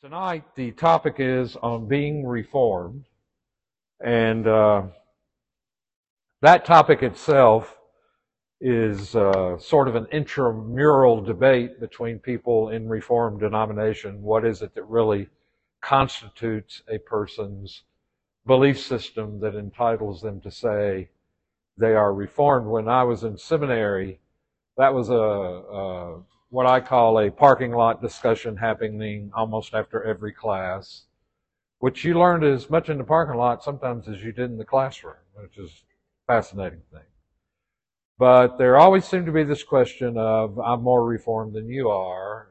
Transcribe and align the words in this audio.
Tonight, 0.00 0.44
the 0.54 0.70
topic 0.70 1.16
is 1.18 1.56
on 1.56 1.88
being 1.88 2.24
reformed. 2.24 3.04
And 3.98 4.46
uh, 4.46 4.82
that 6.40 6.64
topic 6.64 7.02
itself 7.02 7.76
is 8.60 9.16
uh, 9.16 9.58
sort 9.58 9.88
of 9.88 9.96
an 9.96 10.06
intramural 10.12 11.20
debate 11.20 11.80
between 11.80 12.20
people 12.20 12.68
in 12.68 12.88
Reformed 12.88 13.40
denomination. 13.40 14.22
What 14.22 14.46
is 14.46 14.62
it 14.62 14.72
that 14.76 14.84
really 14.84 15.28
constitutes 15.80 16.80
a 16.88 16.98
person's 16.98 17.82
belief 18.46 18.80
system 18.80 19.40
that 19.40 19.56
entitles 19.56 20.22
them 20.22 20.40
to 20.42 20.50
say 20.52 21.08
they 21.76 21.96
are 21.96 22.14
Reformed? 22.14 22.68
When 22.68 22.88
I 22.88 23.02
was 23.02 23.24
in 23.24 23.36
seminary, 23.36 24.20
that 24.76 24.94
was 24.94 25.08
a, 25.08 25.14
a 25.14 26.22
what 26.50 26.66
I 26.66 26.80
call 26.80 27.18
a 27.20 27.30
parking 27.30 27.72
lot 27.72 28.00
discussion 28.00 28.56
happening 28.56 29.30
almost 29.34 29.74
after 29.74 30.02
every 30.02 30.32
class, 30.32 31.02
which 31.78 32.04
you 32.04 32.18
learned 32.18 32.44
as 32.44 32.70
much 32.70 32.88
in 32.88 32.98
the 32.98 33.04
parking 33.04 33.36
lot 33.36 33.62
sometimes 33.62 34.08
as 34.08 34.22
you 34.22 34.32
did 34.32 34.50
in 34.50 34.58
the 34.58 34.64
classroom, 34.64 35.16
which 35.34 35.58
is 35.58 35.70
a 35.70 36.32
fascinating 36.32 36.82
thing. 36.90 37.02
But 38.18 38.58
there 38.58 38.76
always 38.76 39.04
seemed 39.04 39.26
to 39.26 39.32
be 39.32 39.44
this 39.44 39.62
question 39.62 40.16
of, 40.16 40.58
I'm 40.58 40.82
more 40.82 41.04
reformed 41.04 41.54
than 41.54 41.68
you 41.68 41.88
are. 41.88 42.48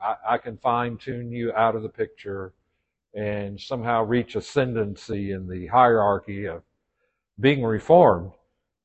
Uh, 0.00 0.04
I, 0.04 0.34
I 0.34 0.38
can 0.38 0.56
fine 0.56 0.96
tune 0.96 1.30
you 1.30 1.52
out 1.52 1.76
of 1.76 1.82
the 1.82 1.88
picture 1.88 2.54
and 3.12 3.60
somehow 3.60 4.04
reach 4.04 4.36
ascendancy 4.36 5.32
in 5.32 5.48
the 5.48 5.66
hierarchy 5.66 6.46
of 6.46 6.62
being 7.38 7.64
reformed. 7.64 8.32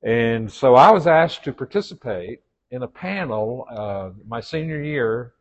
And 0.04 0.52
so 0.52 0.76
I 0.76 0.92
was 0.92 1.08
asked 1.08 1.44
to 1.44 1.54
participate 1.54 2.42
in 2.76 2.84
a 2.84 2.88
panel 2.88 3.66
uh, 3.70 4.10
my 4.28 4.42
senior 4.42 4.82
year, 4.82 5.32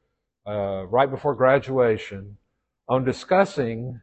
uh, 0.46 0.86
right 0.86 1.10
before 1.10 1.34
graduation, 1.34 2.36
on 2.88 3.04
discussing 3.04 4.00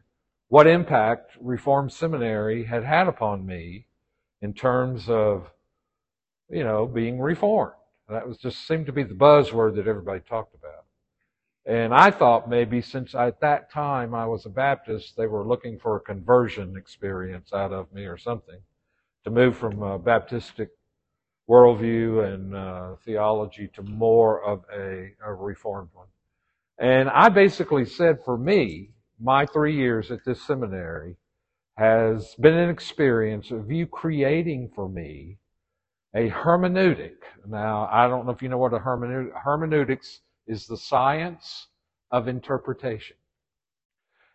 what 0.48 0.66
impact 0.66 1.32
Reformed 1.40 1.92
Seminary 1.92 2.64
had 2.64 2.84
had 2.84 3.08
upon 3.08 3.46
me 3.46 3.86
in 4.42 4.52
terms 4.52 5.08
of, 5.08 5.50
you 6.50 6.62
know, 6.62 6.86
being 6.86 7.18
reformed. 7.18 7.72
That 8.10 8.28
was 8.28 8.36
just 8.36 8.66
seemed 8.66 8.84
to 8.86 8.92
be 8.92 9.02
the 9.02 9.14
buzzword 9.14 9.76
that 9.76 9.86
everybody 9.86 10.20
talked 10.20 10.54
about. 10.54 10.84
And 11.64 11.94
I 11.94 12.10
thought 12.10 12.50
maybe 12.50 12.82
since 12.82 13.14
at 13.14 13.40
that 13.40 13.72
time 13.72 14.14
I 14.14 14.26
was 14.26 14.44
a 14.44 14.50
Baptist, 14.50 15.16
they 15.16 15.26
were 15.26 15.46
looking 15.46 15.78
for 15.78 15.96
a 15.96 16.00
conversion 16.00 16.76
experience 16.76 17.52
out 17.54 17.72
of 17.72 17.90
me 17.94 18.04
or 18.04 18.18
something 18.18 18.60
to 19.24 19.30
move 19.30 19.56
from 19.56 19.82
a 19.82 19.98
Baptistic 19.98 20.68
worldview 21.52 22.32
and 22.32 22.56
uh, 22.56 22.96
theology 23.04 23.68
to 23.74 23.82
more 23.82 24.42
of 24.42 24.64
a, 24.74 25.10
a 25.22 25.34
reformed 25.34 25.90
one. 25.92 26.06
And 26.78 27.10
I 27.10 27.28
basically 27.28 27.84
said 27.84 28.24
for 28.24 28.38
me, 28.38 28.92
my 29.20 29.44
three 29.44 29.76
years 29.76 30.10
at 30.10 30.24
this 30.24 30.40
seminary 30.40 31.16
has 31.76 32.34
been 32.40 32.54
an 32.54 32.70
experience 32.70 33.50
of 33.50 33.70
you 33.70 33.86
creating 33.86 34.70
for 34.74 34.88
me 34.88 35.36
a 36.14 36.30
hermeneutic. 36.30 37.16
Now, 37.46 37.86
I 37.92 38.08
don't 38.08 38.24
know 38.24 38.32
if 38.32 38.40
you 38.40 38.48
know 38.48 38.56
what 38.56 38.72
a 38.72 38.78
hermeneutic, 38.78 39.32
hermeneutics 39.44 40.20
is 40.46 40.66
the 40.66 40.78
science 40.78 41.68
of 42.10 42.28
interpretation. 42.28 43.16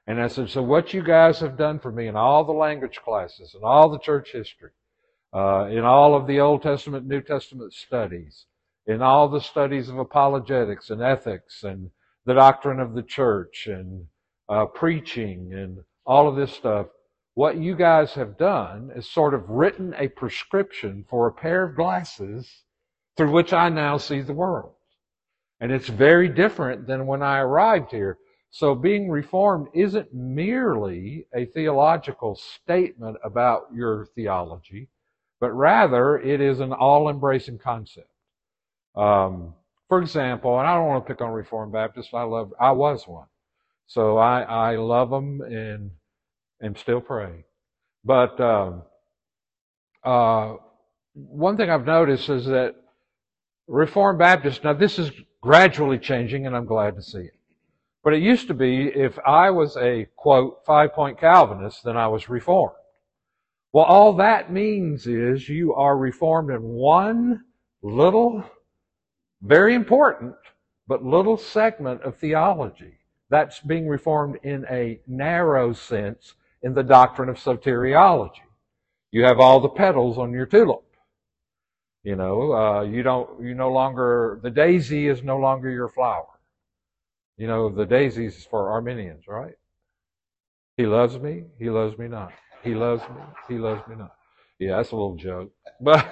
And 0.06 0.22
I 0.22 0.28
said, 0.28 0.50
so 0.52 0.62
what 0.62 0.94
you 0.94 1.02
guys 1.02 1.40
have 1.40 1.58
done 1.58 1.80
for 1.80 1.92
me 1.92 2.08
in 2.08 2.16
all 2.16 2.44
the 2.44 2.54
language 2.54 3.00
classes 3.04 3.56
and 3.56 3.64
all 3.64 3.90
the 3.90 4.00
church 4.00 4.34
history 4.34 4.72
uh, 5.34 5.68
in 5.70 5.84
all 5.84 6.16
of 6.16 6.28
the 6.28 6.40
Old 6.40 6.62
Testament, 6.62 7.06
New 7.06 7.22
Testament 7.22 7.74
studies, 7.74 8.46
in 8.86 9.02
all 9.02 9.28
the 9.28 9.42
studies 9.42 9.90
of 9.90 10.00
apologetics 10.00 10.90
and 10.90 11.02
ethics 11.02 11.64
and 11.64 11.92
the 12.26 12.34
doctrine 12.34 12.80
of 12.80 12.94
the 12.94 13.04
church 13.04 13.68
and 13.68 14.06
uh, 14.50 14.66
preaching 14.66 15.54
and 15.54 15.80
all 16.06 16.28
of 16.28 16.36
this 16.36 16.54
stuff, 16.54 16.88
what 17.34 17.58
you 17.58 17.76
guys 17.76 18.14
have 18.14 18.38
done 18.38 18.92
is 18.96 19.10
sort 19.10 19.34
of 19.34 19.50
written 19.50 19.94
a 19.98 20.08
prescription 20.08 21.06
for 21.10 21.28
a 21.28 21.34
pair 21.34 21.64
of 21.64 21.76
glasses 21.76 22.64
through 23.16 23.32
which 23.32 23.54
I 23.54 23.70
now 23.70 23.98
see 23.98 24.22
the 24.22 24.34
world. 24.34 24.74
And 25.60 25.72
it's 25.72 25.90
very 25.90 26.30
different 26.30 26.88
than 26.88 27.08
when 27.08 27.22
I 27.22 27.40
arrived 27.40 27.92
here. 27.92 28.18
So 28.50 28.74
being 28.74 29.10
reformed 29.10 29.68
isn't 29.74 30.14
merely 30.14 31.28
a 31.36 31.46
theological 31.46 32.36
statement 32.36 33.18
about 33.24 33.68
your 33.74 34.06
theology 34.16 34.88
but 35.40 35.52
rather 35.52 36.18
it 36.18 36.42
is 36.42 36.60
an 36.60 36.74
all-embracing 36.74 37.60
concept. 37.60 38.10
Um, 38.96 39.54
for 39.88 40.02
example, 40.02 40.60
and 40.60 40.68
I 40.68 40.76
don't 40.76 40.88
want 40.88 41.06
to 41.06 41.14
pick 41.14 41.22
on 41.22 41.32
Reformed 41.32 41.72
Baptists. 41.74 42.14
I 42.14 42.24
love, 42.24 42.54
I 42.60 42.72
was 42.72 43.08
one, 43.08 43.28
so 43.86 44.18
I, 44.18 44.42
I 44.42 44.76
love 44.76 45.10
them 45.10 45.42
and 45.42 45.92
am 46.62 46.76
still 46.76 47.02
praying. 47.02 47.44
But 48.04 48.40
um, 48.40 48.84
uh, 50.04 50.56
one 51.14 51.58
thing 51.58 51.70
I've 51.70 51.86
noticed 51.86 52.30
is 52.30 52.46
that 52.46 52.76
Reformed 53.68 54.20
Baptists. 54.20 54.64
Now 54.64 54.74
this 54.74 54.98
is 54.98 55.12
gradually 55.42 56.00
changing, 56.00 56.48
and 56.48 56.56
I'm 56.56 56.66
glad 56.66 56.96
to 56.96 57.02
see 57.02 57.20
it. 57.20 57.34
But 58.04 58.14
it 58.14 58.22
used 58.22 58.48
to 58.48 58.54
be 58.54 58.88
if 58.88 59.20
I 59.26 59.50
was 59.52 59.76
a 59.76 60.08
quote 60.16 60.60
five 60.66 60.94
point 60.94 61.20
Calvinist, 61.20 61.84
then 61.84 61.98
I 61.98 62.08
was 62.08 62.30
Reformed. 62.30 62.77
Well, 63.74 63.86
all 63.86 64.14
that 64.14 64.52
means 64.52 65.08
is 65.08 65.50
you 65.50 65.74
are 65.74 65.98
reformed 65.98 66.52
in 66.52 66.64
one 66.64 67.44
little, 67.82 68.44
very 69.42 69.76
important, 69.76 70.36
but 70.88 71.04
little 71.04 71.38
segment 71.38 72.02
of 72.02 72.18
theology. 72.18 72.98
That's 73.30 73.60
being 73.60 73.88
reformed 73.88 74.38
in 74.44 74.66
a 74.70 75.02
narrow 75.06 75.74
sense 75.74 76.34
in 76.62 76.74
the 76.74 76.84
doctrine 76.84 77.30
of 77.30 77.38
soteriology. 77.38 78.42
You 79.12 79.24
have 79.24 79.40
all 79.40 79.60
the 79.60 79.70
petals 79.70 80.18
on 80.18 80.32
your 80.32 80.46
tulip. 80.46 80.84
You 82.04 82.16
know, 82.16 82.54
uh, 82.54 82.82
you 82.84 83.04
don't, 83.04 83.42
you 83.42 83.54
no 83.54 83.72
longer, 83.72 84.40
the 84.42 84.50
daisy 84.50 85.08
is 85.08 85.24
no 85.24 85.38
longer 85.38 85.70
your 85.70 85.90
flower. 85.90 86.28
You 87.38 87.48
know, 87.48 87.70
the 87.70 87.86
daisy 87.86 88.28
is 88.28 88.46
for 88.46 88.70
Arminians, 88.72 89.28
right? 89.28 89.56
He 90.78 90.86
loves 90.86 91.20
me, 91.20 91.44
he 91.60 91.70
loves 91.70 91.98
me 91.98 92.08
not. 92.08 92.32
He 92.64 92.74
loves 92.74 93.04
me. 93.04 93.22
He 93.48 93.58
loves 93.58 93.88
me 93.88 93.96
not. 93.96 94.14
Yeah, 94.60 94.78
that's 94.78 94.92
a 94.92 94.96
little 94.96 95.16
joke. 95.16 95.52
But, 95.82 96.06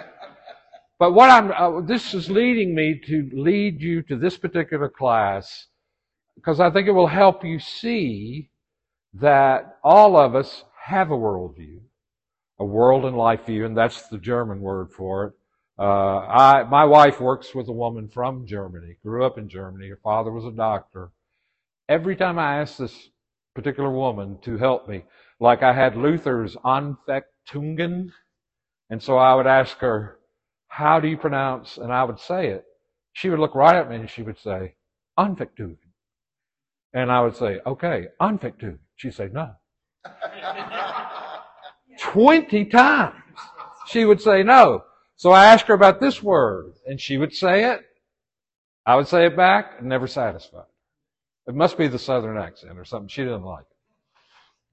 but 0.99 1.13
what 1.13 1.29
I'm, 1.29 1.51
uh, 1.51 1.81
this 1.81 2.13
is 2.13 2.29
leading 2.29 2.75
me 2.75 3.01
to 3.07 3.29
lead 3.33 3.81
you 3.81 4.01
to 4.03 4.15
this 4.15 4.37
particular 4.37 4.89
class 4.89 5.67
because 6.35 6.59
I 6.59 6.69
think 6.69 6.87
it 6.87 6.91
will 6.91 7.07
help 7.07 7.43
you 7.43 7.59
see 7.59 8.49
that 9.13 9.77
all 9.83 10.17
of 10.17 10.35
us 10.35 10.65
have 10.83 11.09
a 11.09 11.17
worldview, 11.17 11.79
a 12.59 12.65
world 12.65 13.05
and 13.05 13.17
life 13.17 13.45
view, 13.45 13.65
and 13.65 13.75
that's 13.75 14.07
the 14.07 14.17
German 14.17 14.59
word 14.61 14.91
for 14.91 15.25
it. 15.25 15.33
Uh, 15.77 16.19
I, 16.19 16.63
my 16.63 16.85
wife 16.85 17.19
works 17.19 17.53
with 17.53 17.67
a 17.67 17.73
woman 17.73 18.07
from 18.07 18.45
Germany, 18.45 18.97
grew 19.03 19.25
up 19.25 19.37
in 19.37 19.49
Germany. 19.49 19.89
Her 19.89 19.99
father 20.03 20.31
was 20.31 20.45
a 20.45 20.51
doctor. 20.51 21.11
Every 21.89 22.15
time 22.15 22.39
I 22.39 22.61
ask 22.61 22.77
this 22.77 23.09
particular 23.53 23.91
woman 23.91 24.37
to 24.43 24.57
help 24.57 24.87
me, 24.87 25.03
like 25.39 25.63
I 25.63 25.73
had 25.73 25.95
Luther's 25.95 26.55
Anfechtungen. 26.57 28.11
And 28.89 29.01
so 29.01 29.17
I 29.17 29.33
would 29.35 29.47
ask 29.47 29.77
her, 29.79 30.19
how 30.67 30.99
do 30.99 31.07
you 31.07 31.17
pronounce? 31.17 31.77
And 31.77 31.91
I 31.91 32.03
would 32.03 32.19
say 32.19 32.47
it. 32.47 32.65
She 33.13 33.29
would 33.29 33.39
look 33.39 33.55
right 33.55 33.75
at 33.75 33.89
me 33.89 33.95
and 33.97 34.09
she 34.09 34.21
would 34.23 34.39
say, 34.39 34.75
Anfechtungen. 35.17 35.77
And 36.93 37.11
I 37.11 37.21
would 37.21 37.35
say, 37.35 37.59
okay, 37.65 38.07
Anfechtungen. 38.21 38.79
She'd 38.95 39.13
say, 39.13 39.29
no. 39.31 39.51
20 41.99 42.65
times. 42.65 43.15
She 43.87 44.05
would 44.05 44.21
say 44.21 44.43
no. 44.43 44.83
So 45.15 45.31
I 45.31 45.45
asked 45.45 45.67
her 45.67 45.73
about 45.73 46.01
this 46.01 46.21
word 46.21 46.73
and 46.85 46.99
she 46.99 47.17
would 47.17 47.33
say 47.33 47.71
it. 47.71 47.81
I 48.85 48.95
would 48.95 49.07
say 49.07 49.25
it 49.25 49.37
back 49.37 49.75
and 49.79 49.87
never 49.87 50.07
satisfied. 50.07 50.65
It 51.47 51.55
must 51.55 51.77
be 51.77 51.87
the 51.87 51.99
southern 51.99 52.37
accent 52.37 52.77
or 52.77 52.85
something. 52.85 53.07
She 53.07 53.23
didn't 53.23 53.43
like 53.43 53.65
it. 53.69 53.74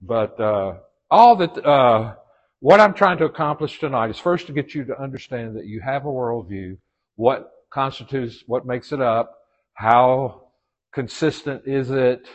But 0.03 0.39
uh, 0.41 0.75
all 1.11 1.37
that, 1.37 1.65
uh, 1.65 2.17
what 2.59 2.81
I'm 2.81 2.95
trying 2.95 3.19
to 3.19 3.25
accomplish 3.25 3.79
tonight 3.79 4.11
is 4.11 4.19
first 4.19 4.49
to 4.49 4.53
get 4.53 4.75
you 4.75 4.85
to 4.85 5.01
understand 5.01 5.57
that 5.57 5.67
you 5.67 5.81
have 5.81 6.05
a 6.05 6.09
worldview, 6.09 6.77
what 7.15 7.51
constitutes, 7.71 8.43
what 8.47 8.67
makes 8.67 8.93
it 8.93 9.01
up, 9.01 9.33
how 9.75 10.49
consistent 10.93 11.63
is 11.67 11.91
it, 11.91 12.27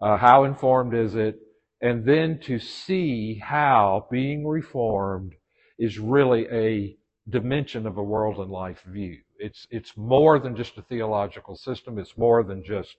uh, 0.00 0.18
how 0.18 0.44
informed 0.44 0.94
is 0.94 1.14
it, 1.14 1.38
and 1.80 2.04
then 2.04 2.38
to 2.40 2.58
see 2.58 3.40
how 3.42 4.06
being 4.10 4.46
reformed 4.46 5.32
is 5.78 5.98
really 5.98 6.46
a 6.52 6.96
dimension 7.30 7.86
of 7.86 7.96
a 7.96 8.02
world 8.02 8.38
and 8.38 8.50
life 8.50 8.82
view. 8.86 9.16
It's, 9.38 9.66
it's 9.70 9.96
more 9.96 10.38
than 10.38 10.54
just 10.54 10.76
a 10.76 10.82
theological 10.82 11.56
system. 11.56 11.98
It's 11.98 12.18
more 12.18 12.44
than 12.44 12.62
just 12.62 12.96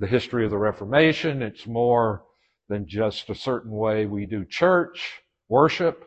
the 0.00 0.08
history 0.08 0.44
of 0.44 0.50
the 0.50 0.58
Reformation. 0.58 1.42
It's 1.42 1.66
more 1.68 2.24
than 2.70 2.86
just 2.86 3.28
a 3.28 3.34
certain 3.34 3.72
way 3.72 4.06
we 4.06 4.24
do 4.24 4.44
church, 4.44 5.20
worship, 5.48 6.04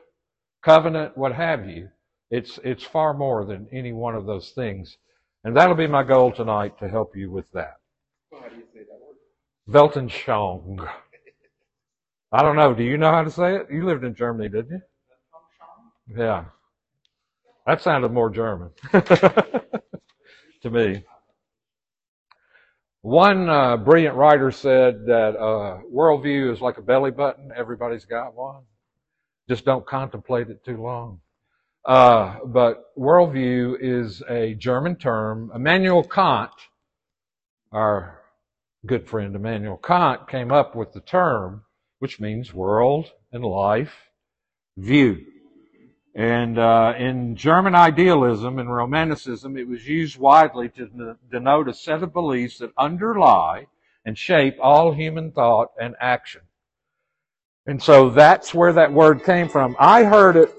covenant, 0.64 1.16
what 1.18 1.34
have 1.34 1.70
you. 1.70 1.90
It's, 2.32 2.58
it's 2.64 2.84
far 2.84 3.14
more 3.14 3.46
than 3.46 3.68
any 3.72 3.92
one 3.92 4.16
of 4.16 4.26
those 4.26 4.52
things. 4.52 4.98
And 5.44 5.56
that'll 5.58 5.76
be 5.76 5.88
my 5.88 6.04
goal 6.04 6.32
tonight 6.32 6.80
to 6.80 6.88
help 6.88 7.18
you 7.18 7.30
with 7.30 7.52
that. 7.52 7.76
how 8.32 8.48
do 8.48 8.56
you 8.56 8.64
say 8.74 8.80
that 8.80 8.98
word? 9.06 9.92
Weltanschauung. 9.92 10.90
I 12.32 12.42
don't 12.42 12.56
know. 12.56 12.74
Do 12.74 12.84
you 12.84 12.98
know 12.98 13.12
how 13.12 13.26
to 13.26 13.30
say 13.30 13.58
it? 13.58 13.68
You 13.70 13.86
lived 13.86 14.06
in 14.06 14.16
Germany, 14.16 14.48
didn't 14.48 14.72
you? 14.72 16.18
Yeah. 16.18 16.46
That 17.68 17.82
sounded 17.82 18.14
more 18.14 18.30
German 18.30 18.70
to 18.94 20.70
me. 20.72 21.04
One 23.04 23.50
uh, 23.50 23.76
brilliant 23.76 24.16
writer 24.16 24.50
said 24.50 25.08
that 25.08 25.36
uh, 25.36 25.80
worldview 25.94 26.54
is 26.54 26.62
like 26.62 26.78
a 26.78 26.82
belly 26.82 27.12
button. 27.12 27.52
Everybody's 27.54 28.06
got 28.06 28.34
one. 28.34 28.64
Just 29.50 29.66
don't 29.66 29.86
contemplate 29.86 30.50
it 30.50 30.64
too 30.64 30.82
long. 30.82 31.20
Uh, 31.84 32.38
but 32.46 32.96
worldview 32.98 33.76
is 33.82 34.24
a 34.30 34.54
German 34.54 34.96
term. 34.96 35.52
Immanuel 35.54 36.06
Kant, 36.06 36.54
our 37.74 38.22
good 38.86 39.06
friend 39.06 39.36
Immanuel 39.36 39.76
Kant, 39.76 40.30
came 40.30 40.54
up 40.54 40.74
with 40.74 40.94
the 40.94 41.02
term, 41.02 41.66
which 42.00 42.22
means 42.22 42.54
world 42.54 43.12
and 43.34 43.44
life 43.44 43.96
view. 44.78 45.26
And 46.16 46.60
uh, 46.60 46.94
in 46.98 47.36
German 47.36 47.74
idealism 47.74 48.60
and 48.60 48.72
Romanticism, 48.72 49.58
it 49.58 49.68
was 49.68 49.88
used 49.88 50.20
widely 50.20 50.70
to 50.70 51.18
denote 51.32 51.68
a 51.68 51.74
set 51.74 52.04
of 52.04 52.14
beliefs 52.14 52.60
that 52.60 52.72
underlie 52.78 53.66
and 54.06 54.18
shape 54.18 54.58
all 54.62 54.94
human 54.94 55.32
thought 55.32 55.72
and 55.82 55.96
action. 56.00 56.42
And 57.66 57.82
so 57.82 58.10
that's 58.10 58.54
where 58.54 58.74
that 58.74 58.94
word 58.94 59.24
came 59.24 59.48
from. 59.48 59.76
I 59.80 60.04
heard 60.04 60.36
it. 60.36 60.54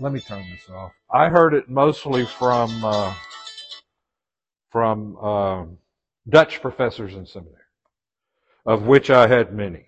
Let 0.00 0.12
me 0.12 0.20
turn 0.20 0.44
this 0.50 0.68
off. 0.74 0.92
I 1.12 1.28
heard 1.28 1.54
it 1.54 1.68
mostly 1.68 2.24
from 2.24 2.84
uh, 2.84 3.14
from 4.70 5.18
uh, 5.20 5.64
Dutch 6.28 6.62
professors 6.62 7.14
in 7.14 7.26
seminary, 7.26 7.56
of 8.64 8.84
which 8.86 9.10
I 9.10 9.26
had 9.26 9.52
many, 9.52 9.84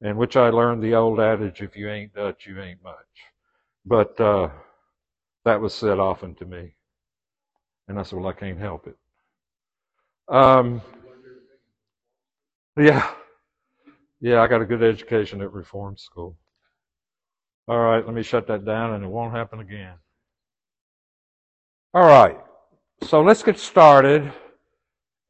and 0.00 0.16
which 0.16 0.36
I 0.36 0.50
learned 0.50 0.82
the 0.82 0.94
old 0.94 1.18
adage: 1.18 1.60
"If 1.60 1.76
you 1.76 1.90
ain't 1.90 2.14
Dutch, 2.14 2.46
you 2.46 2.60
ain't 2.60 2.82
much." 2.84 3.31
But 3.84 4.20
uh, 4.20 4.48
that 5.44 5.60
was 5.60 5.74
said 5.74 5.98
often 5.98 6.34
to 6.36 6.44
me. 6.44 6.74
And 7.88 7.98
I 7.98 8.02
said, 8.02 8.18
well, 8.18 8.28
I 8.28 8.32
can't 8.32 8.58
help 8.58 8.86
it. 8.86 8.96
Um, 10.28 10.80
yeah. 12.76 13.10
Yeah, 14.20 14.40
I 14.40 14.46
got 14.46 14.62
a 14.62 14.64
good 14.64 14.82
education 14.82 15.42
at 15.42 15.52
Reform 15.52 15.96
School. 15.96 16.36
All 17.66 17.78
right, 17.78 18.04
let 18.04 18.14
me 18.14 18.22
shut 18.22 18.46
that 18.46 18.64
down 18.64 18.94
and 18.94 19.04
it 19.04 19.08
won't 19.08 19.34
happen 19.34 19.60
again. 19.60 19.94
All 21.94 22.06
right, 22.06 22.38
so 23.02 23.20
let's 23.22 23.42
get 23.42 23.58
started. 23.58 24.32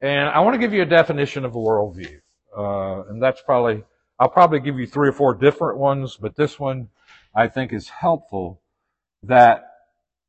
And 0.01 0.29
I 0.29 0.39
want 0.41 0.53
to 0.53 0.59
give 0.59 0.73
you 0.73 0.81
a 0.83 0.85
definition 0.85 1.45
of 1.45 1.55
a 1.55 1.59
worldview. 1.59 2.19
Uh, 2.55 3.03
and 3.09 3.21
that's 3.21 3.41
probably, 3.41 3.83
I'll 4.19 4.29
probably 4.29 4.59
give 4.59 4.77
you 4.77 4.85
three 4.85 5.09
or 5.09 5.13
four 5.13 5.33
different 5.33 5.77
ones, 5.79 6.17
but 6.17 6.35
this 6.35 6.59
one 6.59 6.87
I 7.35 7.47
think 7.47 7.73
is 7.73 7.89
helpful 7.89 8.61
that 9.23 9.65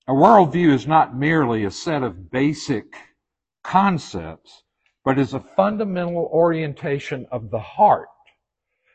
a 0.09 0.12
worldview 0.12 0.73
is 0.73 0.87
not 0.87 1.17
merely 1.17 1.65
a 1.65 1.71
set 1.71 2.03
of 2.03 2.31
basic 2.31 2.97
concepts, 3.62 4.62
but 5.05 5.19
is 5.19 5.35
a 5.35 5.41
fundamental 5.41 6.29
orientation 6.33 7.27
of 7.31 7.51
the 7.51 7.61
heart. 7.61 8.09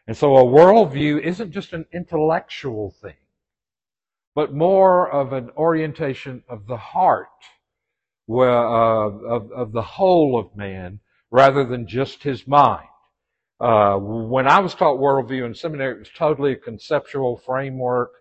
And 0.08 0.18
so 0.18 0.38
a 0.38 0.44
worldview 0.44 1.22
isn't 1.22 1.52
just 1.52 1.74
an 1.74 1.86
intellectual 1.94 2.92
thing, 3.00 3.18
but 4.34 4.54
more 4.54 5.10
of 5.10 5.34
an 5.34 5.52
orientation 5.56 6.44
of 6.50 6.66
the 6.66 6.78
heart, 6.78 7.28
of 8.28 9.72
the 9.72 9.82
whole 9.82 10.40
of 10.40 10.56
man, 10.56 11.00
rather 11.32 11.64
than 11.64 11.88
just 11.88 12.24
his 12.24 12.48
mind. 12.48 12.89
Uh, 13.60 13.98
when 13.98 14.48
I 14.48 14.60
was 14.60 14.74
taught 14.74 15.00
worldview 15.00 15.46
in 15.46 15.54
seminary, 15.54 15.96
it 15.96 16.00
was 16.00 16.10
totally 16.16 16.54
a 16.54 16.56
conceptual 16.56 17.38
framework 17.38 18.12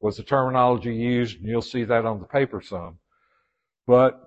was 0.00 0.16
the 0.16 0.22
terminology 0.22 0.94
used, 0.94 1.38
and 1.38 1.48
you'll 1.48 1.62
see 1.62 1.84
that 1.84 2.04
on 2.04 2.20
the 2.20 2.26
paper 2.26 2.60
some. 2.60 2.98
But 3.86 4.20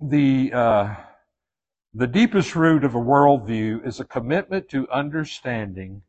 the 0.00 0.52
uh, 0.52 0.94
the 1.94 2.06
deepest 2.06 2.54
root 2.56 2.84
of 2.84 2.94
a 2.94 3.00
worldview 3.00 3.86
is 3.86 4.00
a 4.00 4.04
commitment 4.04 4.68
to 4.70 4.88
understanding 4.90 6.02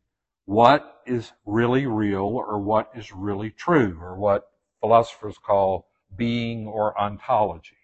what 0.46 1.02
is 1.06 1.32
really 1.46 1.86
real 1.86 2.24
or 2.24 2.60
what 2.60 2.90
is 2.96 3.12
really 3.12 3.52
true, 3.52 3.98
or 4.02 4.16
what 4.18 4.48
philosophers 4.82 5.38
call 5.38 5.88
being 6.16 6.68
or 6.68 7.00
ontology. 7.00 7.78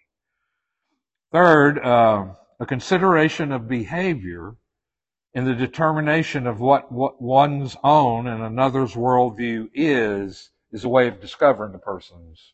Third, 1.32 1.78
uh, 1.78 2.34
a 2.60 2.66
consideration 2.66 3.52
of 3.52 3.68
behavior 3.68 4.56
in 5.34 5.44
the 5.44 5.54
determination 5.54 6.46
of 6.46 6.60
what, 6.60 6.92
what 6.92 7.20
one's 7.20 7.76
own 7.82 8.26
and 8.26 8.42
another's 8.42 8.94
worldview 8.94 9.70
is, 9.74 10.50
is 10.72 10.84
a 10.84 10.88
way 10.88 11.08
of 11.08 11.20
discovering 11.20 11.72
the 11.72 11.78
person's 11.78 12.52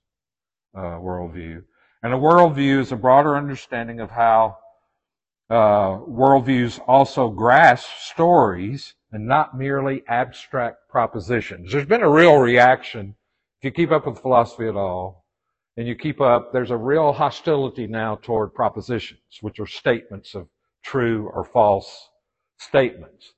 uh, 0.76 0.98
worldview. 0.98 1.64
And 2.02 2.14
a 2.14 2.16
worldview 2.16 2.78
is 2.78 2.92
a 2.92 2.96
broader 2.96 3.36
understanding 3.36 3.98
of 4.00 4.10
how 4.10 4.58
uh, 5.50 5.98
worldviews 6.06 6.78
also 6.86 7.30
grasp 7.30 7.88
stories 7.98 8.94
and 9.10 9.26
not 9.26 9.58
merely 9.58 10.04
abstract 10.06 10.88
propositions. 10.88 11.72
There's 11.72 11.86
been 11.86 12.02
a 12.02 12.10
real 12.10 12.36
reaction, 12.36 13.16
if 13.60 13.64
you 13.64 13.70
keep 13.72 13.90
up 13.90 14.06
with 14.06 14.20
philosophy 14.20 14.68
at 14.68 14.76
all, 14.76 15.24
and 15.76 15.88
you 15.88 15.96
keep 15.96 16.20
up, 16.20 16.52
there's 16.52 16.70
a 16.70 16.76
real 16.76 17.12
hostility 17.12 17.86
now 17.86 18.16
toward 18.16 18.54
propositions, 18.54 19.20
which 19.40 19.58
are 19.58 19.66
statements 19.66 20.34
of 20.34 20.48
true 20.82 21.30
or 21.34 21.44
false 21.44 22.07
statements. 22.58 23.32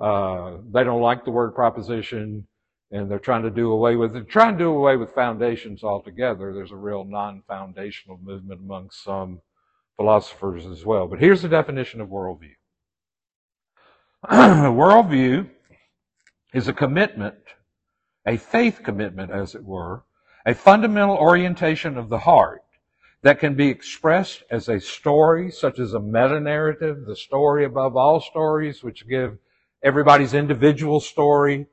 Uh, 0.00 0.58
they 0.72 0.84
don't 0.84 1.02
like 1.02 1.24
the 1.24 1.30
word 1.30 1.54
proposition, 1.54 2.46
and 2.90 3.10
they're 3.10 3.18
trying 3.18 3.42
to 3.42 3.50
do 3.50 3.70
away 3.72 3.96
with 3.96 4.16
it. 4.16 4.28
Trying 4.28 4.56
to 4.56 4.64
do 4.64 4.70
away 4.70 4.96
with 4.96 5.14
foundations 5.14 5.84
altogether. 5.84 6.52
There's 6.52 6.72
a 6.72 6.76
real 6.76 7.04
non-foundational 7.04 8.18
movement 8.22 8.60
among 8.60 8.90
some 8.90 9.40
philosophers 9.96 10.64
as 10.64 10.84
well. 10.84 11.06
But 11.06 11.20
here's 11.20 11.42
the 11.42 11.48
definition 11.48 12.00
of 12.00 12.08
worldview. 12.08 12.54
worldview 14.30 15.50
is 16.54 16.68
a 16.68 16.72
commitment, 16.72 17.36
a 18.26 18.36
faith 18.36 18.80
commitment, 18.82 19.30
as 19.30 19.54
it 19.54 19.64
were, 19.64 20.04
a 20.46 20.54
fundamental 20.54 21.16
orientation 21.16 21.98
of 21.98 22.08
the 22.08 22.18
heart 22.18 22.62
that 23.22 23.38
can 23.38 23.54
be 23.54 23.68
expressed 23.68 24.42
as 24.50 24.68
a 24.68 24.80
story, 24.80 25.50
such 25.50 25.78
as 25.78 25.92
a 25.92 26.00
meta 26.00 26.40
narrative, 26.40 27.04
the 27.06 27.16
story 27.16 27.64
above 27.64 27.96
all 27.96 28.20
stories, 28.20 28.82
which 28.82 29.08
give 29.08 29.36
everybody's 29.82 30.34
individual 30.34 31.00
story, 31.00 31.66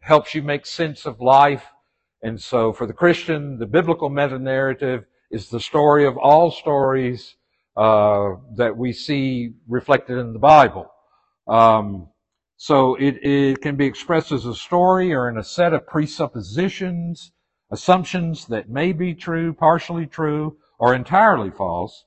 helps 0.00 0.34
you 0.34 0.42
make 0.42 0.66
sense 0.66 1.06
of 1.06 1.20
life. 1.20 1.64
And 2.22 2.40
so 2.40 2.72
for 2.72 2.86
the 2.86 2.92
Christian, 2.92 3.58
the 3.58 3.66
biblical 3.66 4.10
meta 4.10 4.38
narrative 4.38 5.04
is 5.30 5.48
the 5.48 5.60
story 5.60 6.06
of 6.06 6.18
all 6.18 6.50
stories 6.50 7.36
uh, 7.76 8.32
that 8.56 8.76
we 8.76 8.92
see 8.92 9.54
reflected 9.68 10.18
in 10.18 10.32
the 10.32 10.38
Bible. 10.38 10.90
Um, 11.48 12.08
so 12.56 12.94
it, 12.96 13.24
it 13.24 13.62
can 13.62 13.76
be 13.76 13.86
expressed 13.86 14.32
as 14.32 14.44
a 14.44 14.54
story 14.54 15.14
or 15.14 15.30
in 15.30 15.38
a 15.38 15.44
set 15.44 15.72
of 15.72 15.86
presuppositions, 15.86 17.32
assumptions 17.70 18.46
that 18.48 18.68
may 18.68 18.92
be 18.92 19.14
true, 19.14 19.54
partially 19.54 20.04
true, 20.04 20.58
or 20.80 20.94
entirely 20.94 21.50
false, 21.50 22.06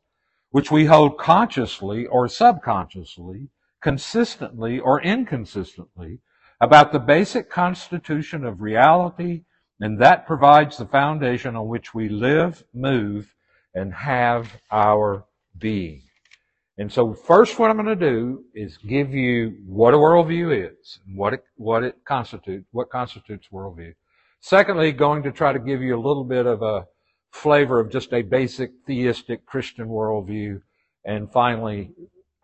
which 0.50 0.72
we 0.72 0.86
hold 0.86 1.18
consciously 1.18 2.08
or 2.08 2.27
subconsciously, 2.27 3.48
consistently 3.82 4.80
or 4.80 5.00
inconsistently, 5.01 6.20
about 6.60 6.92
the 6.92 7.00
basic 7.00 7.50
constitution 7.50 8.44
of 8.44 8.62
reality, 8.62 9.44
and 9.80 10.01
that 10.01 10.25
provides 10.25 10.77
the 10.77 10.86
foundation 10.86 11.56
on 11.56 11.68
which 11.68 11.94
we 11.94 12.10
live, 12.10 12.63
move, 12.74 13.36
and 13.75 13.94
have 13.94 14.60
our 14.72 15.24
being. 15.58 16.01
And 16.77 16.92
so 16.92 17.13
first 17.13 17.60
what 17.60 17.70
I'm 17.70 17.77
going 17.77 17.98
to 17.98 18.10
do 18.12 18.46
is 18.56 18.77
give 18.77 19.13
you 19.13 19.58
what 19.68 19.94
a 19.94 19.98
worldview 19.98 20.72
is, 20.72 21.00
what 21.13 21.34
it, 21.34 21.44
what 21.58 21.84
it 21.84 21.98
constitutes, 22.06 22.65
what 22.72 22.89
constitutes 22.89 23.50
worldview. 23.53 23.94
Secondly, 24.39 24.92
going 24.92 25.22
to 25.24 25.32
try 25.32 25.53
to 25.53 25.60
give 25.60 25.82
you 25.82 25.96
a 25.96 26.01
little 26.01 26.24
bit 26.24 26.48
of 26.48 26.63
a 26.63 26.88
flavor 27.33 27.79
of 27.79 27.89
just 27.91 28.13
a 28.13 28.21
basic 28.21 28.71
theistic 28.85 29.45
Christian 29.45 29.87
worldview, 29.87 30.61
and 31.03 31.31
finally 31.31 31.91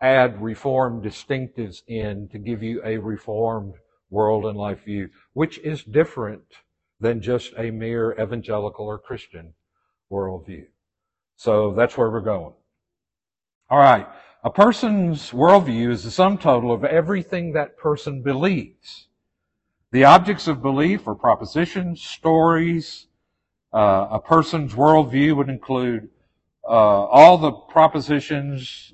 add 0.00 0.42
reformed 0.42 1.04
distinctives 1.04 1.82
in 1.86 2.28
to 2.28 2.38
give 2.38 2.62
you 2.62 2.82
a 2.84 2.98
reformed 2.98 3.74
world 4.10 4.44
and 4.44 4.58
life 4.58 4.84
view, 4.84 5.08
which 5.32 5.58
is 5.60 5.84
different 5.84 6.42
than 6.98 7.22
just 7.22 7.52
a 7.56 7.70
mere 7.70 8.12
evangelical 8.20 8.86
or 8.86 8.98
Christian 8.98 9.54
worldview. 10.10 10.66
So 11.36 11.72
that's 11.72 11.96
where 11.96 12.10
we're 12.10 12.20
going. 12.20 12.54
All 13.70 13.78
right. 13.78 14.08
A 14.42 14.50
person's 14.50 15.30
worldview 15.30 15.90
is 15.90 16.02
the 16.02 16.10
sum 16.10 16.36
total 16.36 16.72
of 16.72 16.84
everything 16.84 17.52
that 17.52 17.78
person 17.78 18.22
believes. 18.22 19.06
The 19.92 20.04
objects 20.04 20.48
of 20.48 20.62
belief 20.62 21.06
are 21.06 21.14
propositions, 21.14 22.02
stories, 22.02 23.06
uh, 23.72 24.08
a 24.10 24.20
person's 24.20 24.74
worldview 24.74 25.36
would 25.36 25.48
include 25.48 26.08
uh, 26.64 26.72
all 26.72 27.38
the 27.38 27.52
propositions 27.52 28.92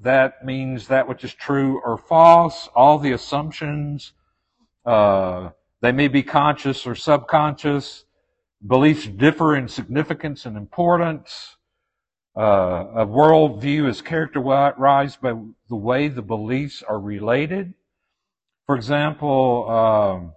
that 0.00 0.44
means 0.44 0.88
that 0.88 1.08
which 1.08 1.24
is 1.24 1.34
true 1.34 1.80
or 1.84 1.96
false. 1.96 2.68
All 2.74 2.98
the 2.98 3.12
assumptions, 3.12 4.12
uh, 4.84 5.50
they 5.80 5.92
may 5.92 6.08
be 6.08 6.22
conscious 6.22 6.86
or 6.86 6.94
subconscious. 6.94 8.04
Beliefs 8.66 9.06
differ 9.06 9.56
in 9.56 9.68
significance 9.68 10.44
and 10.44 10.56
importance. 10.56 11.56
Uh, 12.36 12.86
a 12.94 13.06
worldview 13.06 13.88
is 13.88 14.00
characterized 14.00 15.20
by 15.20 15.34
the 15.68 15.76
way 15.76 16.08
the 16.08 16.22
beliefs 16.22 16.82
are 16.82 17.00
related. 17.00 17.74
For 18.66 18.76
example, 18.76 19.68
um, 19.68 20.32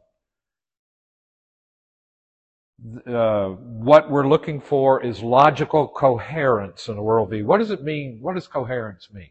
uh, 3.06 3.50
what 3.50 4.10
we're 4.10 4.28
looking 4.28 4.60
for 4.60 5.04
is 5.04 5.22
logical 5.22 5.88
coherence 5.88 6.88
in 6.88 6.98
a 6.98 7.02
worldview. 7.02 7.46
What 7.46 7.60
does 7.60 7.72
it 7.72 7.84
mean? 7.84 8.18
What 8.22 8.36
does 8.36 8.48
coherence 8.48 9.10
mean? 9.14 9.30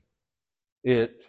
It, 0.85 1.21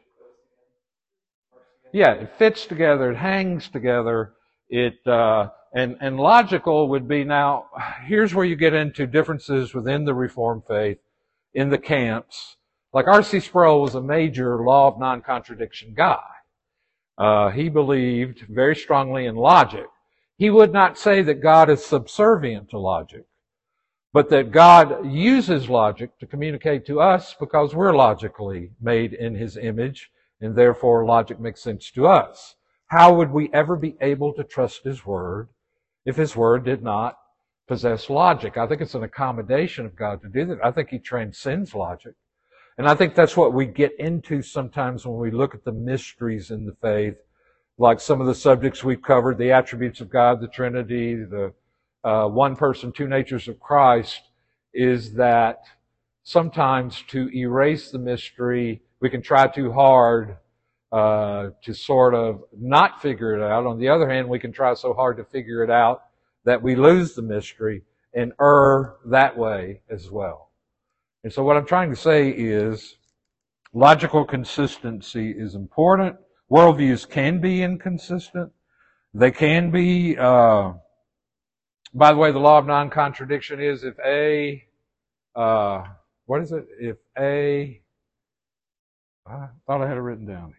yeah, 1.91 2.13
it 2.13 2.35
fits 2.37 2.65
together, 2.65 3.11
it 3.11 3.17
hangs 3.17 3.69
together, 3.69 4.33
it, 4.69 5.05
uh, 5.05 5.49
and, 5.73 5.97
and 5.99 6.17
logical 6.17 6.89
would 6.89 7.07
be 7.07 7.23
now, 7.23 7.65
here's 8.05 8.33
where 8.33 8.45
you 8.45 8.55
get 8.55 8.73
into 8.73 9.07
differences 9.07 9.73
within 9.73 10.05
the 10.05 10.13
Reformed 10.13 10.63
faith 10.67 10.99
in 11.53 11.69
the 11.69 11.77
camps. 11.77 12.57
Like 12.93 13.07
R.C. 13.07 13.39
Sproul 13.39 13.81
was 13.81 13.95
a 13.95 14.01
major 14.01 14.63
law 14.63 14.87
of 14.87 14.99
non-contradiction 14.99 15.93
guy. 15.95 16.21
Uh, 17.17 17.49
he 17.49 17.69
believed 17.69 18.45
very 18.49 18.75
strongly 18.75 19.25
in 19.25 19.35
logic. 19.35 19.87
He 20.41 20.50
would 20.50 20.74
not 20.74 20.98
say 20.98 21.21
that 21.21 21.39
God 21.39 21.69
is 21.69 21.86
subservient 21.86 22.71
to 22.71 22.79
logic, 22.79 23.25
but 24.12 24.31
that 24.31 24.50
God 24.50 25.05
uses 25.05 25.69
logic 25.69 26.17
to 26.17 26.25
communicate 26.25 26.83
to 26.88 27.00
us 27.00 27.36
because 27.39 27.75
we're 27.75 27.95
logically 27.95 28.71
made 28.81 29.13
in 29.13 29.36
His 29.36 29.55
image, 29.55 30.10
and 30.41 30.55
therefore 30.55 31.05
logic 31.05 31.39
makes 31.39 31.62
sense 31.62 31.91
to 31.91 32.07
us. 32.07 32.55
How 32.88 33.13
would 33.13 33.29
we 33.29 33.51
ever 33.53 33.75
be 33.75 33.95
able 34.01 34.33
to 34.33 34.43
trust 34.43 34.83
His 34.83 35.05
Word 35.05 35.50
if 36.07 36.15
His 36.15 36.36
Word 36.36 36.65
did 36.65 36.81
not 36.81 37.19
possess 37.67 38.10
logic? 38.10 38.57
I 38.57 38.65
think 38.65 38.81
it's 38.81 38.95
an 38.95 39.03
accommodation 39.03 39.86
of 39.86 39.95
God 39.95 40.24
to 40.24 40.27
do 40.27 40.45
that. 40.45 40.65
I 40.65 40.71
think 40.71 40.89
He 40.89 40.98
transcends 40.98 41.75
logic. 41.75 42.15
And 42.79 42.89
I 42.89 42.95
think 42.95 43.13
that's 43.13 43.38
what 43.38 43.53
we 43.53 43.67
get 43.67 43.91
into 44.00 44.41
sometimes 44.41 45.05
when 45.05 45.19
we 45.19 45.29
look 45.29 45.53
at 45.53 45.65
the 45.65 45.71
mysteries 45.71 46.50
in 46.50 46.65
the 46.65 46.75
faith 46.81 47.17
like 47.81 48.00
some 48.00 48.21
of 48.21 48.27
the 48.27 48.35
subjects 48.35 48.83
we've 48.83 49.01
covered, 49.01 49.39
the 49.39 49.51
attributes 49.51 50.01
of 50.01 50.09
God, 50.09 50.39
the 50.39 50.47
Trinity, 50.47 51.15
the 51.15 51.51
uh, 52.03 52.27
one 52.27 52.55
person, 52.55 52.91
two 52.91 53.07
natures 53.07 53.47
of 53.47 53.59
Christ, 53.59 54.21
is 54.71 55.13
that 55.15 55.63
sometimes 56.21 57.03
to 57.07 57.27
erase 57.35 57.89
the 57.89 57.97
mystery, 57.97 58.83
we 59.00 59.09
can 59.09 59.23
try 59.23 59.47
too 59.47 59.71
hard 59.71 60.38
uh, 60.91 61.50
to 61.63 61.73
sort 61.73 62.13
of 62.13 62.43
not 62.55 63.01
figure 63.01 63.33
it 63.33 63.41
out. 63.41 63.65
On 63.65 63.79
the 63.79 63.89
other 63.89 64.07
hand, 64.07 64.29
we 64.29 64.38
can 64.38 64.51
try 64.51 64.75
so 64.75 64.93
hard 64.93 65.17
to 65.17 65.23
figure 65.23 65.63
it 65.63 65.71
out 65.71 66.03
that 66.45 66.61
we 66.61 66.75
lose 66.75 67.15
the 67.15 67.23
mystery 67.23 67.81
and 68.13 68.31
err 68.39 68.97
that 69.07 69.35
way 69.35 69.81
as 69.89 70.11
well. 70.11 70.51
And 71.23 71.33
so 71.33 71.43
what 71.43 71.57
I'm 71.57 71.65
trying 71.65 71.89
to 71.89 71.95
say 71.95 72.29
is 72.29 72.97
logical 73.73 74.23
consistency 74.23 75.31
is 75.31 75.55
important 75.55 76.17
worldviews 76.51 77.10
can 77.10 77.39
be 77.39 77.63
inconsistent. 77.63 78.51
They 79.13 79.31
can 79.31 79.72
be, 79.72 80.17
uh, 80.17 80.74
by 81.93 82.12
the 82.12 82.17
way, 82.17 82.31
the 82.31 82.39
law 82.39 82.58
of 82.58 82.65
non-contradiction 82.65 83.62
is 83.62 83.84
if 83.84 83.96
A, 84.05 84.63
uh, 85.36 85.84
what 86.25 86.41
is 86.41 86.51
it? 86.51 86.65
If 86.79 86.98
A, 87.17 87.81
I 89.25 89.48
thought 89.65 89.81
I 89.81 89.88
had 89.88 89.98
it 89.98 90.01
written 90.01 90.25
down 90.25 90.53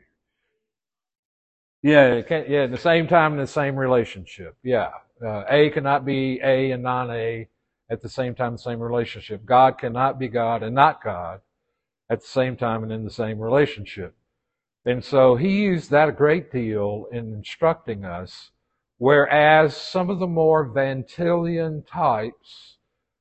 here. 1.82 1.92
Yeah, 1.92 2.14
it 2.14 2.28
can, 2.28 2.44
yeah, 2.48 2.62
at 2.64 2.70
the 2.70 2.78
same 2.78 3.06
time 3.08 3.32
in 3.32 3.38
the 3.38 3.46
same 3.46 3.76
relationship. 3.76 4.56
Yeah. 4.62 4.90
Uh, 5.24 5.44
A 5.48 5.70
cannot 5.70 6.04
be 6.04 6.40
A 6.42 6.70
and 6.70 6.82
non-A 6.82 7.48
at 7.90 8.02
the 8.02 8.08
same 8.08 8.34
time, 8.34 8.52
the 8.52 8.58
same 8.58 8.80
relationship. 8.80 9.44
God 9.44 9.78
cannot 9.78 10.18
be 10.18 10.28
God 10.28 10.62
and 10.62 10.74
not 10.74 11.02
God 11.02 11.40
at 12.08 12.20
the 12.20 12.26
same 12.26 12.56
time 12.56 12.82
and 12.82 12.92
in 12.92 13.04
the 13.04 13.10
same 13.10 13.38
relationship. 13.38 14.14
And 14.84 15.04
so 15.04 15.36
he 15.36 15.62
used 15.62 15.90
that 15.90 16.08
a 16.08 16.12
great 16.12 16.50
deal 16.50 17.06
in 17.12 17.32
instructing 17.32 18.04
us, 18.04 18.50
whereas 18.98 19.76
some 19.76 20.10
of 20.10 20.18
the 20.18 20.26
more 20.26 20.64
Van 20.64 21.04
Tillian 21.04 21.86
types, 21.86 22.78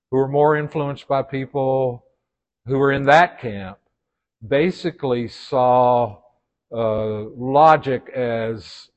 who 0.10 0.18
were 0.18 0.28
more 0.28 0.58
influenced 0.58 1.08
by 1.08 1.22
people 1.22 2.06
who 2.66 2.78
were 2.78 2.92
in 2.92 3.04
that 3.04 3.40
camp, 3.40 3.78
basically 4.46 5.28
saw 5.28 6.18
uh, 6.72 7.24
logic 7.36 8.10
as 8.10 8.90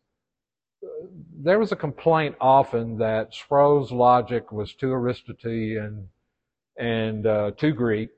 there 1.36 1.58
was 1.58 1.72
a 1.72 1.76
complaint 1.76 2.34
often 2.40 2.98
that 2.98 3.34
Sproul's 3.34 3.92
logic 3.92 4.52
was 4.52 4.74
too 4.74 4.92
Aristotelian 4.92 6.08
and 6.78 7.26
uh, 7.26 7.50
too 7.56 7.72
Greek, 7.72 8.10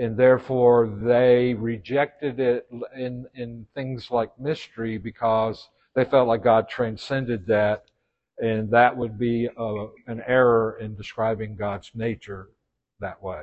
and 0.00 0.16
therefore 0.16 0.88
they 1.02 1.52
rejected 1.52 2.40
it 2.40 2.66
in, 2.96 3.26
in 3.34 3.66
things 3.74 4.10
like 4.10 4.30
mystery 4.40 4.96
because 4.96 5.68
they 5.94 6.06
felt 6.06 6.26
like 6.26 6.42
God 6.42 6.70
transcended 6.70 7.46
that, 7.48 7.84
and 8.38 8.70
that 8.70 8.96
would 8.96 9.18
be 9.18 9.46
a, 9.46 9.62
uh, 9.62 9.88
an 10.06 10.22
error 10.26 10.78
in 10.80 10.96
describing 10.96 11.54
God's 11.54 11.90
nature 11.94 12.48
that 13.00 13.22
way. 13.22 13.42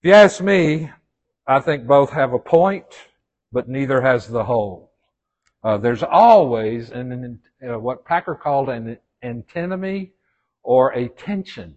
If 0.00 0.08
you 0.08 0.12
ask 0.12 0.40
me, 0.40 0.90
I 1.46 1.60
think 1.60 1.86
both 1.86 2.10
have 2.10 2.32
a 2.32 2.40
point, 2.40 2.86
but 3.52 3.68
neither 3.68 4.00
has 4.00 4.26
the 4.26 4.42
whole. 4.42 4.90
Uh, 5.62 5.78
there's 5.78 6.02
always 6.02 6.90
an, 6.90 7.38
uh, 7.64 7.78
what 7.78 8.04
Packer 8.04 8.34
called 8.34 8.68
an 8.68 8.98
antinomy 9.22 10.10
or 10.64 10.92
a 10.92 11.06
tension 11.06 11.76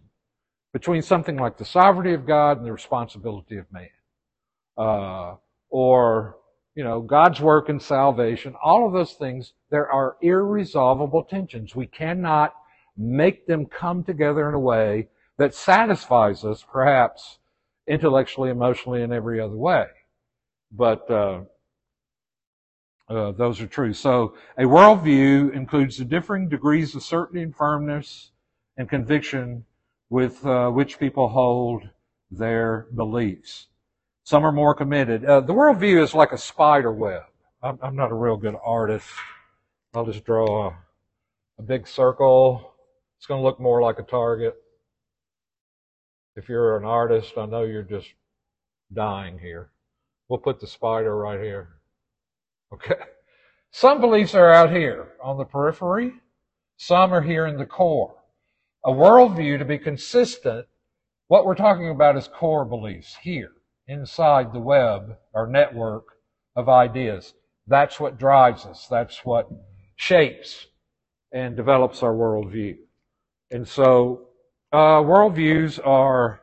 between 0.76 1.02
something 1.02 1.38
like 1.38 1.58
the 1.58 1.64
sovereignty 1.64 2.14
of 2.14 2.28
God 2.28 2.58
and 2.58 2.66
the 2.66 2.74
responsibility 2.74 3.56
of 3.56 3.66
man. 3.72 3.88
Uh, 4.78 5.36
or, 5.70 6.36
you 6.76 6.84
know, 6.84 7.00
God's 7.00 7.40
work 7.40 7.70
and 7.70 7.82
salvation, 7.82 8.56
all 8.62 8.86
of 8.86 8.92
those 8.92 9.14
things, 9.14 9.54
there 9.70 9.90
are 9.90 10.18
irresolvable 10.22 11.24
tensions. 11.24 11.78
We 11.78 11.88
cannot 11.88 12.54
make 12.98 13.48
them 13.48 13.68
come 13.68 14.04
together 14.04 14.50
in 14.50 14.54
a 14.54 14.60
way 14.60 15.08
that 15.38 15.56
satisfies 15.56 16.44
us, 16.44 16.66
perhaps 16.70 17.38
intellectually, 17.88 18.50
emotionally, 18.50 19.02
and 19.02 19.14
every 19.14 19.40
other 19.40 19.56
way. 19.56 19.86
But 20.74 21.10
uh, 21.10 21.44
uh, 23.08 23.32
those 23.32 23.62
are 23.62 23.68
true. 23.68 23.94
So 23.94 24.34
a 24.58 24.64
worldview 24.64 25.54
includes 25.54 25.96
the 25.96 26.04
differing 26.04 26.50
degrees 26.50 26.96
of 26.96 27.04
certainty 27.04 27.44
and 27.44 27.56
firmness 27.56 28.32
and 28.76 28.90
conviction 28.90 29.64
with 30.10 30.46
uh, 30.46 30.70
which 30.70 31.00
people 31.00 31.30
hold 31.30 31.90
their 32.32 32.88
beliefs. 32.96 33.68
Some 34.24 34.46
are 34.46 34.52
more 34.52 34.74
committed. 34.74 35.26
Uh, 35.26 35.42
the 35.42 35.54
worldview 35.54 36.02
is 36.02 36.14
like 36.14 36.32
a 36.32 36.38
spider 36.38 36.92
web. 36.92 37.24
I'm, 37.62 37.80
I'm, 37.82 37.96
not 37.96 38.12
a 38.12 38.16
real 38.16 38.38
good 38.38 38.56
artist. 38.64 39.08
I'll 39.94 40.06
just 40.06 40.26
draw 40.26 40.70
a, 40.70 40.78
a 41.60 41.64
big 41.64 41.88
circle. 41.88 42.74
It's 43.18 43.28
going 43.28 43.40
to 43.40 43.46
look 43.46 43.60
more 43.60 43.82
like 43.82 44.00
a 44.00 44.04
target. 44.04 44.56
If 46.36 46.50
you're 46.50 46.78
an 46.78 46.86
artist, 46.86 47.38
I 47.38 47.46
know 47.46 47.64
you're 47.64 47.84
just 47.84 48.08
dying 48.94 49.40
here. 49.40 49.72
We'll 50.28 50.40
put 50.40 50.60
the 50.60 50.68
spider 50.68 51.16
right 51.16 51.40
here. 51.40 51.70
Okay. 52.74 52.96
Some 53.72 54.02
beliefs 54.02 54.34
are 54.34 54.52
out 54.52 54.72
here 54.72 55.14
on 55.24 55.38
the 55.38 55.46
periphery. 55.46 56.14
Some 56.78 57.14
are 57.14 57.22
here 57.22 57.46
in 57.46 57.58
the 57.58 57.66
core 57.66 58.16
a 58.86 58.92
worldview 58.92 59.58
to 59.58 59.66
be 59.66 59.80
consistent, 59.80 60.68
what 61.28 61.46
we're 61.46 61.56
talking 61.56 61.90
about 61.90 62.16
is 62.16 62.28
core 62.28 62.66
beliefs 62.66 63.16
here 63.22 63.52
inside 63.88 64.54
the 64.54 64.60
web 64.60 65.18
or 65.34 65.48
network 65.48 66.06
of 66.56 66.70
ideas. 66.70 67.34
That's 67.68 68.00
what 68.00 68.20
drives 68.20 68.66
us. 68.66 68.88
That's 68.88 69.26
what 69.26 69.50
shapes 69.96 70.68
and 71.32 71.56
develops 71.56 72.04
our 72.04 72.14
worldview. 72.14 72.78
And 73.50 73.68
so, 73.68 74.28
uh, 74.72 75.02
worldviews 75.02 75.80
are 75.86 76.42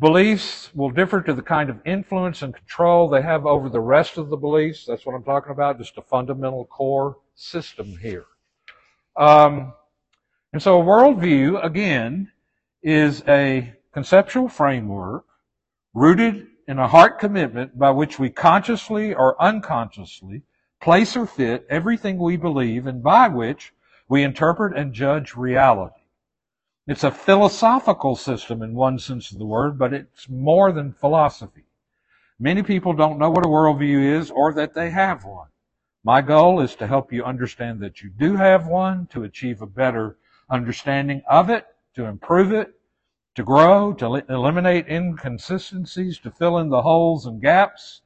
beliefs 0.00 0.70
will 0.74 0.90
differ 0.90 1.20
to 1.22 1.34
the 1.34 1.42
kind 1.42 1.70
of 1.70 1.78
influence 1.84 2.42
and 2.42 2.54
control 2.54 3.08
they 3.08 3.22
have 3.22 3.46
over 3.46 3.68
the 3.68 3.80
rest 3.80 4.18
of 4.18 4.30
the 4.30 4.36
beliefs. 4.36 4.84
That's 4.84 5.06
what 5.06 5.14
I'm 5.14 5.22
talking 5.22 5.52
about, 5.52 5.78
just 5.78 5.96
a 5.96 6.02
fundamental 6.02 6.64
core 6.64 7.18
system 7.36 7.96
here. 8.00 8.24
Um, 9.16 9.74
and 10.52 10.62
so 10.62 10.80
a 10.80 10.84
worldview, 10.84 11.64
again, 11.64 12.32
is 12.82 13.22
a 13.28 13.74
conceptual 13.92 14.48
framework 14.48 15.24
rooted 15.94 16.46
in 16.66 16.78
a 16.78 16.88
heart 16.88 17.18
commitment 17.18 17.78
by 17.78 17.90
which 17.90 18.18
we 18.18 18.30
consciously 18.30 19.14
or 19.14 19.40
unconsciously 19.42 20.42
place 20.80 21.16
or 21.16 21.26
fit 21.26 21.66
everything 21.68 22.18
we 22.18 22.36
believe 22.36 22.86
and 22.86 23.02
by 23.02 23.28
which 23.28 23.72
we 24.08 24.22
interpret 24.22 24.76
and 24.76 24.94
judge 24.94 25.36
reality. 25.36 25.94
It's 26.86 27.04
a 27.04 27.10
philosophical 27.10 28.16
system 28.16 28.62
in 28.62 28.74
one 28.74 28.98
sense 28.98 29.30
of 29.30 29.38
the 29.38 29.44
word, 29.44 29.78
but 29.78 29.92
it's 29.92 30.28
more 30.28 30.72
than 30.72 30.92
philosophy. 30.92 31.66
Many 32.38 32.62
people 32.62 32.94
don't 32.94 33.18
know 33.18 33.30
what 33.30 33.44
a 33.44 33.48
worldview 33.48 34.18
is 34.18 34.30
or 34.30 34.52
that 34.54 34.74
they 34.74 34.90
have 34.90 35.24
one. 35.24 35.48
My 36.02 36.22
goal 36.22 36.60
is 36.60 36.74
to 36.76 36.86
help 36.86 37.12
you 37.12 37.22
understand 37.22 37.80
that 37.80 38.02
you 38.02 38.08
do 38.08 38.36
have 38.36 38.66
one, 38.66 39.06
to 39.08 39.24
achieve 39.24 39.60
a 39.60 39.66
better 39.66 40.16
understanding 40.50 41.22
of 41.28 41.50
it, 41.50 41.66
to 41.94 42.04
improve 42.04 42.52
it, 42.52 42.74
to 43.36 43.44
grow, 43.44 43.92
to 43.94 44.22
eliminate 44.28 44.88
inconsistencies, 44.88 46.18
to 46.18 46.30
fill 46.30 46.58
in 46.58 46.68
the 46.68 46.82
holes 46.82 47.26
and 47.26 47.40
gaps. 47.40 48.02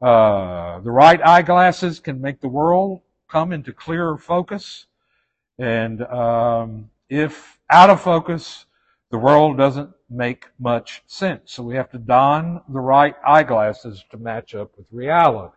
Uh, 0.00 0.80
the 0.80 0.90
right 0.90 1.20
eyeglasses 1.24 2.00
can 2.00 2.20
make 2.20 2.40
the 2.40 2.48
world 2.48 3.00
come 3.28 3.52
into 3.52 3.72
clearer 3.72 4.16
focus. 4.16 4.86
And 5.58 6.02
um, 6.02 6.90
if 7.08 7.58
out 7.70 7.90
of 7.90 8.00
focus, 8.00 8.66
the 9.10 9.18
world 9.18 9.56
doesn't 9.56 9.90
make 10.10 10.46
much 10.58 11.02
sense. 11.06 11.52
So 11.52 11.62
we 11.62 11.76
have 11.76 11.90
to 11.90 11.98
don 11.98 12.62
the 12.68 12.80
right 12.80 13.14
eyeglasses 13.26 14.04
to 14.10 14.16
match 14.16 14.54
up 14.54 14.76
with 14.76 14.86
reality. 14.90 15.54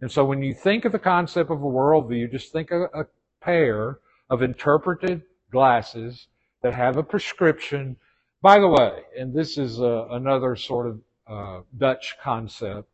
And 0.00 0.10
so 0.10 0.24
when 0.24 0.42
you 0.42 0.54
think 0.54 0.84
of 0.84 0.92
the 0.92 0.98
concept 0.98 1.50
of 1.50 1.62
a 1.62 1.66
worldview, 1.66 2.30
just 2.30 2.52
think 2.52 2.70
of 2.70 2.82
a 2.94 3.06
pair 3.40 3.98
of 4.28 4.42
interpreted 4.42 5.22
glasses 5.52 6.26
that 6.62 6.74
have 6.74 6.96
a 6.96 7.02
prescription. 7.02 7.96
By 8.40 8.58
the 8.58 8.68
way, 8.68 9.02
and 9.16 9.32
this 9.32 9.58
is 9.58 9.80
uh, 9.80 10.08
another 10.10 10.56
sort 10.56 10.88
of 10.88 11.00
uh, 11.28 11.60
Dutch 11.78 12.16
concept, 12.20 12.88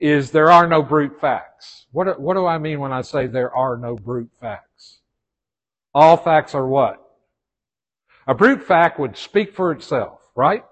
is 0.00 0.30
there 0.30 0.50
are 0.50 0.66
no 0.66 0.82
brute 0.82 1.20
facts. 1.20 1.86
What, 1.92 2.20
what 2.20 2.34
do 2.34 2.46
I 2.46 2.58
mean 2.58 2.80
when 2.80 2.92
I 2.92 3.02
say 3.02 3.26
there 3.26 3.54
are 3.54 3.76
no 3.76 3.96
brute 3.96 4.30
facts? 4.40 5.00
All 5.94 6.16
facts 6.16 6.54
are 6.54 6.66
what? 6.66 7.04
A 8.26 8.34
brute 8.34 8.62
fact 8.62 9.00
would 9.00 9.16
speak 9.16 9.54
for 9.54 9.72
itself, 9.72 10.20
right? 10.36 10.64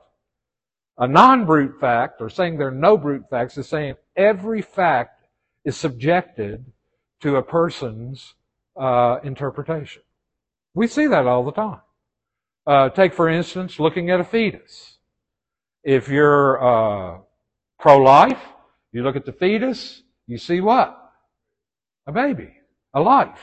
A 0.99 1.09
non-brute 1.09 1.81
fact, 1.81 2.23
or 2.23 2.31
saying 2.31 2.57
there 2.57 2.69
are 2.69 2.71
no 2.71 2.97
brute 2.97 3.25
facts, 3.29 3.59
is 3.59 3.69
saying 3.69 3.97
every 4.15 4.63
fact 4.63 5.27
is 5.65 5.77
subjected 5.77 6.65
to 7.21 7.37
a 7.37 7.43
person's 7.43 8.35
uh, 8.77 9.19
interpretation. 9.25 10.03
We 10.77 10.87
see 10.89 11.07
that 11.07 11.27
all 11.27 11.43
the 11.43 11.53
time. 11.53 11.81
Uh, 12.67 12.91
take, 12.91 13.15
for 13.15 13.31
instance, 13.31 13.81
looking 13.81 14.11
at 14.11 14.21
a 14.21 14.25
fetus. 14.25 14.99
If 15.83 16.09
you're 16.11 16.63
uh, 16.63 17.19
pro-life, 17.81 18.43
you 18.93 19.03
look 19.03 19.17
at 19.17 19.25
the 19.25 19.33
fetus, 19.33 20.03
you 20.27 20.37
see 20.37 20.61
what? 20.61 20.95
A 22.07 22.13
baby, 22.13 22.51
a 22.93 23.01
life, 23.01 23.39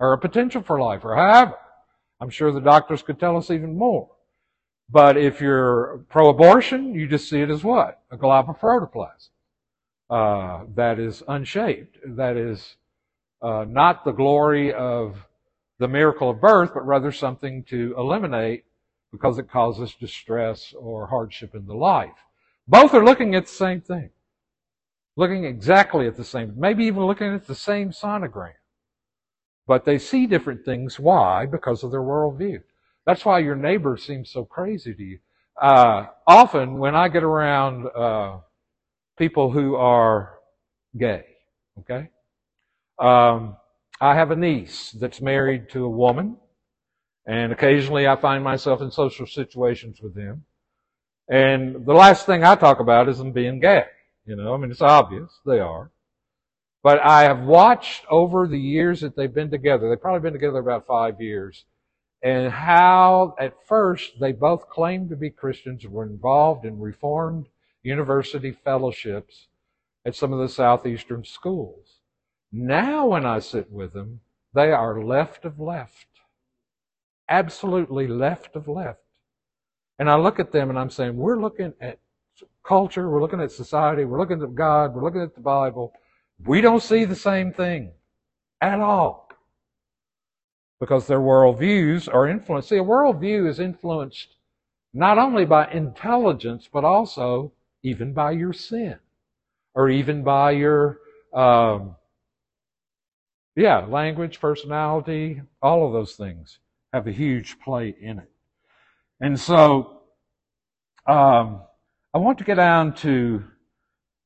or 0.00 0.12
a 0.12 0.18
potential 0.18 0.60
for 0.60 0.80
life, 0.80 1.04
or 1.04 1.14
however. 1.14 1.54
I'm 2.20 2.30
sure 2.30 2.50
the 2.50 2.60
doctors 2.60 3.02
could 3.02 3.20
tell 3.20 3.36
us 3.36 3.52
even 3.52 3.78
more. 3.78 4.10
But 4.90 5.16
if 5.16 5.40
you're 5.40 6.04
pro-abortion, 6.08 6.96
you 6.96 7.06
just 7.06 7.28
see 7.30 7.40
it 7.40 7.50
as 7.50 7.62
what? 7.62 8.02
A 8.10 8.16
glob 8.16 8.50
of 8.50 8.58
protoplasm. 8.58 9.30
Uh, 10.10 10.64
that 10.74 10.98
is 10.98 11.22
unshaped. 11.28 11.96
That 12.04 12.36
is 12.36 12.74
uh, 13.40 13.66
not 13.68 14.04
the 14.04 14.12
glory 14.12 14.74
of 14.74 15.28
the 15.82 15.88
miracle 15.88 16.30
of 16.30 16.40
birth, 16.40 16.70
but 16.72 16.86
rather 16.86 17.10
something 17.10 17.64
to 17.64 17.92
eliminate 17.98 18.64
because 19.10 19.36
it 19.36 19.50
causes 19.50 19.92
distress 19.94 20.72
or 20.78 21.08
hardship 21.08 21.56
in 21.56 21.66
the 21.66 21.74
life. 21.74 22.14
Both 22.68 22.94
are 22.94 23.04
looking 23.04 23.34
at 23.34 23.46
the 23.46 23.52
same 23.52 23.80
thing. 23.80 24.10
Looking 25.16 25.44
exactly 25.44 26.06
at 26.06 26.16
the 26.16 26.24
same, 26.24 26.54
maybe 26.56 26.84
even 26.84 27.04
looking 27.04 27.34
at 27.34 27.48
the 27.48 27.56
same 27.56 27.90
sonogram. 27.90 28.52
But 29.66 29.84
they 29.84 29.98
see 29.98 30.28
different 30.28 30.64
things. 30.64 31.00
Why? 31.00 31.46
Because 31.46 31.82
of 31.82 31.90
their 31.90 32.00
worldview. 32.00 32.62
That's 33.04 33.24
why 33.24 33.40
your 33.40 33.56
neighbor 33.56 33.96
seems 33.96 34.30
so 34.30 34.44
crazy 34.44 34.94
to 34.94 35.02
you. 35.02 35.18
Uh, 35.60 36.06
often 36.28 36.78
when 36.78 36.94
I 36.94 37.08
get 37.08 37.24
around 37.24 37.88
uh, 37.88 38.38
people 39.18 39.50
who 39.50 39.74
are 39.74 40.38
gay, 40.96 41.24
okay, 41.80 42.08
um, 43.00 43.56
I 44.02 44.16
have 44.16 44.32
a 44.32 44.36
niece 44.36 44.90
that's 44.90 45.20
married 45.20 45.70
to 45.70 45.84
a 45.84 45.88
woman, 45.88 46.36
and 47.24 47.52
occasionally 47.52 48.08
I 48.08 48.16
find 48.16 48.42
myself 48.42 48.82
in 48.82 48.90
social 48.90 49.28
situations 49.28 50.00
with 50.02 50.16
them. 50.16 50.44
And 51.28 51.86
the 51.86 51.94
last 51.94 52.26
thing 52.26 52.42
I 52.42 52.56
talk 52.56 52.80
about 52.80 53.08
is 53.08 53.18
them 53.18 53.30
being 53.30 53.60
gay. 53.60 53.84
You 54.26 54.34
know, 54.34 54.54
I 54.54 54.56
mean, 54.56 54.72
it's 54.72 54.82
obvious 54.82 55.38
they 55.46 55.60
are. 55.60 55.92
But 56.82 56.98
I 57.00 57.22
have 57.22 57.44
watched 57.44 58.04
over 58.10 58.48
the 58.48 58.58
years 58.58 59.02
that 59.02 59.14
they've 59.14 59.32
been 59.32 59.52
together, 59.52 59.88
they've 59.88 60.02
probably 60.02 60.28
been 60.28 60.32
together 60.32 60.58
about 60.58 60.88
five 60.88 61.20
years, 61.20 61.64
and 62.24 62.52
how 62.52 63.36
at 63.38 63.54
first 63.68 64.18
they 64.18 64.32
both 64.32 64.68
claimed 64.68 65.10
to 65.10 65.16
be 65.16 65.30
Christians 65.30 65.84
and 65.84 65.92
were 65.92 66.02
involved 66.02 66.64
in 66.64 66.80
Reformed 66.80 67.46
university 67.84 68.50
fellowships 68.50 69.46
at 70.04 70.16
some 70.16 70.32
of 70.32 70.40
the 70.40 70.48
southeastern 70.48 71.24
schools. 71.24 71.91
Now 72.52 73.06
when 73.06 73.24
I 73.24 73.38
sit 73.38 73.70
with 73.70 73.94
them, 73.94 74.20
they 74.54 74.70
are 74.72 75.02
left 75.02 75.44
of 75.44 75.58
left. 75.58 76.06
Absolutely 77.28 78.06
left 78.06 78.54
of 78.54 78.68
left. 78.68 79.00
And 79.98 80.10
I 80.10 80.16
look 80.16 80.38
at 80.38 80.52
them 80.52 80.68
and 80.68 80.78
I'm 80.78 80.90
saying, 80.90 81.16
we're 81.16 81.40
looking 81.40 81.72
at 81.80 81.98
culture, 82.64 83.08
we're 83.08 83.20
looking 83.20 83.40
at 83.40 83.50
society, 83.50 84.04
we're 84.04 84.18
looking 84.18 84.42
at 84.42 84.54
God, 84.54 84.94
we're 84.94 85.04
looking 85.04 85.22
at 85.22 85.34
the 85.34 85.40
Bible, 85.40 85.92
we 86.44 86.60
don't 86.60 86.82
see 86.82 87.04
the 87.04 87.16
same 87.16 87.52
thing 87.52 87.92
at 88.60 88.80
all. 88.80 89.28
Because 90.80 91.06
their 91.06 91.20
worldviews 91.20 92.12
are 92.12 92.28
influenced. 92.28 92.68
See, 92.68 92.76
a 92.76 92.82
worldview 92.82 93.48
is 93.48 93.60
influenced 93.60 94.36
not 94.92 95.18
only 95.18 95.44
by 95.44 95.70
intelligence, 95.70 96.68
but 96.70 96.84
also 96.84 97.52
even 97.82 98.12
by 98.12 98.32
your 98.32 98.52
sin. 98.52 98.98
Or 99.74 99.88
even 99.88 100.22
by 100.22 100.50
your, 100.50 100.98
um, 101.32 101.96
yeah, 103.54 103.84
language, 103.86 104.40
personality, 104.40 105.42
all 105.60 105.86
of 105.86 105.92
those 105.92 106.14
things 106.14 106.58
have 106.92 107.06
a 107.06 107.12
huge 107.12 107.58
play 107.60 107.94
in 108.00 108.18
it. 108.18 108.30
And 109.20 109.38
so, 109.38 110.00
um, 111.06 111.62
I 112.14 112.18
want 112.18 112.38
to 112.38 112.44
get 112.44 112.56
down 112.56 112.94
to 112.96 113.44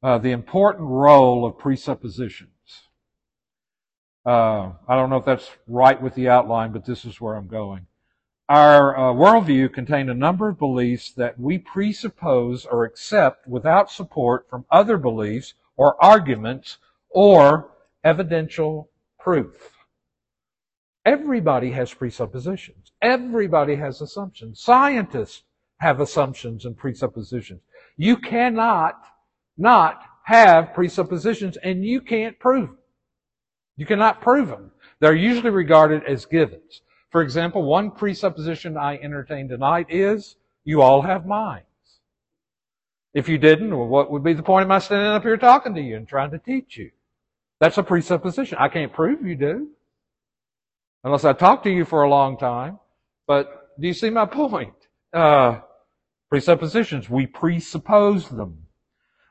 uh, 0.02 0.18
the 0.18 0.32
important 0.32 0.88
role 0.88 1.44
of 1.46 1.58
presuppositions. 1.58 2.50
Uh, 4.24 4.72
I 4.88 4.96
don't 4.96 5.10
know 5.10 5.18
if 5.18 5.24
that's 5.24 5.48
right 5.68 6.00
with 6.00 6.14
the 6.14 6.28
outline, 6.28 6.72
but 6.72 6.84
this 6.84 7.04
is 7.04 7.20
where 7.20 7.34
I'm 7.34 7.46
going. 7.46 7.86
Our 8.48 8.96
uh, 8.96 9.12
worldview 9.12 9.72
contained 9.72 10.10
a 10.10 10.14
number 10.14 10.48
of 10.48 10.58
beliefs 10.58 11.12
that 11.12 11.38
we 11.38 11.58
presuppose 11.58 12.64
or 12.64 12.84
accept 12.84 13.46
without 13.46 13.90
support 13.90 14.48
from 14.48 14.64
other 14.70 14.98
beliefs 14.98 15.54
or 15.76 16.02
arguments 16.02 16.78
or 17.10 17.70
evidential 18.04 18.88
proof. 19.26 19.72
Everybody 21.04 21.72
has 21.72 21.92
presuppositions. 21.92 22.92
Everybody 23.02 23.74
has 23.74 24.00
assumptions. 24.00 24.60
Scientists 24.60 25.42
have 25.78 25.98
assumptions 25.98 26.64
and 26.64 26.76
presuppositions. 26.76 27.60
You 27.96 28.18
cannot 28.18 28.94
not 29.58 30.00
have 30.22 30.72
presuppositions 30.74 31.56
and 31.56 31.84
you 31.84 32.00
can't 32.00 32.38
prove 32.38 32.68
them. 32.68 32.78
You 33.76 33.84
cannot 33.84 34.20
prove 34.20 34.46
them. 34.46 34.70
They're 35.00 35.16
usually 35.16 35.50
regarded 35.50 36.04
as 36.04 36.24
givens. 36.24 36.82
For 37.10 37.20
example, 37.20 37.64
one 37.64 37.90
presupposition 37.90 38.76
I 38.76 38.96
entertain 38.98 39.48
tonight 39.48 39.86
is 39.88 40.36
you 40.64 40.82
all 40.82 41.02
have 41.02 41.26
minds. 41.26 41.64
If 43.12 43.28
you 43.28 43.38
didn't, 43.38 43.76
well, 43.76 43.88
what 43.88 44.08
would 44.12 44.22
be 44.22 44.34
the 44.34 44.44
point 44.44 44.62
of 44.62 44.68
my 44.68 44.78
standing 44.78 45.08
up 45.08 45.24
here 45.24 45.36
talking 45.36 45.74
to 45.74 45.80
you 45.80 45.96
and 45.96 46.06
trying 46.06 46.30
to 46.30 46.38
teach 46.38 46.76
you? 46.76 46.92
That's 47.60 47.78
a 47.78 47.82
presupposition. 47.82 48.58
I 48.60 48.68
can't 48.68 48.92
prove 48.92 49.24
you 49.24 49.36
do. 49.36 49.68
Unless 51.04 51.24
I 51.24 51.32
talk 51.32 51.62
to 51.62 51.70
you 51.70 51.84
for 51.84 52.02
a 52.02 52.10
long 52.10 52.36
time. 52.36 52.78
But 53.26 53.78
do 53.80 53.86
you 53.86 53.94
see 53.94 54.10
my 54.10 54.26
point? 54.26 54.74
Uh, 55.12 55.60
presuppositions, 56.28 57.08
we 57.08 57.26
presuppose 57.26 58.28
them. 58.28 58.66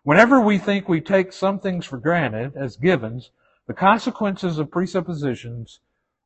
Whenever 0.04 0.40
we 0.40 0.58
think 0.58 0.88
we 0.88 1.02
take 1.02 1.34
some 1.34 1.60
things 1.60 1.86
for 1.86 1.98
granted 1.98 2.54
as 2.56 2.78
givens, 2.78 3.32
the 3.68 3.74
consequences 3.74 4.60
of 4.60 4.72
presuppositions 4.72 5.80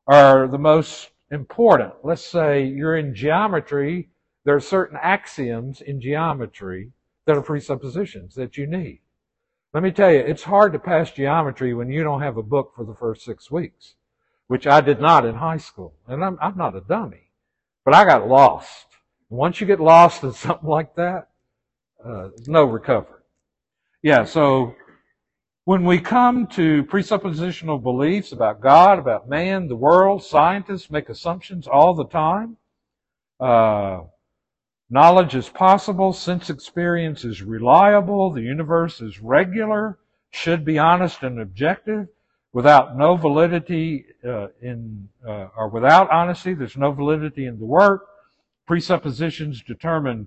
are 0.06 0.46
the 0.48 0.58
most 0.58 1.10
important. 1.30 1.92
Let's 2.02 2.24
say 2.24 2.64
you're 2.64 2.96
in 2.96 3.14
geometry, 3.14 4.10
there 4.44 4.54
are 4.54 4.60
certain 4.60 4.98
axioms 5.00 5.80
in 5.80 6.00
geometry 6.00 6.92
that 7.26 7.36
are 7.36 7.42
presuppositions 7.42 8.34
that 8.34 8.56
you 8.56 8.66
need. 8.66 9.00
Let 9.72 9.84
me 9.84 9.92
tell 9.92 10.12
you, 10.12 10.18
it's 10.18 10.42
hard 10.42 10.72
to 10.72 10.80
pass 10.80 11.12
geometry 11.12 11.74
when 11.74 11.90
you 11.90 12.02
don't 12.02 12.22
have 12.22 12.36
a 12.36 12.42
book 12.42 12.72
for 12.74 12.84
the 12.84 12.94
first 12.94 13.24
six 13.24 13.50
weeks, 13.50 13.94
which 14.48 14.66
I 14.66 14.80
did 14.80 15.00
not 15.00 15.24
in 15.24 15.36
high 15.36 15.58
school. 15.58 15.94
And 16.08 16.24
I'm, 16.24 16.38
I'm 16.42 16.56
not 16.56 16.74
a 16.74 16.80
dummy, 16.80 17.30
but 17.84 17.94
I 17.94 18.04
got 18.04 18.28
lost. 18.28 18.86
Once 19.28 19.60
you 19.60 19.66
get 19.68 19.78
lost 19.78 20.24
in 20.24 20.32
something 20.34 20.68
like 20.68 20.96
that, 20.96 21.28
uh, 22.04 22.30
no 22.46 22.64
recovery. 22.64 23.20
Yeah, 24.02 24.24
so 24.24 24.74
when 25.66 25.84
we 25.84 26.00
come 26.00 26.48
to 26.48 26.82
presuppositional 26.84 27.80
beliefs 27.80 28.32
about 28.32 28.60
God, 28.60 28.98
about 28.98 29.28
man, 29.28 29.68
the 29.68 29.76
world, 29.76 30.24
scientists 30.24 30.90
make 30.90 31.08
assumptions 31.08 31.68
all 31.68 31.94
the 31.94 32.06
time. 32.06 32.56
Uh, 33.38 34.00
Knowledge 34.92 35.36
is 35.36 35.48
possible, 35.48 36.12
sense 36.12 36.50
experience 36.50 37.24
is 37.24 37.42
reliable, 37.42 38.32
the 38.32 38.42
universe 38.42 39.00
is 39.00 39.20
regular, 39.20 39.98
should 40.30 40.64
be 40.64 40.80
honest 40.80 41.22
and 41.22 41.40
objective. 41.40 42.08
Without 42.52 42.96
no 42.96 43.14
validity 43.14 44.04
uh, 44.26 44.48
in, 44.60 45.08
uh, 45.24 45.46
or 45.56 45.68
without 45.68 46.10
honesty, 46.10 46.54
there's 46.54 46.76
no 46.76 46.90
validity 46.90 47.46
in 47.46 47.56
the 47.60 47.64
work. 47.64 48.04
Presuppositions 48.66 49.62
determine 49.62 50.26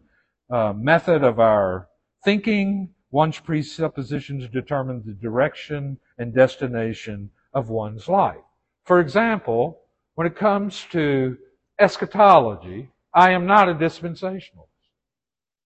uh, 0.49 0.71
method 0.71 1.26
of 1.26 1.41
our 1.41 1.89
thinking. 2.23 2.88
One's 3.12 3.39
presuppositions 3.39 4.47
determine 4.47 5.04
the 5.06 5.12
direction 5.12 5.97
and 6.17 6.34
destination 6.34 7.30
of 7.54 7.69
one's 7.69 8.08
life. 8.08 8.38
For 8.86 9.02
example, 9.02 9.82
when 10.15 10.26
it 10.26 10.38
comes 10.38 10.86
to 10.91 11.38
eschatology, 11.80 12.88
I 13.13 13.32
am 13.32 13.45
not 13.45 13.69
a 13.69 13.76
dispensationalist. 13.76 14.67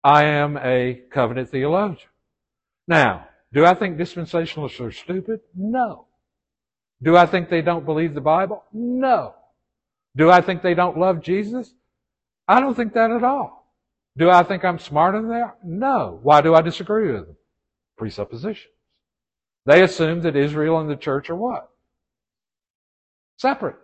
I 0.03 0.25
am 0.25 0.57
a 0.57 1.01
covenant 1.11 1.49
theologian. 1.49 2.09
Now, 2.87 3.27
do 3.53 3.65
I 3.65 3.73
think 3.73 3.97
dispensationalists 3.97 4.79
are 4.85 4.91
stupid? 4.91 5.41
No. 5.55 6.05
Do 7.01 7.15
I 7.15 7.25
think 7.25 7.49
they 7.49 7.61
don't 7.61 7.85
believe 7.85 8.13
the 8.13 8.21
Bible? 8.21 8.63
No. 8.73 9.35
Do 10.15 10.29
I 10.29 10.41
think 10.41 10.61
they 10.61 10.73
don't 10.73 10.97
love 10.97 11.21
Jesus? 11.21 11.73
I 12.47 12.59
don't 12.59 12.75
think 12.75 12.93
that 12.93 13.11
at 13.11 13.23
all. 13.23 13.73
Do 14.17 14.29
I 14.29 14.43
think 14.43 14.65
I'm 14.65 14.79
smarter 14.79 15.21
than 15.21 15.29
they 15.29 15.39
are? 15.39 15.55
No. 15.63 16.19
Why 16.23 16.41
do 16.41 16.55
I 16.55 16.61
disagree 16.61 17.11
with 17.11 17.27
them? 17.27 17.37
Presuppositions. 17.97 18.73
They 19.65 19.83
assume 19.83 20.21
that 20.21 20.35
Israel 20.35 20.79
and 20.79 20.89
the 20.89 20.95
church 20.95 21.29
are 21.29 21.35
what? 21.35 21.69
Separate. 23.37 23.75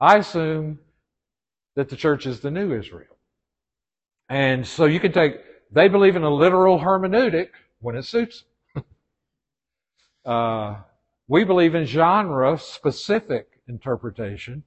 I 0.00 0.18
assume 0.18 0.78
that 1.76 1.88
the 1.88 1.96
church 1.96 2.26
is 2.26 2.40
the 2.40 2.50
new 2.50 2.76
Israel. 2.76 3.16
And 4.28 4.66
so 4.66 4.84
you 4.84 5.00
can 5.00 5.12
take, 5.12 5.34
they 5.72 5.88
believe 5.88 6.16
in 6.16 6.22
a 6.22 6.32
literal 6.32 6.78
hermeneutic 6.80 7.48
when 7.80 7.96
it 7.96 8.04
suits 8.04 8.44
them. 8.74 8.84
uh, 10.32 10.76
we 11.28 11.44
believe 11.44 11.74
in 11.74 11.86
genre 11.86 12.58
specific 12.58 13.48
interpretation 13.68 14.64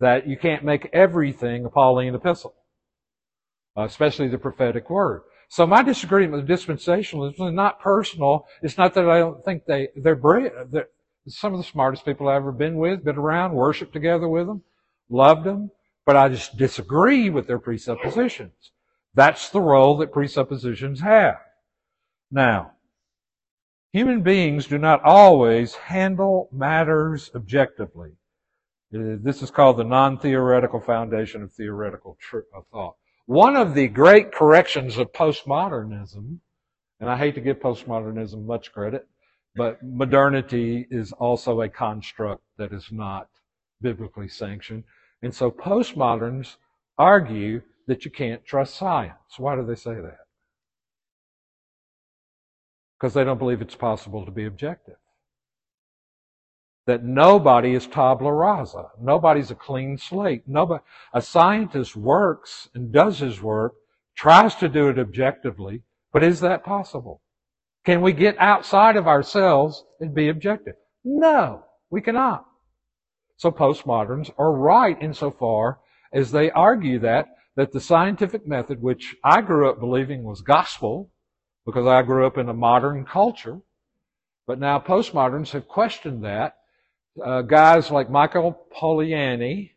that 0.00 0.26
you 0.26 0.36
can't 0.36 0.64
make 0.64 0.88
everything 0.92 1.64
a 1.64 1.70
Pauline 1.70 2.14
epistle, 2.14 2.54
uh, 3.76 3.82
especially 3.82 4.28
the 4.28 4.38
prophetic 4.38 4.90
word. 4.90 5.22
So 5.48 5.66
my 5.66 5.82
disagreement 5.82 6.48
with 6.48 6.58
dispensationalism 6.58 7.48
is 7.48 7.54
not 7.54 7.80
personal. 7.80 8.46
It's 8.62 8.78
not 8.78 8.94
that 8.94 9.08
I 9.08 9.18
don't 9.18 9.44
think 9.44 9.66
they, 9.66 9.88
they're 9.96 10.16
brilliant. 10.16 10.72
They're 10.72 10.88
some 11.28 11.54
of 11.54 11.58
the 11.58 11.64
smartest 11.64 12.04
people 12.04 12.28
I've 12.28 12.36
ever 12.36 12.52
been 12.52 12.76
with, 12.76 13.04
been 13.04 13.16
around, 13.16 13.54
worshiped 13.54 13.92
together 13.92 14.28
with 14.28 14.46
them, 14.46 14.62
loved 15.08 15.44
them, 15.44 15.70
but 16.06 16.16
I 16.16 16.28
just 16.28 16.56
disagree 16.56 17.30
with 17.30 17.46
their 17.46 17.58
presuppositions. 17.58 18.72
That's 19.14 19.50
the 19.50 19.60
role 19.60 19.96
that 19.98 20.12
presuppositions 20.12 21.00
have. 21.00 21.36
Now, 22.30 22.72
human 23.92 24.22
beings 24.22 24.66
do 24.66 24.78
not 24.78 25.02
always 25.04 25.74
handle 25.74 26.48
matters 26.52 27.30
objectively. 27.34 28.10
Uh, 28.94 29.16
this 29.20 29.42
is 29.42 29.50
called 29.50 29.76
the 29.76 29.84
non-theoretical 29.84 30.80
foundation 30.80 31.42
of 31.42 31.52
theoretical 31.52 32.16
thought. 32.70 32.96
One 33.26 33.56
of 33.56 33.74
the 33.74 33.88
great 33.88 34.32
corrections 34.32 34.98
of 34.98 35.12
postmodernism, 35.12 36.38
and 37.00 37.10
I 37.10 37.16
hate 37.16 37.34
to 37.36 37.40
give 37.40 37.58
postmodernism 37.58 38.44
much 38.44 38.72
credit, 38.72 39.08
but 39.56 39.82
modernity 39.82 40.86
is 40.90 41.12
also 41.12 41.60
a 41.60 41.68
construct 41.68 42.42
that 42.58 42.72
is 42.72 42.88
not 42.90 43.28
biblically 43.80 44.28
sanctioned. 44.28 44.84
And 45.24 45.34
so 45.34 45.50
postmoderns 45.50 46.56
argue 46.98 47.62
that 47.86 48.04
you 48.04 48.10
can't 48.10 48.44
trust 48.44 48.74
science. 48.74 49.38
Why 49.38 49.56
do 49.56 49.64
they 49.64 49.74
say 49.74 49.94
that? 49.94 50.18
Because 53.00 53.14
they 53.14 53.24
don't 53.24 53.38
believe 53.38 53.62
it's 53.62 53.74
possible 53.74 54.26
to 54.26 54.30
be 54.30 54.44
objective. 54.44 54.96
That 56.86 57.04
nobody 57.04 57.72
is 57.72 57.86
tabula 57.86 58.34
rasa. 58.34 58.88
Nobody's 59.00 59.50
a 59.50 59.54
clean 59.54 59.96
slate. 59.96 60.42
Nobody, 60.46 60.84
a 61.14 61.22
scientist 61.22 61.96
works 61.96 62.68
and 62.74 62.92
does 62.92 63.20
his 63.20 63.40
work, 63.40 63.72
tries 64.14 64.54
to 64.56 64.68
do 64.68 64.90
it 64.90 64.98
objectively, 64.98 65.84
but 66.12 66.22
is 66.22 66.40
that 66.40 66.64
possible? 66.64 67.22
Can 67.86 68.02
we 68.02 68.12
get 68.12 68.36
outside 68.38 68.96
of 68.96 69.08
ourselves 69.08 69.84
and 70.00 70.14
be 70.14 70.28
objective? 70.28 70.74
No, 71.02 71.64
we 71.88 72.02
cannot. 72.02 72.44
So 73.44 73.52
postmoderns 73.52 74.32
are 74.38 74.52
right 74.52 74.96
insofar 75.02 75.78
as 76.14 76.32
they 76.32 76.50
argue 76.52 76.98
that, 77.00 77.26
that 77.56 77.72
the 77.72 77.80
scientific 77.80 78.46
method, 78.46 78.80
which 78.80 79.14
I 79.22 79.42
grew 79.42 79.68
up 79.68 79.78
believing 79.78 80.22
was 80.22 80.40
gospel, 80.40 81.10
because 81.66 81.86
I 81.86 82.00
grew 82.00 82.26
up 82.26 82.38
in 82.38 82.48
a 82.48 82.54
modern 82.54 83.04
culture, 83.04 83.60
but 84.46 84.58
now 84.58 84.78
postmoderns 84.78 85.50
have 85.50 85.68
questioned 85.68 86.24
that. 86.24 86.56
Uh, 87.22 87.42
guys 87.42 87.90
like 87.90 88.08
Michael 88.08 88.66
Polanyi 88.74 89.72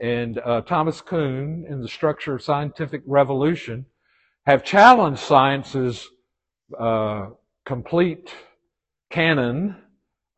and 0.00 0.38
uh, 0.38 0.60
Thomas 0.60 1.00
Kuhn 1.00 1.66
in 1.68 1.82
the 1.82 1.88
structure 1.88 2.36
of 2.36 2.42
scientific 2.44 3.02
revolution 3.04 3.84
have 4.46 4.62
challenged 4.62 5.18
science's 5.18 6.08
uh, 6.78 7.30
complete 7.66 8.32
canon 9.10 9.74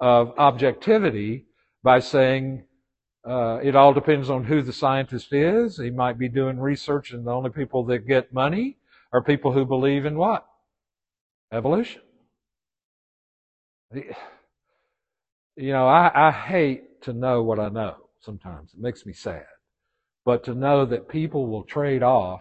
of 0.01 0.33
objectivity 0.39 1.45
by 1.83 1.99
saying 1.99 2.65
uh, 3.29 3.59
it 3.63 3.77
all 3.77 3.93
depends 3.93 4.31
on 4.31 4.45
who 4.45 4.63
the 4.63 4.73
scientist 4.73 5.33
is. 5.33 5.77
He 5.77 5.91
might 5.91 6.19
be 6.19 6.29
doing 6.29 6.59
research, 6.59 7.13
and 7.13 7.27
the 7.27 7.33
only 7.33 7.51
people 7.51 7.85
that 7.87 8.07
get 8.07 8.33
money 8.33 8.79
are 9.13 9.23
people 9.23 9.53
who 9.53 9.65
believe 9.65 10.07
in 10.07 10.17
what? 10.17 10.47
Evolution. 11.53 12.03
You 15.57 15.73
know, 15.73 15.87
I, 15.87 16.29
I 16.29 16.31
hate 16.31 17.03
to 17.03 17.13
know 17.13 17.43
what 17.43 17.59
I 17.59 17.69
know 17.69 17.97
sometimes. 18.21 18.73
It 18.73 18.81
makes 18.81 19.05
me 19.05 19.13
sad. 19.13 19.45
But 20.25 20.45
to 20.45 20.55
know 20.55 20.87
that 20.87 21.09
people 21.09 21.49
will 21.49 21.65
trade 21.65 22.03
off 22.03 22.41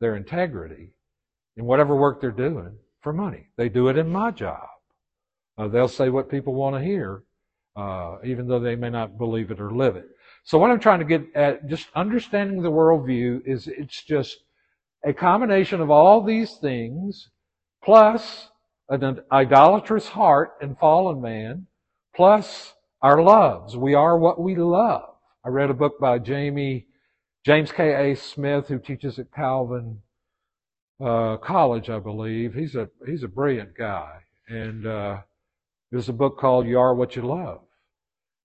their 0.00 0.14
integrity 0.14 0.92
in 1.56 1.64
whatever 1.64 1.96
work 1.96 2.20
they're 2.20 2.30
doing 2.30 2.76
for 3.00 3.12
money. 3.12 3.48
They 3.56 3.68
do 3.68 3.88
it 3.88 3.98
in 3.98 4.10
my 4.10 4.30
job. 4.30 4.68
Uh, 5.58 5.66
they'll 5.66 5.88
say 5.88 6.08
what 6.08 6.30
people 6.30 6.54
want 6.54 6.76
to 6.76 6.82
hear 6.82 7.22
uh, 7.76 8.16
even 8.24 8.48
though 8.48 8.60
they 8.60 8.76
may 8.76 8.90
not 8.90 9.18
believe 9.18 9.50
it 9.50 9.60
or 9.60 9.70
live 9.70 9.96
it. 9.96 10.08
So 10.44 10.58
what 10.58 10.70
I'm 10.70 10.80
trying 10.80 11.00
to 11.00 11.04
get 11.04 11.26
at, 11.34 11.66
just 11.66 11.88
understanding 11.94 12.62
the 12.62 12.70
worldview 12.70 13.42
is 13.44 13.68
it's 13.68 14.02
just 14.02 14.38
a 15.04 15.12
combination 15.12 15.80
of 15.80 15.90
all 15.90 16.22
these 16.22 16.54
things, 16.54 17.28
plus 17.82 18.48
an 18.88 19.20
idolatrous 19.32 20.08
heart 20.08 20.52
and 20.60 20.78
fallen 20.78 21.20
man, 21.20 21.66
plus 22.14 22.74
our 23.02 23.22
loves. 23.22 23.76
We 23.76 23.94
are 23.94 24.18
what 24.18 24.40
we 24.40 24.54
love. 24.54 25.14
I 25.44 25.48
read 25.48 25.70
a 25.70 25.74
book 25.74 26.00
by 26.00 26.18
Jamie, 26.18 26.86
James 27.44 27.70
K. 27.72 28.12
A. 28.12 28.16
Smith, 28.16 28.68
who 28.68 28.78
teaches 28.78 29.18
at 29.18 29.32
Calvin 29.32 30.00
uh, 31.00 31.36
College, 31.36 31.90
I 31.90 31.98
believe. 31.98 32.54
He's 32.54 32.74
a 32.74 32.88
he's 33.06 33.22
a 33.22 33.28
brilliant 33.28 33.76
guy, 33.76 34.20
and 34.48 34.86
uh, 34.86 35.18
there's 35.90 36.08
a 36.08 36.12
book 36.12 36.38
called 36.38 36.66
"You 36.66 36.78
Are 36.78 36.94
What 36.94 37.16
You 37.16 37.22
Love." 37.22 37.60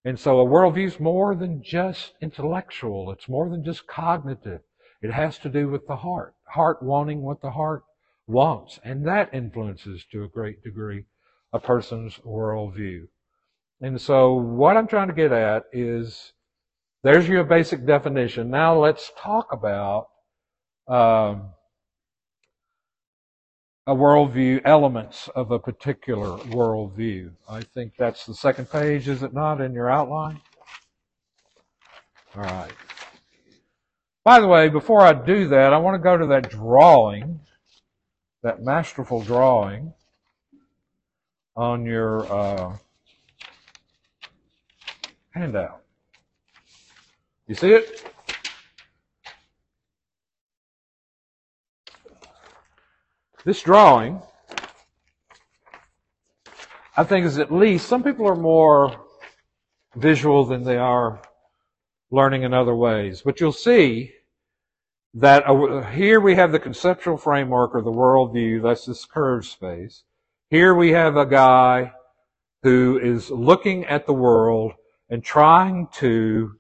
And 0.03 0.19
so 0.19 0.39
a 0.39 0.45
worldview 0.45 0.87
is 0.87 0.99
more 0.99 1.35
than 1.35 1.61
just 1.63 2.13
intellectual. 2.21 3.11
It's 3.11 3.29
more 3.29 3.49
than 3.49 3.63
just 3.63 3.87
cognitive. 3.87 4.61
It 5.01 5.11
has 5.11 5.37
to 5.39 5.49
do 5.49 5.69
with 5.69 5.87
the 5.87 5.97
heart. 5.97 6.35
Heart 6.47 6.81
wanting 6.81 7.21
what 7.21 7.41
the 7.41 7.51
heart 7.51 7.83
wants. 8.27 8.79
And 8.83 9.05
that 9.07 9.33
influences 9.33 10.05
to 10.11 10.23
a 10.23 10.27
great 10.27 10.63
degree 10.63 11.05
a 11.53 11.59
person's 11.59 12.17
worldview. 12.25 13.07
And 13.81 13.99
so 13.99 14.33
what 14.33 14.77
I'm 14.77 14.87
trying 14.87 15.09
to 15.09 15.13
get 15.13 15.31
at 15.31 15.63
is 15.73 16.33
there's 17.03 17.27
your 17.27 17.43
basic 17.43 17.85
definition. 17.85 18.49
Now 18.49 18.79
let's 18.79 19.11
talk 19.17 19.47
about 19.51 20.07
um, 20.87 21.49
a 23.87 23.95
worldview, 23.95 24.61
elements 24.63 25.27
of 25.35 25.51
a 25.51 25.59
particular 25.59 26.37
worldview. 26.45 27.31
I 27.49 27.61
think 27.61 27.93
that's 27.97 28.25
the 28.25 28.35
second 28.35 28.69
page, 28.69 29.07
is 29.07 29.23
it 29.23 29.33
not, 29.33 29.59
in 29.59 29.73
your 29.73 29.89
outline? 29.89 30.39
All 32.35 32.43
right. 32.43 32.71
By 34.23 34.39
the 34.39 34.47
way, 34.47 34.69
before 34.69 35.01
I 35.01 35.13
do 35.13 35.47
that, 35.47 35.73
I 35.73 35.77
want 35.77 35.95
to 35.95 35.99
go 35.99 36.15
to 36.15 36.27
that 36.27 36.49
drawing, 36.49 37.39
that 38.43 38.61
masterful 38.61 39.23
drawing 39.23 39.93
on 41.55 41.85
your 41.85 42.31
uh, 42.31 42.77
handout. 45.31 45.81
You 47.47 47.55
see 47.55 47.71
it? 47.71 48.13
This 53.43 53.63
drawing, 53.63 54.21
I 56.95 57.03
think, 57.03 57.25
is 57.25 57.39
at 57.39 57.51
least, 57.51 57.87
some 57.87 58.03
people 58.03 58.27
are 58.27 58.35
more 58.35 59.03
visual 59.95 60.45
than 60.45 60.63
they 60.63 60.77
are 60.77 61.23
learning 62.11 62.43
in 62.43 62.53
other 62.53 62.75
ways. 62.75 63.23
But 63.23 63.39
you'll 63.39 63.51
see 63.51 64.13
that 65.15 65.49
uh, 65.49 65.81
here 65.89 66.19
we 66.19 66.35
have 66.35 66.51
the 66.51 66.59
conceptual 66.59 67.17
framework 67.17 67.73
or 67.73 67.81
the 67.81 67.91
worldview, 67.91 68.61
that's 68.61 68.85
this 68.85 69.05
curved 69.05 69.47
space. 69.47 70.03
Here 70.51 70.75
we 70.75 70.91
have 70.91 71.17
a 71.17 71.25
guy 71.25 71.93
who 72.61 72.99
is 73.01 73.31
looking 73.31 73.85
at 73.85 74.05
the 74.05 74.13
world 74.13 74.73
and 75.09 75.23
trying 75.23 75.87
to 75.93 76.59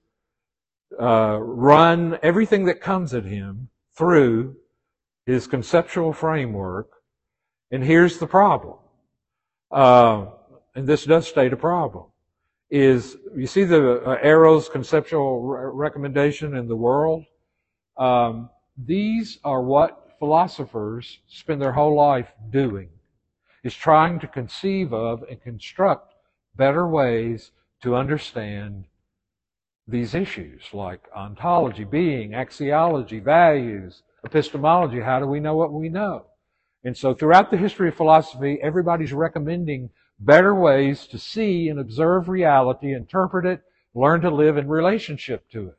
uh, 0.99 1.37
run 1.39 2.17
everything 2.23 2.65
that 2.65 2.81
comes 2.81 3.13
at 3.13 3.25
him 3.25 3.69
through 3.95 4.55
his 5.25 5.47
conceptual 5.47 6.13
framework. 6.13 6.89
And 7.71 7.83
here's 7.83 8.17
the 8.17 8.27
problem. 8.27 8.77
Uh, 9.71 10.25
and 10.75 10.87
this 10.87 11.05
does 11.05 11.27
state 11.27 11.53
a 11.53 11.57
problem. 11.57 12.05
Is 12.69 13.17
you 13.35 13.47
see 13.47 13.65
the 13.65 14.01
uh, 14.01 14.17
Arrow's 14.21 14.69
conceptual 14.69 15.41
re- 15.41 15.71
recommendation 15.73 16.55
in 16.55 16.67
the 16.67 16.75
world? 16.75 17.25
Um, 17.97 18.49
these 18.77 19.39
are 19.43 19.61
what 19.61 20.15
philosophers 20.19 21.19
spend 21.27 21.61
their 21.61 21.73
whole 21.73 21.95
life 21.95 22.31
doing, 22.49 22.89
is 23.63 23.75
trying 23.75 24.19
to 24.19 24.27
conceive 24.27 24.93
of 24.93 25.23
and 25.29 25.41
construct 25.41 26.13
better 26.55 26.87
ways 26.87 27.51
to 27.83 27.95
understand 27.95 28.85
these 29.87 30.13
issues 30.13 30.63
like 30.73 31.09
ontology, 31.15 31.83
being, 31.83 32.31
axiology, 32.31 33.21
values, 33.21 34.03
epistemology. 34.23 34.99
How 34.99 35.19
do 35.19 35.25
we 35.25 35.39
know 35.39 35.55
what 35.55 35.73
we 35.73 35.89
know? 35.89 36.25
And 36.83 36.97
so 36.97 37.13
throughout 37.13 37.51
the 37.51 37.57
history 37.57 37.89
of 37.89 37.95
philosophy, 37.95 38.59
everybody's 38.61 39.13
recommending 39.13 39.89
better 40.19 40.53
ways 40.53 41.07
to 41.07 41.17
see 41.17 41.69
and 41.69 41.79
observe 41.79 42.29
reality, 42.29 42.93
interpret 42.93 43.45
it, 43.45 43.61
learn 43.93 44.21
to 44.21 44.29
live 44.29 44.57
in 44.57 44.67
relationship 44.67 45.49
to 45.51 45.67
it. 45.67 45.77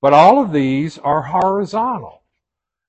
But 0.00 0.12
all 0.12 0.42
of 0.42 0.52
these 0.52 0.98
are 0.98 1.22
horizontal. 1.22 2.22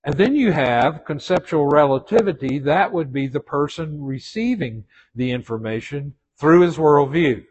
And 0.04 0.15
then 0.15 0.36
you 0.36 0.52
have 0.52 1.06
conceptual 1.06 1.67
relativity. 1.67 2.60
That 2.60 2.93
would 2.93 3.12
be 3.12 3.28
the 3.28 3.39
person 3.39 4.04
receiving 4.04 4.86
the 5.15 5.32
information 5.32 6.15
through 6.39 6.62
his 6.62 6.78
worldview. 6.78 7.43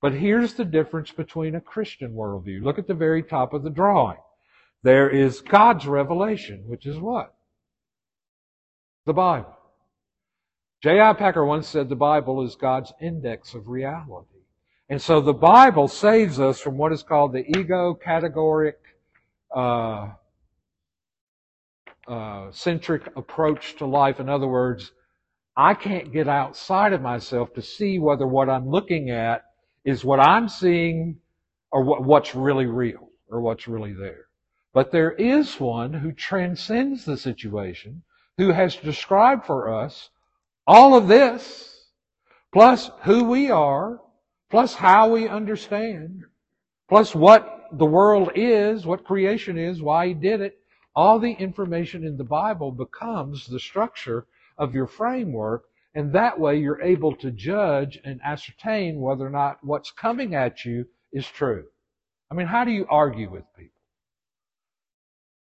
But 0.00 0.14
here's 0.14 0.54
the 0.54 0.64
difference 0.64 1.10
between 1.10 1.54
a 1.54 1.60
Christian 1.60 2.12
worldview. 2.12 2.62
Look 2.62 2.78
at 2.78 2.86
the 2.86 2.94
very 2.94 3.22
top 3.22 3.54
of 3.54 3.62
the 3.62 3.70
drawing. 3.70 4.18
There 4.86 5.10
is 5.10 5.40
God's 5.40 5.84
revelation, 5.88 6.62
which 6.68 6.86
is 6.86 6.96
what? 6.96 7.34
The 9.04 9.12
Bible. 9.12 9.52
J.I. 10.80 11.12
Packer 11.14 11.44
once 11.44 11.66
said 11.66 11.88
the 11.88 11.96
Bible 11.96 12.44
is 12.44 12.54
God's 12.54 12.92
index 13.02 13.54
of 13.54 13.66
reality. 13.66 14.44
And 14.88 15.02
so 15.02 15.20
the 15.20 15.32
Bible 15.32 15.88
saves 15.88 16.38
us 16.38 16.60
from 16.60 16.78
what 16.78 16.92
is 16.92 17.02
called 17.02 17.32
the 17.32 17.44
ego 17.58 17.98
categoric 18.00 18.74
uh, 19.52 20.10
uh, 22.06 22.52
centric 22.52 23.08
approach 23.16 23.74
to 23.78 23.86
life. 23.86 24.20
In 24.20 24.28
other 24.28 24.46
words, 24.46 24.92
I 25.56 25.74
can't 25.74 26.12
get 26.12 26.28
outside 26.28 26.92
of 26.92 27.02
myself 27.02 27.52
to 27.54 27.60
see 27.60 27.98
whether 27.98 28.24
what 28.24 28.48
I'm 28.48 28.70
looking 28.70 29.10
at 29.10 29.46
is 29.84 30.04
what 30.04 30.20
I'm 30.20 30.48
seeing 30.48 31.16
or 31.72 31.82
what, 31.82 32.04
what's 32.04 32.36
really 32.36 32.66
real 32.66 33.10
or 33.28 33.40
what's 33.40 33.66
really 33.66 33.92
there. 33.92 34.25
But 34.76 34.90
there 34.90 35.12
is 35.12 35.58
one 35.58 35.94
who 35.94 36.12
transcends 36.12 37.06
the 37.06 37.16
situation, 37.16 38.02
who 38.36 38.50
has 38.50 38.76
described 38.76 39.46
for 39.46 39.72
us 39.72 40.10
all 40.66 40.94
of 40.94 41.08
this, 41.08 41.88
plus 42.52 42.90
who 43.04 43.24
we 43.24 43.50
are, 43.50 44.02
plus 44.50 44.74
how 44.74 45.08
we 45.08 45.28
understand, 45.28 46.24
plus 46.90 47.14
what 47.14 47.70
the 47.72 47.86
world 47.86 48.32
is, 48.34 48.84
what 48.84 49.06
creation 49.06 49.56
is, 49.56 49.80
why 49.80 50.08
he 50.08 50.12
did 50.12 50.42
it, 50.42 50.58
all 50.94 51.18
the 51.18 51.32
information 51.32 52.04
in 52.04 52.18
the 52.18 52.24
Bible 52.24 52.70
becomes 52.70 53.46
the 53.46 53.58
structure 53.58 54.26
of 54.58 54.74
your 54.74 54.86
framework, 54.86 55.64
and 55.94 56.12
that 56.12 56.38
way 56.38 56.58
you're 56.58 56.82
able 56.82 57.16
to 57.16 57.30
judge 57.30 57.98
and 58.04 58.20
ascertain 58.22 59.00
whether 59.00 59.26
or 59.26 59.30
not 59.30 59.56
what's 59.64 59.90
coming 59.90 60.34
at 60.34 60.66
you 60.66 60.86
is 61.12 61.26
true. 61.26 61.64
I 62.30 62.34
mean, 62.34 62.46
how 62.46 62.64
do 62.64 62.72
you 62.72 62.86
argue 62.90 63.30
with 63.30 63.44
people? 63.56 63.75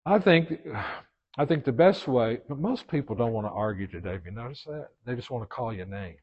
I 0.09 0.17
think 0.17 0.59
I 1.37 1.45
think 1.45 1.65
the 1.65 1.71
best 1.71 2.07
way, 2.07 2.39
but 2.49 2.57
most 2.57 2.87
people 2.87 3.15
don't 3.15 3.31
want 3.31 3.45
to 3.45 3.51
argue 3.51 3.85
today. 3.85 4.13
Have 4.13 4.25
you 4.25 4.31
noticed 4.31 4.65
that? 4.65 4.87
They 5.05 5.13
just 5.15 5.29
want 5.29 5.43
to 5.43 5.47
call 5.47 5.71
you 5.71 5.85
names. 5.85 6.17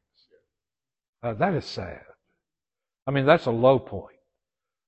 Uh, 1.22 1.34
that 1.34 1.54
is 1.54 1.64
sad. 1.64 2.02
I 3.06 3.12
mean, 3.12 3.24
that's 3.24 3.46
a 3.46 3.52
low 3.52 3.78
point. 3.78 4.16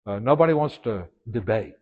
Uh, 0.05 0.19
nobody 0.19 0.53
wants 0.53 0.79
to 0.79 1.07
debate, 1.31 1.77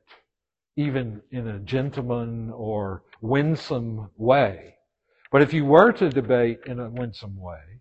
even 0.76 1.22
in 1.30 1.48
a 1.48 1.58
gentleman 1.60 2.50
or 2.50 3.02
winsome 3.22 4.10
way. 4.18 4.74
But 5.32 5.40
if 5.40 5.54
you 5.54 5.64
were 5.64 5.92
to 5.92 6.10
debate 6.10 6.60
in 6.66 6.80
a 6.80 6.90
winsome 6.90 7.40
way, 7.40 7.80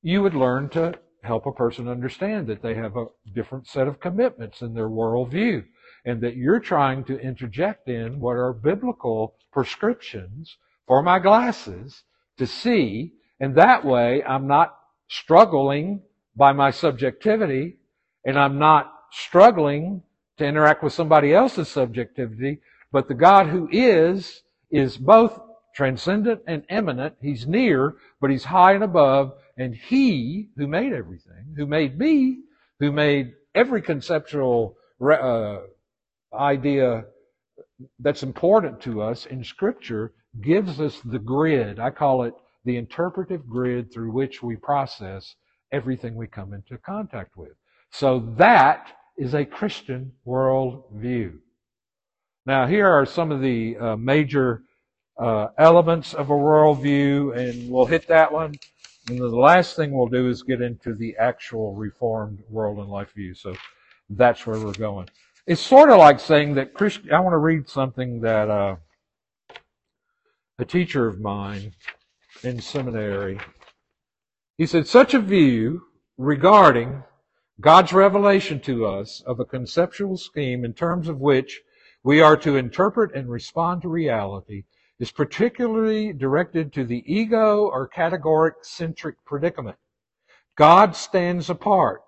you 0.00 0.22
would 0.22 0.34
learn 0.34 0.68
to 0.70 0.94
help 1.24 1.44
a 1.46 1.52
person 1.52 1.88
understand 1.88 2.46
that 2.46 2.62
they 2.62 2.74
have 2.74 2.96
a 2.96 3.06
different 3.34 3.66
set 3.66 3.88
of 3.88 3.98
commitments 3.98 4.62
in 4.62 4.74
their 4.74 4.88
worldview 4.88 5.64
and 6.04 6.20
that 6.22 6.36
you're 6.36 6.60
trying 6.60 7.04
to 7.04 7.18
interject 7.18 7.88
in 7.88 8.20
what 8.20 8.36
are 8.36 8.52
biblical 8.52 9.36
prescriptions 9.52 10.56
for 10.86 11.02
my 11.02 11.18
glasses 11.18 12.02
to 12.38 12.46
see, 12.46 13.12
and 13.38 13.54
that 13.54 13.84
way 13.84 14.22
I'm 14.24 14.46
not 14.46 14.76
struggling 15.08 16.02
by 16.36 16.52
my 16.52 16.70
subjectivity 16.70 17.76
and 18.24 18.38
I'm 18.38 18.58
not 18.58 18.92
struggling 19.10 20.02
to 20.38 20.46
interact 20.46 20.82
with 20.82 20.92
somebody 20.92 21.34
else's 21.34 21.68
subjectivity, 21.68 22.60
but 22.92 23.08
the 23.08 23.14
God 23.14 23.46
who 23.46 23.68
is, 23.70 24.42
is 24.70 24.96
both 24.96 25.38
transcendent 25.74 26.42
and 26.46 26.64
immanent. 26.70 27.14
He's 27.20 27.46
near, 27.46 27.96
but 28.20 28.30
he's 28.30 28.44
high 28.44 28.72
and 28.72 28.84
above, 28.84 29.32
and 29.56 29.74
he 29.74 30.48
who 30.56 30.66
made 30.66 30.92
everything, 30.92 31.54
who 31.56 31.66
made 31.66 31.98
me, 31.98 32.40
who 32.78 32.92
made 32.92 33.34
every 33.54 33.82
conceptual 33.82 34.76
uh, 35.00 35.58
idea 36.32 37.04
that's 37.98 38.22
important 38.22 38.80
to 38.82 39.02
us 39.02 39.26
in 39.26 39.42
Scripture 39.44 40.12
gives 40.40 40.80
us 40.80 41.00
the 41.04 41.18
grid. 41.18 41.78
I 41.78 41.90
call 41.90 42.24
it 42.24 42.34
the 42.64 42.76
interpretive 42.76 43.48
grid 43.48 43.92
through 43.92 44.12
which 44.12 44.42
we 44.42 44.56
process 44.56 45.34
everything 45.72 46.14
we 46.14 46.26
come 46.26 46.52
into 46.52 46.78
contact 46.78 47.36
with. 47.36 47.52
So 47.90 48.20
that 48.36 48.92
is 49.16 49.34
a 49.34 49.44
Christian 49.44 50.12
worldview. 50.26 51.38
Now, 52.46 52.66
here 52.66 52.88
are 52.88 53.06
some 53.06 53.32
of 53.32 53.40
the 53.40 53.76
uh, 53.76 53.96
major 53.96 54.62
uh, 55.18 55.48
elements 55.58 56.14
of 56.14 56.30
a 56.30 56.34
worldview, 56.34 57.36
and 57.36 57.70
we'll 57.70 57.86
hit 57.86 58.08
that 58.08 58.32
one. 58.32 58.54
And 59.08 59.18
the 59.18 59.28
last 59.28 59.76
thing 59.76 59.92
we'll 59.92 60.06
do 60.06 60.28
is 60.28 60.42
get 60.42 60.62
into 60.62 60.94
the 60.94 61.16
actual 61.18 61.74
reformed 61.74 62.42
world 62.48 62.78
and 62.78 62.88
life 62.88 63.12
view. 63.12 63.34
So 63.34 63.54
that's 64.10 64.46
where 64.46 64.58
we're 64.58 64.72
going. 64.72 65.08
It's 65.46 65.60
sort 65.60 65.90
of 65.90 65.98
like 65.98 66.20
saying 66.20 66.54
that. 66.54 66.72
I 67.12 67.20
want 67.20 67.32
to 67.32 67.38
read 67.38 67.68
something 67.68 68.20
that 68.20 68.50
uh, 68.50 68.76
a 70.58 70.64
teacher 70.64 71.06
of 71.06 71.20
mine 71.20 71.74
in 72.42 72.60
seminary. 72.60 73.40
He 74.58 74.66
said, 74.66 74.86
such 74.86 75.14
a 75.14 75.18
view 75.18 75.82
regarding 76.18 77.02
God's 77.60 77.92
revelation 77.92 78.60
to 78.60 78.86
us 78.86 79.22
of 79.26 79.40
a 79.40 79.44
conceptual 79.44 80.18
scheme 80.18 80.64
in 80.64 80.74
terms 80.74 81.08
of 81.08 81.18
which 81.18 81.60
we 82.02 82.20
are 82.20 82.36
to 82.38 82.56
interpret 82.56 83.14
and 83.14 83.30
respond 83.30 83.82
to 83.82 83.88
reality 83.88 84.64
is 84.98 85.10
particularly 85.10 86.12
directed 86.12 86.72
to 86.74 86.84
the 86.84 87.02
ego 87.06 87.64
or 87.64 87.88
categoric 87.88 88.52
centric 88.62 89.16
predicament. 89.24 89.76
God 90.56 90.94
stands 90.94 91.48
apart, 91.48 92.02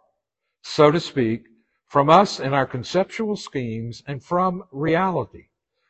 so 0.62 0.90
to 0.90 1.00
speak, 1.00 1.44
from 1.92 2.08
us 2.08 2.40
in 2.40 2.54
our 2.54 2.64
conceptual 2.64 3.36
schemes 3.36 4.02
and 4.06 4.24
from 4.24 4.64
reality. 4.72 5.48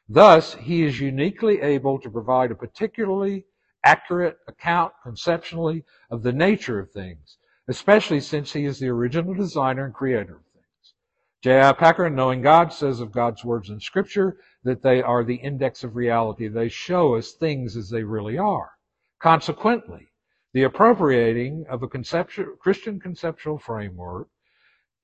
Thus, 0.08 0.54
he 0.54 0.82
is 0.82 0.98
uniquely 0.98 1.60
able 1.60 2.00
to 2.00 2.10
provide 2.10 2.50
a 2.50 2.56
particularly 2.56 3.44
accurate 3.84 4.36
account 4.48 4.94
conceptually 5.04 5.84
of 6.10 6.24
the 6.24 6.32
nature 6.32 6.80
of 6.80 6.90
things, 6.90 7.38
especially 7.68 8.18
since 8.18 8.52
he 8.52 8.64
is 8.64 8.80
the 8.80 8.88
original 8.88 9.32
designer 9.32 9.84
and 9.84 9.94
creator 9.94 10.38
of 10.38 10.46
things. 10.52 10.94
J.I. 11.40 11.72
Packer, 11.74 12.10
knowing 12.10 12.42
God, 12.42 12.72
says 12.72 12.98
of 12.98 13.12
God's 13.12 13.44
words 13.44 13.70
in 13.70 13.78
Scripture 13.78 14.38
that 14.64 14.82
they 14.82 15.00
are 15.02 15.22
the 15.22 15.36
index 15.36 15.84
of 15.84 15.94
reality. 15.94 16.48
They 16.48 16.68
show 16.68 17.14
us 17.14 17.30
things 17.30 17.76
as 17.76 17.90
they 17.90 18.02
really 18.02 18.36
are. 18.36 18.72
Consequently, 19.20 20.08
the 20.52 20.64
appropriating 20.64 21.64
of 21.70 21.84
a 21.84 21.88
conceptual, 21.88 22.56
Christian 22.60 22.98
conceptual 22.98 23.56
framework 23.56 24.26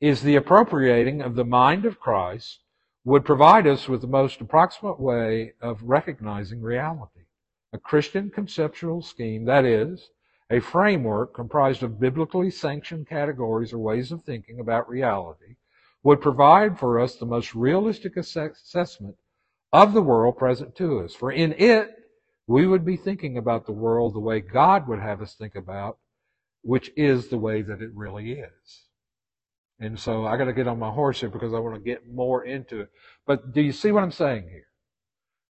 is 0.01 0.23
the 0.23 0.37
appropriating 0.37 1.21
of 1.21 1.35
the 1.35 1.45
mind 1.45 1.85
of 1.85 1.99
Christ 1.99 2.61
would 3.05 3.25
provide 3.25 3.67
us 3.67 3.89
with 3.89 4.01
the 4.01 4.07
most 4.07 4.41
approximate 4.41 5.01
way 5.01 5.55
of 5.61 5.83
recognizing 5.83 6.61
reality. 6.61 7.23
A 7.73 7.79
Christian 7.79 8.31
conceptual 8.31 9.03
scheme, 9.03 9.45
that 9.47 9.65
is, 9.65 10.11
a 10.51 10.61
framework 10.61 11.35
comprised 11.35 11.83
of 11.83 12.01
biblically 12.01 12.51
sanctioned 12.51 13.09
categories 13.09 13.73
or 13.73 13.79
ways 13.79 14.13
of 14.13 14.25
thinking 14.25 14.61
about 14.61 14.89
reality, 14.89 15.57
would 16.03 16.21
provide 16.21 16.79
for 16.79 17.01
us 17.01 17.17
the 17.17 17.27
most 17.27 17.55
realistic 17.55 18.17
assessment 18.17 19.17
of 19.73 19.93
the 19.93 20.03
world 20.03 20.39
present 20.39 20.75
to 20.77 21.01
us. 21.01 21.15
For 21.15 21.33
in 21.33 21.53
it, 21.59 21.91
we 22.47 22.67
would 22.67 22.85
be 22.85 22.97
thinking 22.97 23.37
about 23.37 23.67
the 23.67 23.73
world 23.73 24.15
the 24.15 24.21
way 24.21 24.41
God 24.41 24.89
would 24.89 25.01
have 25.01 25.21
us 25.21 25.35
think 25.35 25.55
about, 25.55 25.99
which 26.63 26.91
is 26.97 27.29
the 27.29 27.37
way 27.37 27.63
that 27.63 27.83
it 27.83 27.91
really 27.95 28.33
is. 28.33 28.88
And 29.81 29.99
so 29.99 30.27
I 30.27 30.37
got 30.37 30.47
to 30.47 30.53
get 30.53 30.67
on 30.67 30.79
my 30.79 30.91
horse 30.91 31.21
here 31.21 31.29
because 31.29 31.55
I 31.55 31.59
want 31.59 31.77
to 31.77 31.81
get 31.81 32.09
more 32.09 32.45
into 32.45 32.81
it. 32.81 32.91
But 33.27 33.53
do 33.53 33.61
you 33.61 33.73
see 33.73 33.93
what 33.93 34.03
I'm 34.03 34.11
saying 34.11 34.49
here? 34.49 34.67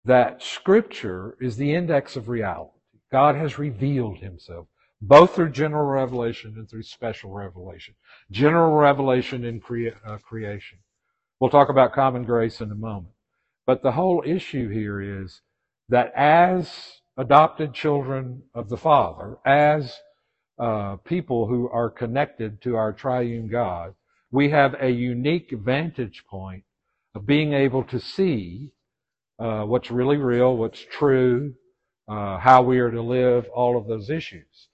That 0.05 0.43
scripture 0.43 1.37
is 1.41 1.57
the 1.57 1.75
index 1.75 2.17
of 2.17 2.29
reality. 2.29 2.71
God 3.13 3.37
has 3.37 3.59
revealed 3.59 4.19
himself 4.19 4.67
both 5.01 5.35
through 5.35 5.51
general 5.51 5.87
revelation 5.87 6.55
and 6.57 6.69
through 6.69 6.83
special 6.83 7.31
revelation. 7.31 7.95
General 8.31 8.73
revelation 8.73 9.45
in 9.45 9.61
crea- 9.61 9.93
uh, 10.05 10.19
creation. 10.19 10.79
We'll 11.39 11.51
talk 11.51 11.69
about 11.69 11.93
common 11.93 12.25
grace 12.25 12.61
in 12.61 12.71
a 12.71 12.75
moment. 12.75 13.15
But 13.67 13.83
the 13.83 13.93
whole 13.93 14.23
issue 14.25 14.69
here 14.69 15.01
is 15.01 15.43
that 15.89 16.13
as 16.17 17.01
adopted 17.17 17.75
children 17.75 18.43
of 18.55 18.69
the 18.69 18.77
Father, 18.77 19.37
as 19.45 20.01
uh, 20.59 20.97
people 20.97 21.47
who 21.47 21.69
are 21.69 21.91
connected 21.91 22.63
to 22.63 22.77
our 22.77 22.93
triune 22.93 23.49
God, 23.49 23.95
we 24.37 24.51
have 24.51 24.75
a 24.83 24.91
unique 24.91 25.51
vantage 25.51 26.23
point 26.29 26.63
of 27.15 27.25
being 27.25 27.55
able 27.55 27.83
to 27.85 27.99
see 27.99 28.71
uh, 29.39 29.63
what's 29.63 29.91
really 29.91 30.19
real, 30.19 30.55
what's 30.55 30.85
true, 30.99 31.55
uh, 32.07 32.37
how 32.37 32.61
we 32.61 32.79
are 32.79 32.91
to 32.91 33.01
live, 33.01 33.49
all 33.55 33.79
of 33.79 33.87
those 33.87 34.11
issues. 34.11 34.69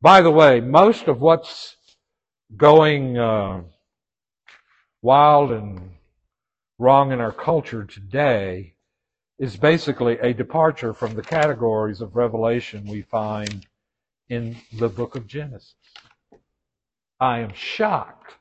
By 0.00 0.20
the 0.20 0.30
way, 0.30 0.60
most 0.60 1.08
of 1.08 1.20
what's 1.20 1.74
going 2.56 3.18
uh, 3.18 3.62
wild 5.02 5.50
and 5.50 5.90
wrong 6.78 7.10
in 7.10 7.20
our 7.20 7.32
culture 7.32 7.82
today 7.82 8.74
is 9.40 9.56
basically 9.56 10.16
a 10.20 10.32
departure 10.32 10.94
from 10.94 11.16
the 11.16 11.22
categories 11.22 12.00
of 12.00 12.14
revelation 12.14 12.86
we 12.86 13.02
find 13.02 13.66
in 14.28 14.58
the 14.78 14.88
book 14.88 15.16
of 15.16 15.26
Genesis. 15.26 15.74
I 17.18 17.40
am 17.40 17.52
shocked. 17.52 18.37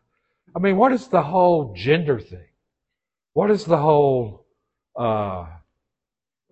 I 0.56 0.60
mean, 0.60 0.78
what 0.78 0.92
is 0.92 1.08
the 1.08 1.22
whole 1.22 1.74
gender 1.74 2.20
thing? 2.20 2.48
What 3.34 3.52
is 3.52 3.66
the 3.66 3.78
whole 3.78 4.46
uh, 4.96 5.46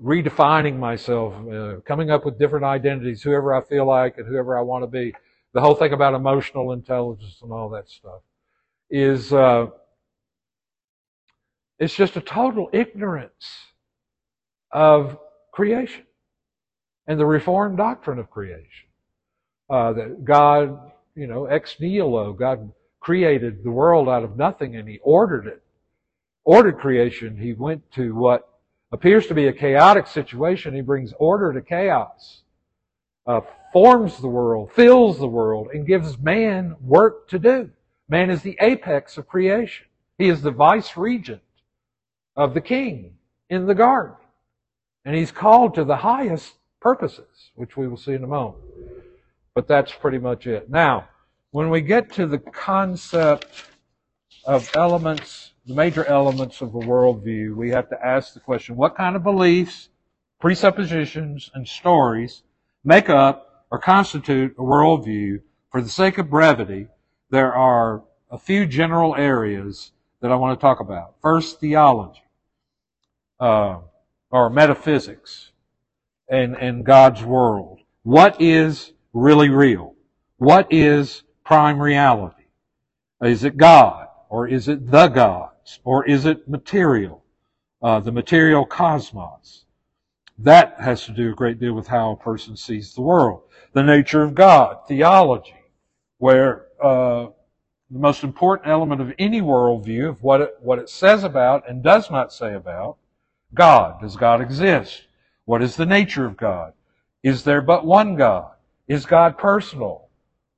redefining 0.03 0.77
myself, 0.77 1.33
uh, 1.51 1.79
coming 1.81 2.11
up 2.11 2.25
with 2.25 2.37
different 2.37 2.65
identities, 2.65 3.23
whoever 3.23 3.55
I 3.55 3.61
feel 3.63 3.85
like 3.85 4.17
and 4.17 4.27
whoever 4.27 4.57
I 4.57 4.61
want 4.61 4.83
to 4.83 4.87
be? 4.87 5.13
The 5.53 5.61
whole 5.61 5.75
thing 5.75 5.93
about 5.93 6.13
emotional 6.13 6.73
intelligence 6.73 7.39
and 7.41 7.51
all 7.51 7.69
that 7.69 7.89
stuff 7.89 8.21
is 8.89 9.33
uh, 9.33 9.67
it's 11.79 11.95
just 11.95 12.17
a 12.17 12.21
total 12.21 12.69
ignorance 12.73 13.47
of 14.71 15.17
creation 15.53 16.03
and 17.07 17.19
the 17.19 17.25
Reformed 17.25 17.77
doctrine 17.77 18.19
of 18.19 18.29
creation. 18.29 18.89
Uh, 19.69 19.93
that 19.93 20.23
God, 20.23 20.91
you 21.15 21.25
know, 21.25 21.45
ex 21.45 21.77
nihilo, 21.79 22.33
God 22.33 22.71
created 23.05 23.63
the 23.63 23.69
world 23.69 24.09
out 24.09 24.23
of 24.23 24.35
nothing 24.35 24.75
and 24.75 24.89
He 24.89 24.99
ordered 25.03 25.45
it. 25.45 25.61
Ordered 26.43 26.79
creation. 26.79 27.37
He 27.37 27.53
went 27.53 27.91
to 27.91 28.15
what 28.15 28.49
appears 28.91 29.27
to 29.27 29.35
be 29.35 29.47
a 29.47 29.53
chaotic 29.53 30.07
situation. 30.07 30.73
He 30.73 30.81
brings 30.81 31.13
order 31.19 31.53
to 31.53 31.61
chaos. 31.61 32.41
Uh, 33.27 33.41
forms 33.71 34.17
the 34.17 34.27
world, 34.27 34.71
fills 34.71 35.19
the 35.19 35.27
world, 35.27 35.67
and 35.71 35.85
gives 35.85 36.17
man 36.17 36.75
work 36.81 37.27
to 37.29 37.37
do. 37.37 37.69
Man 38.09 38.31
is 38.31 38.41
the 38.41 38.57
apex 38.59 39.17
of 39.17 39.27
creation. 39.27 39.85
He 40.17 40.27
is 40.27 40.41
the 40.41 40.51
vice 40.51 40.97
regent 40.97 41.41
of 42.35 42.55
the 42.55 42.61
king 42.61 43.17
in 43.49 43.67
the 43.67 43.75
garden. 43.75 44.15
And 45.03 45.15
he's 45.15 45.31
called 45.31 45.75
to 45.75 45.83
the 45.83 45.97
highest 45.97 46.53
purposes, 46.79 47.51
which 47.53 47.77
we 47.77 47.87
will 47.87 47.97
see 47.97 48.13
in 48.13 48.23
a 48.23 48.27
moment. 48.27 48.63
But 49.53 49.67
that's 49.67 49.91
pretty 49.91 50.19
much 50.19 50.47
it. 50.47 50.69
Now, 50.69 51.09
when 51.55 51.69
we 51.69 51.79
get 51.79 52.11
to 52.11 52.27
the 52.27 52.37
concept 52.37 53.47
of 54.43 54.69
elements, 54.75 55.53
the 55.65 55.73
major 55.73 56.03
elements 56.03 56.59
of 56.59 56.75
a 56.75 56.79
worldview, 56.79 57.55
we 57.55 57.69
have 57.69 57.87
to 57.87 58.05
ask 58.05 58.33
the 58.33 58.41
question, 58.41 58.75
what 58.75 58.93
kind 58.93 59.15
of 59.15 59.23
beliefs, 59.23 59.87
presuppositions, 60.41 61.49
and 61.53 61.65
stories 61.65 62.43
make 62.83 63.09
up 63.09 63.67
or 63.71 63.79
constitute 63.79 64.53
a 64.57 64.61
worldview? 64.61 65.39
For 65.71 65.81
the 65.81 65.87
sake 65.87 66.17
of 66.17 66.29
brevity, 66.29 66.87
there 67.29 67.53
are 67.53 68.03
a 68.29 68.37
few 68.37 68.65
general 68.65 69.15
areas 69.15 69.93
that 70.19 70.33
I 70.33 70.35
want 70.35 70.59
to 70.59 70.61
talk 70.61 70.81
about. 70.81 71.15
First, 71.21 71.61
theology 71.61 72.19
uh, 73.39 73.77
or 74.29 74.49
metaphysics 74.49 75.51
and, 76.27 76.57
and 76.57 76.85
God's 76.85 77.23
world. 77.23 77.79
What 78.03 78.41
is 78.41 78.91
really 79.13 79.47
real? 79.47 79.95
What 80.37 80.67
is 80.69 81.23
prime 81.45 81.81
reality? 81.81 82.43
Is 83.23 83.43
it 83.43 83.55
God? 83.55 84.07
Or 84.29 84.47
is 84.47 84.67
it 84.67 84.91
the 84.91 85.07
gods? 85.07 85.79
Or 85.83 86.05
is 86.05 86.25
it 86.25 86.49
material? 86.49 87.23
Uh, 87.81 87.99
the 87.99 88.11
material 88.11 88.65
cosmos. 88.65 89.65
That 90.39 90.75
has 90.81 91.05
to 91.05 91.11
do 91.11 91.31
a 91.31 91.35
great 91.35 91.59
deal 91.59 91.73
with 91.73 91.87
how 91.87 92.11
a 92.11 92.17
person 92.17 92.57
sees 92.57 92.93
the 92.93 93.01
world. 93.01 93.43
The 93.73 93.83
nature 93.83 94.23
of 94.23 94.35
God, 94.35 94.79
theology, 94.87 95.55
where 96.17 96.65
uh, 96.83 97.27
the 97.89 97.99
most 97.99 98.23
important 98.23 98.67
element 98.67 98.99
of 98.99 99.13
any 99.19 99.41
worldview 99.41 100.09
of 100.09 100.23
what 100.23 100.41
it, 100.41 100.55
what 100.59 100.79
it 100.79 100.89
says 100.89 101.23
about 101.23 101.69
and 101.69 101.83
does 101.83 102.09
not 102.09 102.33
say 102.33 102.55
about 102.55 102.97
God? 103.53 104.01
Does 104.01 104.17
God 104.17 104.41
exist? 104.41 105.03
What 105.45 105.61
is 105.61 105.75
the 105.75 105.85
nature 105.85 106.25
of 106.25 106.35
God? 106.35 106.73
Is 107.23 107.43
there 107.43 107.61
but 107.61 107.85
one 107.85 108.15
God? 108.15 108.51
Is 108.87 109.05
God 109.05 109.37
personal? 109.37 110.04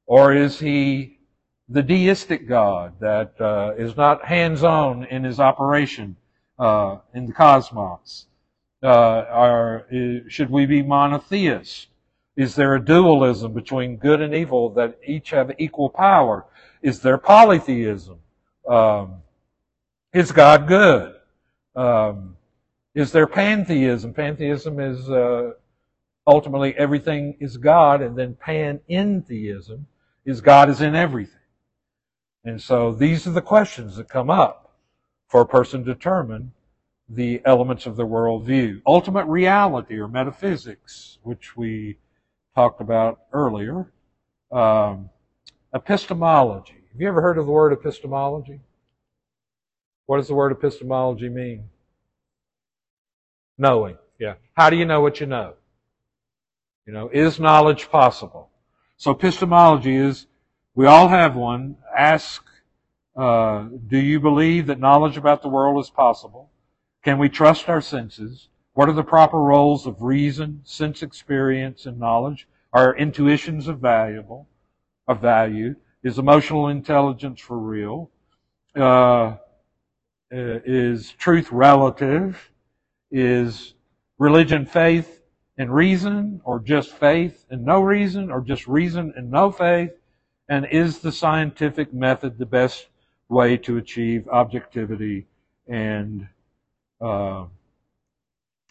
Or 0.07 0.33
is 0.33 0.59
he 0.59 1.19
the 1.67 1.83
deistic 1.83 2.47
God 2.47 2.93
that 3.01 3.39
uh, 3.39 3.73
is 3.77 3.97
not 3.97 4.25
hands-on 4.25 5.03
in 5.03 5.25
his 5.25 5.39
operation 5.39 6.15
uh, 6.57 6.99
in 7.13 7.25
the 7.25 7.33
cosmos? 7.33 8.25
Uh, 8.81 9.79
should 10.29 10.49
we 10.49 10.65
be 10.65 10.81
monotheists? 10.81 11.87
Is 12.37 12.55
there 12.55 12.75
a 12.75 12.83
dualism 12.83 13.53
between 13.53 13.97
good 13.97 14.21
and 14.21 14.33
evil 14.33 14.69
that 14.75 14.97
each 15.05 15.31
have 15.31 15.51
equal 15.57 15.89
power? 15.89 16.45
Is 16.81 17.01
there 17.01 17.17
polytheism? 17.17 18.19
Um, 18.67 19.15
is 20.13 20.31
God 20.31 20.67
good? 20.67 21.15
Um, 21.75 22.37
is 22.95 23.11
there 23.11 23.27
pantheism? 23.27 24.13
Pantheism 24.13 24.79
is 24.79 25.09
uh, 25.09 25.51
ultimately 26.25 26.75
everything 26.77 27.35
is 27.39 27.57
God, 27.57 28.01
and 28.01 28.15
then 28.15 28.35
panentheism 28.35 29.85
is 30.27 30.41
God 30.41 30.69
is 30.69 30.81
in 30.81 30.93
everything. 30.93 31.33
And 32.43 32.61
so 32.61 32.91
these 32.91 33.25
are 33.25 33.31
the 33.31 33.41
questions 33.41 33.95
that 33.95 34.09
come 34.09 34.29
up 34.29 34.75
for 35.29 35.41
a 35.41 35.45
person 35.45 35.85
to 35.85 35.93
determine 35.93 36.51
the 37.09 37.41
elements 37.45 37.85
of 37.85 37.95
their 37.95 38.05
worldview. 38.05 38.81
Ultimate 38.85 39.25
reality 39.25 39.97
or 39.97 40.09
metaphysics, 40.09 41.17
which 41.23 41.55
we 41.55 41.97
talked 42.55 42.81
about 42.81 43.21
earlier. 43.31 43.89
Um, 44.51 45.09
epistemology. 45.73 46.75
Have 46.91 47.01
you 47.01 47.07
ever 47.07 47.21
heard 47.21 47.37
of 47.37 47.45
the 47.45 47.51
word 47.51 47.71
epistemology? 47.71 48.59
What 50.07 50.17
does 50.17 50.27
the 50.27 50.35
word 50.35 50.51
epistemology 50.51 51.29
mean? 51.29 51.69
Knowing. 53.57 53.97
Yeah. 54.19 54.35
How 54.55 54.69
do 54.69 54.75
you 54.75 54.85
know 54.85 54.99
what 54.99 55.21
you 55.21 55.25
know? 55.25 55.53
You 56.85 56.93
know, 56.93 57.09
is 57.13 57.39
knowledge 57.39 57.89
possible? 57.89 58.49
So 58.97 59.11
epistemology 59.11 59.95
is, 59.95 60.27
we 60.75 60.85
all 60.85 61.07
have 61.07 61.35
one. 61.35 61.77
Ask, 61.95 62.43
uh, 63.15 63.67
do 63.87 63.97
you 63.97 64.19
believe 64.19 64.67
that 64.67 64.79
knowledge 64.79 65.17
about 65.17 65.41
the 65.41 65.49
world 65.49 65.79
is 65.79 65.89
possible? 65.89 66.49
Can 67.03 67.17
we 67.17 67.29
trust 67.29 67.69
our 67.69 67.81
senses? 67.81 68.49
What 68.73 68.89
are 68.89 68.93
the 68.93 69.03
proper 69.03 69.39
roles 69.39 69.87
of 69.87 70.01
reason, 70.01 70.61
sense 70.63 71.01
experience, 71.01 71.85
and 71.85 71.99
knowledge? 71.99 72.47
Are 72.73 72.95
intuitions 72.95 73.67
of 73.67 73.79
valuable, 73.79 74.47
of 75.07 75.21
value? 75.21 75.75
Is 76.03 76.19
emotional 76.19 76.67
intelligence 76.67 77.39
for 77.39 77.57
real? 77.57 78.09
Uh, 78.75 79.37
is 80.31 81.11
truth 81.13 81.51
relative? 81.51 82.51
is 83.11 83.73
religion 84.17 84.65
faith 84.65 85.16
and 85.57 85.73
reason, 85.73 86.41
or 86.43 86.59
just 86.59 86.91
faith 86.91 87.45
and 87.49 87.65
no 87.65 87.81
reason, 87.81 88.31
or 88.31 88.41
just 88.41 88.67
reason 88.67 89.13
and 89.15 89.31
no 89.31 89.51
faith? 89.51 89.91
And 90.49 90.65
is 90.71 90.99
the 90.99 91.11
scientific 91.11 91.93
method 91.93 92.37
the 92.37 92.45
best 92.45 92.87
way 93.29 93.57
to 93.57 93.77
achieve 93.77 94.27
objectivity 94.29 95.25
and 95.67 96.27
uh, 97.01 97.45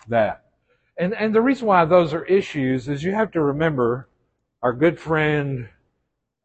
that? 0.08 0.44
And, 0.98 1.14
and 1.14 1.34
the 1.34 1.42
reason 1.42 1.66
why 1.66 1.84
those 1.84 2.14
are 2.14 2.24
issues 2.24 2.88
is 2.88 3.04
you 3.04 3.12
have 3.12 3.32
to 3.32 3.42
remember 3.42 4.08
our 4.62 4.72
good 4.72 4.98
friend 4.98 5.68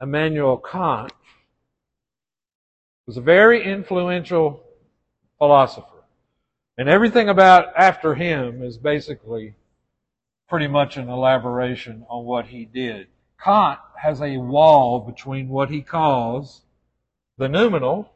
Immanuel 0.01 0.57
Kant 0.57 1.13
was 3.07 3.17
a 3.17 3.21
very 3.21 3.63
influential 3.63 4.63
philosopher. 5.37 6.03
And 6.77 6.89
everything 6.89 7.29
about 7.29 7.75
after 7.77 8.15
him 8.15 8.63
is 8.63 8.77
basically 8.77 9.55
pretty 10.51 10.67
much 10.67 10.97
an 10.97 11.07
elaboration 11.07 12.05
on 12.09 12.25
what 12.25 12.45
he 12.47 12.65
did. 12.65 13.07
Kant 13.41 13.79
has 13.95 14.21
a 14.21 14.35
wall 14.35 14.99
between 14.99 15.47
what 15.47 15.69
he 15.69 15.81
calls 15.81 16.63
the 17.37 17.47
noumenal 17.47 18.11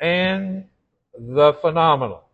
and 0.00 0.64
the 1.18 1.52
phenomenal. 1.52 2.24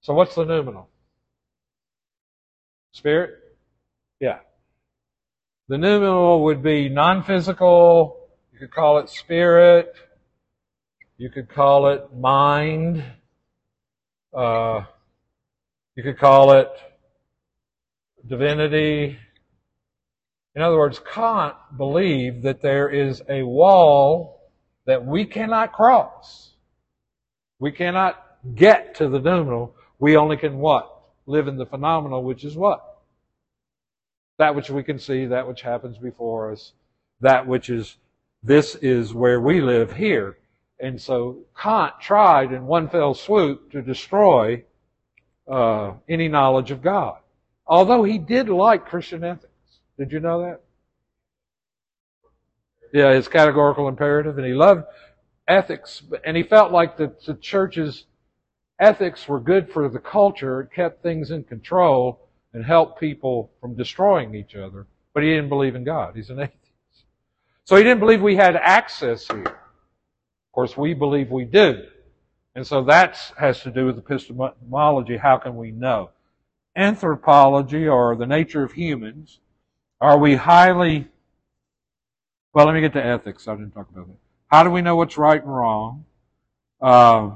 So 0.00 0.14
what's 0.14 0.34
the 0.34 0.46
noumenal? 0.46 0.88
Spirit? 2.92 3.34
Yeah. 4.20 4.38
The 5.68 5.76
noumenal 5.76 6.44
would 6.44 6.62
be 6.62 6.88
non-physical. 6.88 8.28
You 8.54 8.58
could 8.58 8.70
call 8.70 9.00
it 9.00 9.10
spirit. 9.10 9.92
You 11.18 11.28
could 11.28 11.50
call 11.50 11.88
it 11.88 12.16
mind. 12.16 13.04
Uh, 14.32 14.84
you 15.94 16.02
could 16.02 16.18
call 16.18 16.52
it 16.52 16.70
divinity. 18.26 19.18
In 20.54 20.62
other 20.62 20.78
words, 20.78 21.00
Kant 21.00 21.54
believed 21.76 22.44
that 22.44 22.62
there 22.62 22.88
is 22.88 23.22
a 23.28 23.42
wall 23.42 24.50
that 24.86 25.04
we 25.04 25.26
cannot 25.26 25.74
cross. 25.74 26.54
We 27.58 27.72
cannot 27.72 28.24
get 28.54 28.94
to 28.96 29.08
the 29.10 29.20
noumenal. 29.20 29.74
We 29.98 30.16
only 30.16 30.38
can 30.38 30.60
what? 30.60 30.90
Live 31.26 31.46
in 31.46 31.58
the 31.58 31.66
phenomenal, 31.66 32.22
which 32.22 32.42
is 32.42 32.56
what? 32.56 32.87
That 34.38 34.54
which 34.54 34.70
we 34.70 34.82
can 34.82 34.98
see, 34.98 35.26
that 35.26 35.46
which 35.46 35.62
happens 35.62 35.98
before 35.98 36.52
us, 36.52 36.72
that 37.20 37.46
which 37.46 37.70
is, 37.70 37.96
this 38.42 38.76
is 38.76 39.12
where 39.12 39.40
we 39.40 39.60
live 39.60 39.92
here. 39.92 40.38
And 40.80 41.00
so 41.00 41.38
Kant 41.60 41.94
tried 42.00 42.52
in 42.52 42.66
one 42.66 42.88
fell 42.88 43.14
swoop 43.14 43.72
to 43.72 43.82
destroy 43.82 44.62
uh, 45.48 45.94
any 46.08 46.28
knowledge 46.28 46.70
of 46.70 46.82
God. 46.82 47.18
Although 47.66 48.04
he 48.04 48.18
did 48.18 48.48
like 48.48 48.86
Christian 48.86 49.24
ethics. 49.24 49.52
Did 49.98 50.12
you 50.12 50.20
know 50.20 50.42
that? 50.42 50.60
Yeah, 52.92 53.12
his 53.12 53.28
categorical 53.28 53.88
imperative, 53.88 54.38
and 54.38 54.46
he 54.46 54.54
loved 54.54 54.84
ethics, 55.46 56.02
and 56.24 56.36
he 56.36 56.42
felt 56.44 56.72
like 56.72 56.96
the, 56.96 57.12
the 57.26 57.34
church's 57.34 58.04
ethics 58.78 59.26
were 59.26 59.40
good 59.40 59.70
for 59.70 59.88
the 59.88 59.98
culture. 59.98 60.60
It 60.60 60.72
kept 60.72 61.02
things 61.02 61.30
in 61.30 61.44
control 61.44 62.27
and 62.52 62.64
help 62.64 62.98
people 62.98 63.50
from 63.60 63.74
destroying 63.74 64.34
each 64.34 64.54
other. 64.54 64.86
But 65.14 65.22
he 65.22 65.30
didn't 65.30 65.48
believe 65.48 65.74
in 65.74 65.84
God. 65.84 66.14
He's 66.16 66.30
an 66.30 66.40
atheist. 66.40 67.04
So 67.64 67.76
he 67.76 67.82
didn't 67.82 68.00
believe 68.00 68.22
we 68.22 68.36
had 68.36 68.56
access 68.56 69.26
here. 69.26 69.42
Of 69.44 70.52
course, 70.52 70.76
we 70.76 70.94
believe 70.94 71.30
we 71.30 71.44
do. 71.44 71.84
And 72.54 72.66
so 72.66 72.82
that 72.84 73.32
has 73.38 73.60
to 73.62 73.70
do 73.70 73.86
with 73.86 73.98
epistemology. 73.98 75.16
How 75.16 75.36
can 75.36 75.56
we 75.56 75.70
know? 75.70 76.10
Anthropology, 76.74 77.86
or 77.86 78.16
the 78.16 78.26
nature 78.26 78.62
of 78.62 78.72
humans, 78.72 79.40
are 80.00 80.18
we 80.18 80.36
highly, 80.36 81.08
well, 82.52 82.66
let 82.66 82.74
me 82.74 82.80
get 82.80 82.92
to 82.94 83.04
ethics. 83.04 83.46
I 83.48 83.54
didn't 83.54 83.72
talk 83.72 83.90
about 83.90 84.06
that. 84.06 84.16
How 84.48 84.62
do 84.62 84.70
we 84.70 84.80
know 84.80 84.96
what's 84.96 85.18
right 85.18 85.42
and 85.42 85.54
wrong? 85.54 86.04
Uh, 86.80 87.32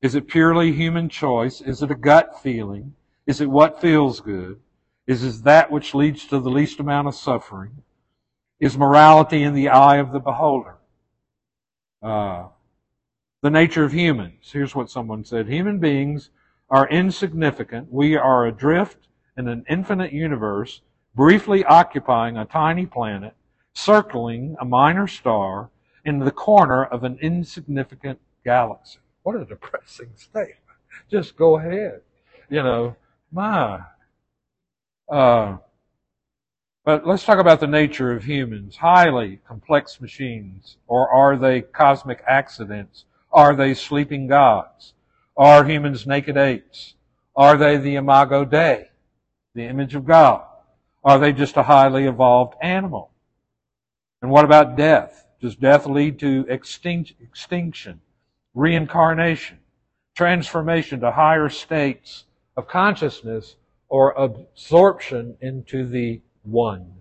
is 0.00 0.14
it 0.14 0.26
purely 0.26 0.72
human 0.72 1.08
choice? 1.08 1.60
Is 1.60 1.82
it 1.82 1.90
a 1.90 1.94
gut 1.94 2.42
feeling? 2.42 2.94
Is 3.26 3.40
it 3.40 3.50
what 3.50 3.80
feels 3.80 4.20
good? 4.20 4.60
Is 5.06 5.24
it 5.24 5.44
that 5.44 5.70
which 5.70 5.94
leads 5.94 6.26
to 6.26 6.38
the 6.40 6.50
least 6.50 6.80
amount 6.80 7.08
of 7.08 7.14
suffering? 7.14 7.82
Is 8.60 8.78
morality 8.78 9.42
in 9.42 9.54
the 9.54 9.68
eye 9.68 9.96
of 9.96 10.12
the 10.12 10.20
beholder? 10.20 10.76
Uh, 12.02 12.48
the 13.42 13.50
nature 13.50 13.84
of 13.84 13.92
humans. 13.92 14.50
Here's 14.52 14.74
what 14.74 14.90
someone 14.90 15.24
said. 15.24 15.48
Human 15.48 15.78
beings 15.78 16.30
are 16.70 16.88
insignificant. 16.88 17.92
We 17.92 18.16
are 18.16 18.46
adrift 18.46 19.08
in 19.36 19.48
an 19.48 19.64
infinite 19.68 20.12
universe, 20.12 20.80
briefly 21.14 21.64
occupying 21.64 22.36
a 22.36 22.44
tiny 22.44 22.86
planet, 22.86 23.34
circling 23.74 24.56
a 24.60 24.64
minor 24.64 25.06
star 25.06 25.70
in 26.04 26.18
the 26.18 26.30
corner 26.30 26.84
of 26.84 27.04
an 27.04 27.18
insignificant 27.20 28.20
galaxy. 28.44 28.98
What 29.22 29.36
a 29.36 29.44
depressing 29.44 30.10
statement. 30.16 30.58
Just 31.10 31.36
go 31.36 31.58
ahead. 31.58 32.00
You 32.48 32.62
know, 32.62 32.96
my. 33.32 33.80
Uh, 35.08 35.56
but 36.84 37.06
let's 37.06 37.24
talk 37.24 37.38
about 37.38 37.60
the 37.60 37.66
nature 37.66 38.12
of 38.12 38.24
humans. 38.24 38.76
Highly 38.76 39.40
complex 39.46 40.00
machines, 40.00 40.76
or 40.86 41.08
are 41.08 41.36
they 41.36 41.60
cosmic 41.60 42.22
accidents? 42.26 43.04
Are 43.32 43.54
they 43.54 43.74
sleeping 43.74 44.26
gods? 44.26 44.92
Are 45.36 45.64
humans 45.64 46.06
naked 46.06 46.36
apes? 46.36 46.94
Are 47.34 47.56
they 47.56 47.76
the 47.76 47.94
imago 47.94 48.44
Dei, 48.44 48.88
the 49.54 49.64
image 49.64 49.94
of 49.94 50.04
God? 50.04 50.44
Are 51.04 51.18
they 51.18 51.32
just 51.32 51.56
a 51.56 51.62
highly 51.62 52.06
evolved 52.06 52.54
animal? 52.60 53.10
And 54.20 54.30
what 54.30 54.44
about 54.44 54.76
death? 54.76 55.26
Does 55.40 55.56
death 55.56 55.86
lead 55.86 56.18
to 56.20 56.46
extinction, 56.48 58.00
reincarnation, 58.54 59.58
transformation 60.14 61.00
to 61.00 61.10
higher 61.10 61.48
states 61.48 62.24
of 62.56 62.68
consciousness, 62.68 63.56
or 63.88 64.12
absorption 64.12 65.36
into 65.40 65.86
the 65.86 66.20
one? 66.42 66.92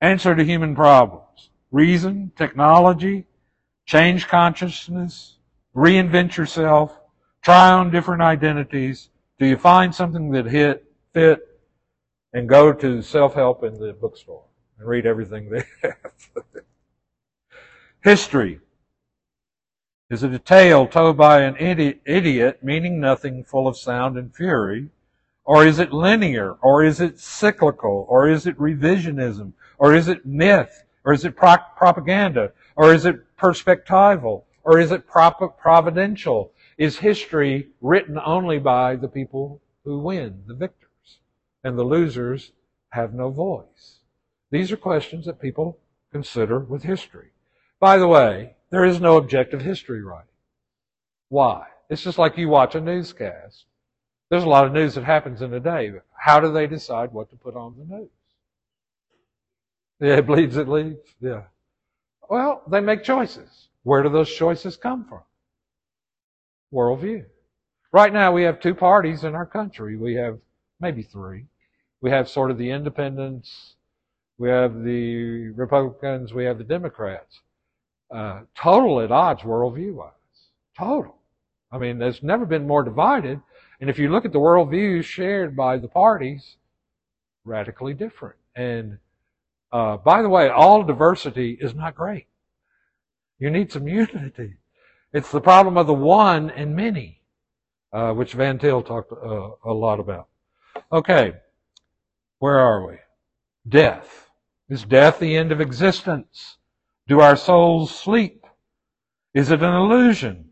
Answer 0.00 0.34
to 0.34 0.44
human 0.44 0.74
problems. 0.74 1.50
Reason, 1.70 2.32
technology, 2.36 3.26
change 3.86 4.28
consciousness, 4.28 5.36
reinvent 5.74 6.36
yourself, 6.36 6.98
try 7.42 7.70
on 7.70 7.90
different 7.90 8.22
identities. 8.22 9.10
Do 9.38 9.46
you 9.46 9.56
find 9.56 9.94
something 9.94 10.30
that 10.32 10.46
hit, 10.46 10.84
fit, 11.12 11.50
and 12.32 12.48
go 12.48 12.72
to 12.72 13.02
self-help 13.02 13.64
in 13.64 13.78
the 13.78 13.92
bookstore 13.92 14.44
and 14.78 14.88
read 14.88 15.06
everything 15.06 15.50
they 15.50 15.62
have. 15.82 16.12
History. 18.02 18.60
Is 20.10 20.24
it 20.24 20.34
a 20.34 20.40
tale 20.40 20.88
told 20.88 21.16
by 21.16 21.42
an 21.42 21.54
idiot, 21.56 22.64
meaning 22.64 22.98
nothing, 22.98 23.44
full 23.44 23.68
of 23.68 23.78
sound 23.78 24.18
and 24.18 24.34
fury? 24.34 24.88
Or 25.44 25.64
is 25.64 25.78
it 25.78 25.92
linear? 25.92 26.54
Or 26.62 26.82
is 26.82 27.00
it 27.00 27.20
cyclical? 27.20 28.06
Or 28.08 28.28
is 28.28 28.44
it 28.44 28.58
revisionism? 28.58 29.52
Or 29.78 29.94
is 29.94 30.08
it 30.08 30.26
myth? 30.26 30.82
Or 31.04 31.12
is 31.12 31.24
it 31.24 31.36
pro- 31.36 31.58
propaganda? 31.76 32.52
Or 32.74 32.92
is 32.92 33.06
it 33.06 33.36
perspectival? 33.36 34.42
Or 34.64 34.80
is 34.80 34.90
it 34.90 35.06
providential? 35.06 36.52
Is 36.76 36.98
history 36.98 37.68
written 37.80 38.18
only 38.18 38.58
by 38.58 38.96
the 38.96 39.08
people 39.08 39.62
who 39.84 40.00
win, 40.00 40.42
the 40.48 40.54
victors? 40.54 41.20
And 41.62 41.78
the 41.78 41.84
losers 41.84 42.50
have 42.88 43.14
no 43.14 43.30
voice? 43.30 44.00
These 44.50 44.72
are 44.72 44.76
questions 44.76 45.26
that 45.26 45.40
people 45.40 45.78
consider 46.10 46.58
with 46.58 46.82
history. 46.82 47.28
By 47.78 47.96
the 47.96 48.08
way, 48.08 48.56
there 48.70 48.84
is 48.84 49.00
no 49.00 49.16
objective 49.16 49.60
history 49.60 50.02
writing. 50.02 50.26
Why? 51.28 51.66
It's 51.88 52.02
just 52.02 52.18
like 52.18 52.38
you 52.38 52.48
watch 52.48 52.74
a 52.74 52.80
newscast. 52.80 53.64
There's 54.30 54.44
a 54.44 54.48
lot 54.48 54.64
of 54.64 54.72
news 54.72 54.94
that 54.94 55.04
happens 55.04 55.42
in 55.42 55.52
a 55.54 55.60
day. 55.60 55.92
How 56.16 56.38
do 56.40 56.52
they 56.52 56.66
decide 56.66 57.12
what 57.12 57.30
to 57.30 57.36
put 57.36 57.56
on 57.56 57.74
the 57.76 57.96
news? 57.96 58.10
Yeah, 60.00 60.18
it 60.18 60.26
bleeds, 60.26 60.56
it 60.56 60.68
leads. 60.68 60.98
Yeah. 61.20 61.42
Well, 62.28 62.62
they 62.70 62.80
make 62.80 63.02
choices. 63.02 63.68
Where 63.82 64.02
do 64.02 64.08
those 64.08 64.32
choices 64.32 64.76
come 64.76 65.04
from? 65.04 65.22
Worldview. 66.72 67.24
Right 67.92 68.12
now 68.12 68.32
we 68.32 68.44
have 68.44 68.60
two 68.60 68.74
parties 68.74 69.24
in 69.24 69.34
our 69.34 69.46
country. 69.46 69.96
We 69.96 70.14
have 70.14 70.38
maybe 70.80 71.02
three. 71.02 71.46
We 72.00 72.10
have 72.10 72.28
sort 72.28 72.50
of 72.50 72.56
the 72.56 72.70
independents, 72.70 73.74
we 74.38 74.48
have 74.48 74.82
the 74.84 75.50
Republicans, 75.50 76.32
we 76.32 76.44
have 76.46 76.56
the 76.56 76.64
Democrats. 76.64 77.40
Uh, 78.10 78.40
total 78.56 79.00
at 79.00 79.12
odds 79.12 79.42
worldview 79.42 79.94
wise. 79.94 80.12
Total. 80.76 81.16
I 81.70 81.78
mean, 81.78 81.98
there's 81.98 82.22
never 82.22 82.44
been 82.44 82.66
more 82.66 82.82
divided. 82.82 83.40
And 83.80 83.88
if 83.88 83.98
you 83.98 84.10
look 84.10 84.24
at 84.24 84.32
the 84.32 84.40
worldviews 84.40 85.04
shared 85.04 85.56
by 85.56 85.78
the 85.78 85.88
parties, 85.88 86.56
radically 87.44 87.94
different. 87.94 88.36
And 88.54 88.98
uh, 89.72 89.96
by 89.98 90.22
the 90.22 90.28
way, 90.28 90.48
all 90.48 90.82
diversity 90.82 91.56
is 91.60 91.74
not 91.74 91.94
great. 91.94 92.26
You 93.38 93.50
need 93.50 93.72
some 93.72 93.88
unity. 94.02 94.54
It's 95.12 95.30
the 95.30 95.40
problem 95.40 95.76
of 95.76 95.86
the 95.86 95.94
one 95.94 96.50
and 96.50 96.76
many, 96.76 97.22
uh, 97.92 98.12
which 98.12 98.34
Van 98.34 98.58
Til 98.58 98.82
talked 98.82 99.12
uh, 99.12 99.50
a 99.64 99.72
lot 99.72 99.98
about. 99.98 100.28
Okay, 100.92 101.34
where 102.38 102.58
are 102.58 102.86
we? 102.86 102.96
Death. 103.68 104.28
Is 104.68 104.84
death 104.84 105.18
the 105.18 105.36
end 105.36 105.50
of 105.50 105.60
existence? 105.60 106.58
Do 107.10 107.18
our 107.18 107.34
souls 107.34 107.92
sleep? 107.92 108.46
Is 109.34 109.50
it 109.50 109.64
an 109.64 109.74
illusion? 109.74 110.50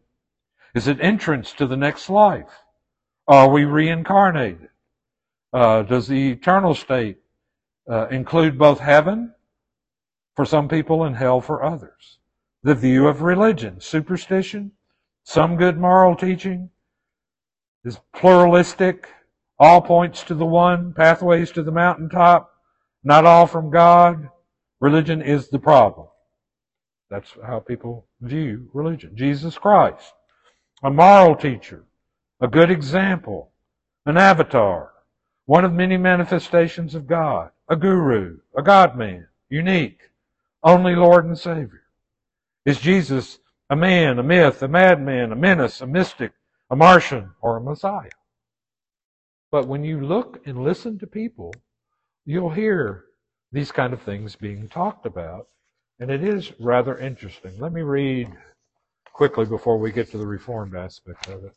Is 0.75 0.89
it 0.89 0.99
entrance 1.01 1.53
to 1.53 1.69
the 1.69 1.77
next 1.77 2.11
life? 2.11 2.51
Are 3.29 3.49
we 3.49 3.65
reincarnated? 3.65 4.71
Uh, 5.53 5.83
does 5.83 6.09
the 6.09 6.33
eternal 6.33 6.75
state 6.75 7.19
uh, 7.89 8.09
include 8.09 8.59
both 8.59 8.81
heaven 8.81 9.35
for 10.35 10.45
some 10.45 10.67
people 10.67 11.05
and 11.05 11.15
hell 11.15 11.41
for 11.41 11.63
others? 11.63 12.19
The 12.65 12.75
view 12.75 13.07
of 13.07 13.23
religion, 13.23 13.81
superstition, 13.81 14.73
some 15.23 15.55
good 15.55 15.79
moral 15.79 16.17
teaching 16.17 16.71
is 17.85 18.01
pluralistic, 18.13 19.07
all 19.61 19.81
points 19.81 20.25
to 20.25 20.35
the 20.35 20.45
one, 20.45 20.93
pathways 20.93 21.53
to 21.53 21.63
the 21.63 21.71
mountaintop, 21.71 22.51
not 23.05 23.27
all 23.27 23.47
from 23.47 23.71
God. 23.71 24.29
Religion 24.81 25.23
is 25.23 25.51
the 25.51 25.61
problem. 25.61 26.09
That's 27.11 27.33
how 27.45 27.61
people 27.61 28.07
view 28.21 28.69
religion. 28.75 29.17
Jesus 29.17 29.57
Christ, 29.57 30.13
a 30.83 30.91
moral 30.91 31.37
teacher, 31.37 31.85
a 32.41 32.49
good 32.49 32.71
example, 32.71 33.51
an 34.07 34.17
avatar, 34.17 34.93
one 35.47 35.65
of 35.65 35.73
many 35.73 35.97
manifestations 35.97 36.95
of 36.95 37.07
God, 37.07 37.51
a 37.69 37.77
guru, 37.77 38.39
a 38.57 38.63
God 38.63 38.97
man, 38.97 39.27
unique, 39.49 40.11
only 40.63 40.95
Lord 40.95 41.25
and 41.25 41.39
Savior. 41.39 41.83
Is 42.67 42.79
Jesus 42.81 43.39
a 43.71 43.77
man, 43.77 44.19
a 44.19 44.23
myth, 44.23 44.63
a 44.63 44.69
madman, 44.69 45.33
a 45.33 45.37
menace, 45.37 45.81
a 45.81 45.87
mystic, 45.87 46.33
a 46.71 46.77
Martian, 46.77 47.31
or 47.41 47.57
a 47.57 47.61
Messiah? 47.63 48.11
But 49.51 49.67
when 49.67 49.85
you 49.85 50.05
look 50.05 50.41
and 50.45 50.63
listen 50.63 50.99
to 50.99 51.07
people, 51.07 51.55
you'll 52.27 52.51
hear 52.51 53.05
these 53.51 53.73
kind 53.73 53.95
of 53.95 54.03
things 54.03 54.37
being 54.37 54.69
talked 54.69 55.07
about, 55.07 55.49
and 56.01 56.11
it 56.11 56.23
is 56.23 56.53
rather 56.61 56.97
interesting. 56.97 57.59
Let 57.59 57.73
me 57.73 57.83
read 57.83 58.31
quickly 59.13 59.47
before 59.47 59.79
we 59.79 59.93
get 59.93 60.11
to 60.13 60.19
the 60.19 60.27
Reformed 60.27 60.77
aspect 60.77 61.29
of 61.29 61.45
it. 61.45 61.53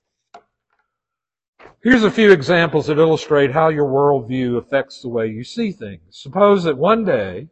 Here's 1.84 2.04
a 2.04 2.12
few 2.12 2.32
examples 2.32 2.88
that 2.88 2.98
illustrate 2.98 3.52
how 3.52 3.70
your 3.70 3.88
worldview 3.88 4.58
affects 4.58 5.02
the 5.02 5.10
way 5.10 5.28
you 5.28 5.44
see 5.44 5.72
things. 5.72 6.02
Suppose 6.10 6.64
that 6.64 6.78
one 6.78 7.06
day 7.06 7.50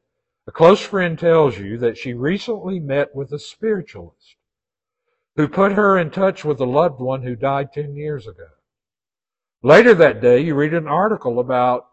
a 0.47 0.51
close 0.51 0.81
friend 0.81 1.17
tells 1.17 1.59
you 1.59 1.77
that 1.77 1.97
she 1.97 2.13
recently 2.13 2.79
met 2.79 3.13
with 3.13 3.31
a 3.31 3.39
spiritualist 3.39 4.35
who 5.35 5.47
put 5.47 5.73
her 5.73 5.97
in 5.97 6.09
touch 6.09 6.43
with 6.43 6.59
a 6.59 6.65
loved 6.65 6.99
one 6.99 7.21
who 7.21 7.35
died 7.35 7.71
10 7.71 7.95
years 7.95 8.25
ago. 8.25 8.47
Later 9.61 9.93
that 9.93 10.21
day, 10.21 10.39
you 10.39 10.55
read 10.55 10.73
an 10.73 10.87
article 10.87 11.39
about 11.39 11.87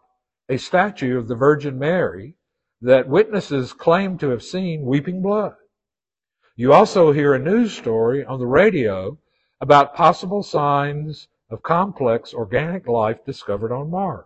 a 0.49 0.57
statue 0.57 1.17
of 1.17 1.27
the 1.27 1.35
Virgin 1.35 1.77
Mary 1.77 2.36
that 2.81 3.07
witnesses 3.07 3.73
claim 3.73 4.17
to 4.17 4.29
have 4.29 4.43
seen 4.43 4.85
weeping 4.85 5.21
blood. 5.21 5.53
You 6.55 6.73
also 6.73 7.11
hear 7.11 7.33
a 7.33 7.39
news 7.39 7.75
story 7.75 8.25
on 8.25 8.39
the 8.39 8.47
radio 8.47 9.17
about 9.61 9.95
possible 9.95 10.43
signs 10.43 11.27
of 11.49 11.63
complex 11.63 12.33
organic 12.33 12.87
life 12.87 13.23
discovered 13.25 13.71
on 13.71 13.89
Mars. 13.89 14.25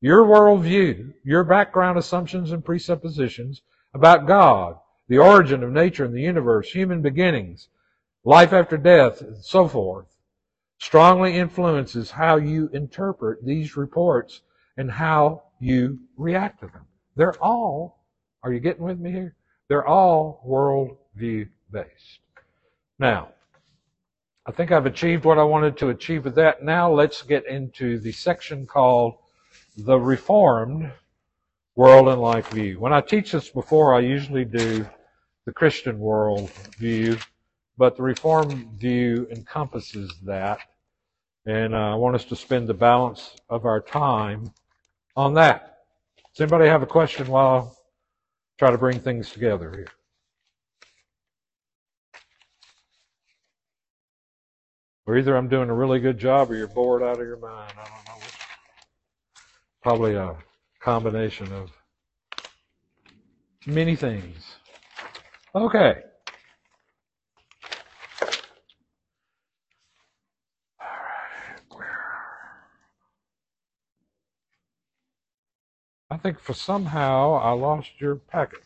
Your 0.00 0.24
worldview, 0.24 1.14
your 1.24 1.44
background 1.44 1.98
assumptions 1.98 2.52
and 2.52 2.64
presuppositions 2.64 3.62
about 3.94 4.26
God, 4.26 4.78
the 5.08 5.18
origin 5.18 5.62
of 5.62 5.70
nature 5.70 6.04
and 6.04 6.14
the 6.14 6.22
universe, 6.22 6.70
human 6.70 7.02
beginnings, 7.02 7.68
life 8.24 8.52
after 8.52 8.76
death, 8.76 9.20
and 9.20 9.44
so 9.44 9.68
forth, 9.68 10.06
strongly 10.78 11.36
influences 11.36 12.10
how 12.10 12.36
you 12.36 12.68
interpret 12.72 13.44
these 13.44 13.76
reports 13.76 14.42
and 14.76 14.90
how 14.90 15.42
you 15.60 15.98
react 16.16 16.60
to 16.60 16.66
them. 16.66 16.86
They're 17.16 17.42
all, 17.42 18.04
are 18.42 18.52
you 18.52 18.60
getting 18.60 18.84
with 18.84 18.98
me 18.98 19.12
here? 19.12 19.36
They're 19.68 19.86
all 19.86 20.42
worldview 20.46 21.48
based. 21.70 22.20
Now, 22.98 23.28
I 24.46 24.52
think 24.52 24.72
I've 24.72 24.86
achieved 24.86 25.24
what 25.24 25.38
I 25.38 25.44
wanted 25.44 25.78
to 25.78 25.88
achieve 25.88 26.24
with 26.24 26.34
that. 26.34 26.62
Now 26.62 26.92
let's 26.92 27.22
get 27.22 27.46
into 27.46 27.98
the 27.98 28.12
section 28.12 28.66
called 28.66 29.14
the 29.76 29.98
Reformed 29.98 30.92
World 31.76 32.08
and 32.08 32.20
Life 32.20 32.50
View. 32.50 32.78
When 32.78 32.92
I 32.92 33.00
teach 33.00 33.32
this 33.32 33.48
before, 33.48 33.94
I 33.94 34.00
usually 34.00 34.44
do 34.44 34.86
the 35.46 35.52
Christian 35.52 35.98
world 35.98 36.50
view, 36.78 37.16
but 37.78 37.96
the 37.96 38.02
Reformed 38.02 38.78
view 38.78 39.26
encompasses 39.30 40.12
that. 40.24 40.58
And 41.46 41.74
I 41.74 41.94
want 41.94 42.14
us 42.14 42.24
to 42.26 42.36
spend 42.36 42.68
the 42.68 42.74
balance 42.74 43.36
of 43.48 43.64
our 43.64 43.80
time 43.80 44.52
on 45.16 45.34
that. 45.34 45.73
Does 46.34 46.42
anybody 46.42 46.68
have 46.68 46.82
a 46.82 46.86
question 46.86 47.28
while 47.28 47.76
I 47.78 48.54
try 48.58 48.70
to 48.72 48.78
bring 48.78 48.98
things 48.98 49.30
together 49.30 49.70
here? 49.70 49.86
Or 55.06 55.16
either 55.16 55.36
I'm 55.36 55.48
doing 55.48 55.70
a 55.70 55.74
really 55.74 56.00
good 56.00 56.18
job 56.18 56.50
or 56.50 56.56
you're 56.56 56.66
bored 56.66 57.02
out 57.02 57.20
of 57.20 57.26
your 57.26 57.36
mind. 57.36 57.72
I 57.78 57.84
don't 57.84 58.06
know. 58.06 58.26
Probably 59.82 60.14
a 60.14 60.34
combination 60.80 61.52
of 61.52 61.70
many 63.66 63.94
things. 63.94 64.56
Okay. 65.54 66.00
I 76.14 76.16
think 76.16 76.38
for 76.38 76.54
somehow 76.54 77.32
I 77.42 77.50
lost 77.50 77.90
your 77.98 78.14
packet. 78.14 78.60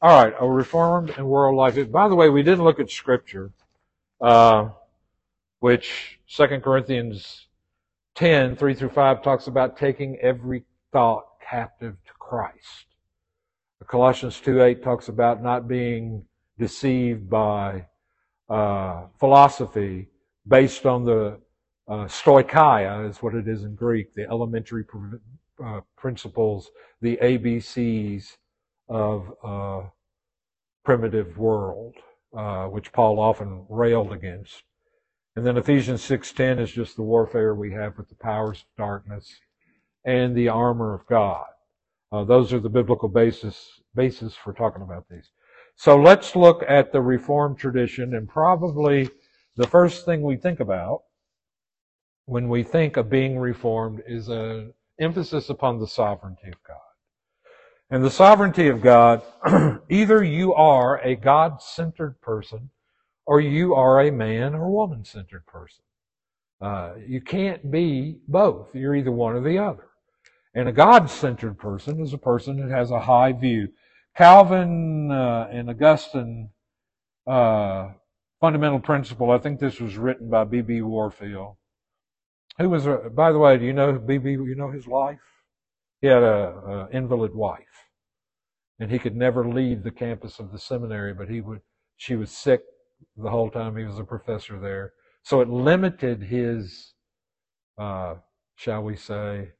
All 0.00 0.22
right, 0.22 0.32
a 0.38 0.48
reformed 0.48 1.10
and 1.10 1.26
world 1.26 1.56
life. 1.56 1.90
By 1.90 2.06
the 2.06 2.14
way, 2.14 2.28
we 2.28 2.44
didn't 2.44 2.62
look 2.62 2.78
at 2.78 2.88
scripture. 2.88 3.50
Uh, 4.20 4.68
which 5.58 6.20
2 6.28 6.60
Corinthians 6.60 7.48
10, 8.14 8.54
3 8.54 8.74
through 8.74 8.90
5 8.90 9.22
talks 9.24 9.48
about 9.48 9.76
taking 9.76 10.18
every 10.22 10.62
thought 10.92 11.24
captive 11.40 11.96
to 12.06 12.12
Christ. 12.20 12.86
Colossians 13.88 14.38
2, 14.40 14.62
8 14.62 14.80
talks 14.80 15.08
about 15.08 15.42
not 15.42 15.66
being 15.66 16.24
deceived 16.60 17.28
by 17.28 17.86
uh, 18.48 19.06
philosophy 19.18 20.06
based 20.46 20.86
on 20.86 21.04
the 21.04 21.40
uh, 21.88 22.04
stoicheia 22.04 23.08
is 23.10 23.20
what 23.20 23.34
it 23.34 23.48
is 23.48 23.64
in 23.64 23.74
Greek, 23.74 24.14
the 24.14 24.28
elementary 24.28 24.84
uh, 25.64 25.80
principles, 25.96 26.70
the 27.00 27.18
ABCs 27.22 28.36
of 28.88 29.32
uh, 29.42 29.88
primitive 30.84 31.36
world, 31.38 31.94
uh, 32.36 32.66
which 32.66 32.92
Paul 32.92 33.18
often 33.18 33.66
railed 33.68 34.12
against. 34.12 34.62
And 35.36 35.46
then 35.46 35.56
Ephesians 35.56 36.02
6:10 36.02 36.58
is 36.58 36.72
just 36.72 36.96
the 36.96 37.02
warfare 37.02 37.54
we 37.54 37.72
have 37.72 37.96
with 37.96 38.08
the 38.08 38.16
powers 38.16 38.60
of 38.60 38.76
darkness 38.76 39.40
and 40.04 40.34
the 40.34 40.48
armor 40.48 40.94
of 40.94 41.06
God. 41.06 41.46
Uh, 42.10 42.24
those 42.24 42.52
are 42.52 42.60
the 42.60 42.68
biblical 42.68 43.08
basis 43.08 43.80
basis 43.94 44.34
for 44.34 44.52
talking 44.52 44.82
about 44.82 45.08
these. 45.08 45.30
So 45.76 45.96
let's 45.96 46.34
look 46.34 46.64
at 46.66 46.90
the 46.90 47.00
Reformed 47.00 47.58
tradition, 47.58 48.14
and 48.14 48.28
probably 48.28 49.08
the 49.56 49.66
first 49.66 50.04
thing 50.04 50.22
we 50.22 50.36
think 50.36 50.58
about 50.58 51.02
when 52.24 52.48
we 52.48 52.62
think 52.62 52.96
of 52.96 53.08
being 53.08 53.38
Reformed 53.38 54.02
is 54.06 54.28
an 54.28 54.72
emphasis 55.00 55.48
upon 55.48 55.78
the 55.78 55.86
sovereignty 55.86 56.48
of 56.48 56.62
God. 56.66 56.76
And 57.90 58.04
the 58.04 58.10
sovereignty 58.10 58.68
of 58.68 58.82
God, 58.82 59.22
either 59.88 60.22
you 60.22 60.52
are 60.54 61.00
a 61.02 61.16
God-centered 61.16 62.20
person 62.20 62.70
or 63.24 63.40
you 63.40 63.74
are 63.74 64.00
a 64.00 64.10
man 64.10 64.54
or 64.54 64.70
woman 64.70 65.04
centered 65.04 65.46
person. 65.46 65.84
Uh, 66.60 66.94
you 67.06 67.20
can't 67.20 67.70
be 67.70 68.18
both. 68.26 68.74
You're 68.74 68.96
either 68.96 69.12
one 69.12 69.34
or 69.34 69.40
the 69.40 69.58
other. 69.58 69.88
And 70.54 70.68
a 70.68 70.72
God 70.72 71.08
centered 71.08 71.58
person 71.58 72.00
is 72.00 72.12
a 72.12 72.18
person 72.18 72.56
that 72.56 72.74
has 72.74 72.90
a 72.90 73.00
high 73.00 73.32
view. 73.32 73.68
Calvin 74.16 75.10
uh, 75.12 75.48
and 75.52 75.70
Augustine, 75.70 76.50
uh, 77.26 77.90
fundamental 78.40 78.80
principle, 78.80 79.30
I 79.30 79.38
think 79.38 79.60
this 79.60 79.78
was 79.78 79.96
written 79.96 80.28
by 80.28 80.44
B.B. 80.44 80.82
Warfield. 80.82 81.57
Who 82.58 82.68
was, 82.70 82.86
by 83.14 83.30
the 83.30 83.38
way, 83.38 83.56
do 83.56 83.64
you 83.64 83.72
know 83.72 83.92
B.B., 83.92 84.30
you 84.30 84.54
know 84.56 84.70
his 84.70 84.86
life? 84.86 85.20
He 86.00 86.08
had 86.08 86.22
a, 86.22 86.88
a 86.88 86.88
invalid 86.92 87.34
wife. 87.34 87.64
And 88.80 88.90
he 88.90 88.98
could 88.98 89.16
never 89.16 89.48
leave 89.48 89.82
the 89.82 89.90
campus 89.90 90.38
of 90.38 90.52
the 90.52 90.58
seminary, 90.58 91.14
but 91.14 91.28
he 91.28 91.40
would, 91.40 91.60
she 91.96 92.16
was 92.16 92.30
sick 92.30 92.62
the 93.16 93.30
whole 93.30 93.50
time 93.50 93.76
he 93.76 93.84
was 93.84 93.98
a 93.98 94.04
professor 94.04 94.58
there. 94.58 94.92
So 95.22 95.40
it 95.40 95.48
limited 95.48 96.22
his, 96.22 96.94
uh, 97.76 98.16
shall 98.56 98.82
we 98.82 98.96
say, 98.96 99.50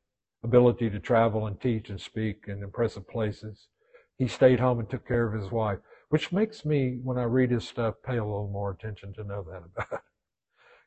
ability 0.44 0.90
to 0.90 1.00
travel 1.00 1.46
and 1.46 1.60
teach 1.60 1.90
and 1.90 2.00
speak 2.00 2.44
in 2.48 2.62
impressive 2.62 3.08
places. 3.08 3.68
He 4.16 4.26
stayed 4.26 4.60
home 4.60 4.80
and 4.80 4.90
took 4.90 5.06
care 5.06 5.26
of 5.32 5.40
his 5.40 5.52
wife, 5.52 5.78
which 6.08 6.32
makes 6.32 6.64
me, 6.64 6.98
when 7.02 7.18
I 7.18 7.24
read 7.24 7.50
his 7.50 7.66
stuff, 7.66 7.94
pay 8.04 8.16
a 8.16 8.24
little 8.24 8.50
more 8.52 8.72
attention 8.72 9.12
to 9.14 9.24
know 9.24 9.44
that 9.44 9.62
about. 9.64 10.02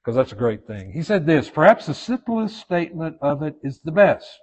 Because 0.04 0.16
that's 0.16 0.32
a 0.32 0.36
great 0.36 0.66
thing. 0.66 0.92
He 0.92 1.04
said 1.04 1.26
this, 1.26 1.50
perhaps 1.50 1.86
the 1.86 1.94
simplest 1.94 2.58
statement 2.58 3.18
of 3.22 3.44
it 3.44 3.56
is 3.64 3.80
the 3.82 3.92
best, 3.92 4.40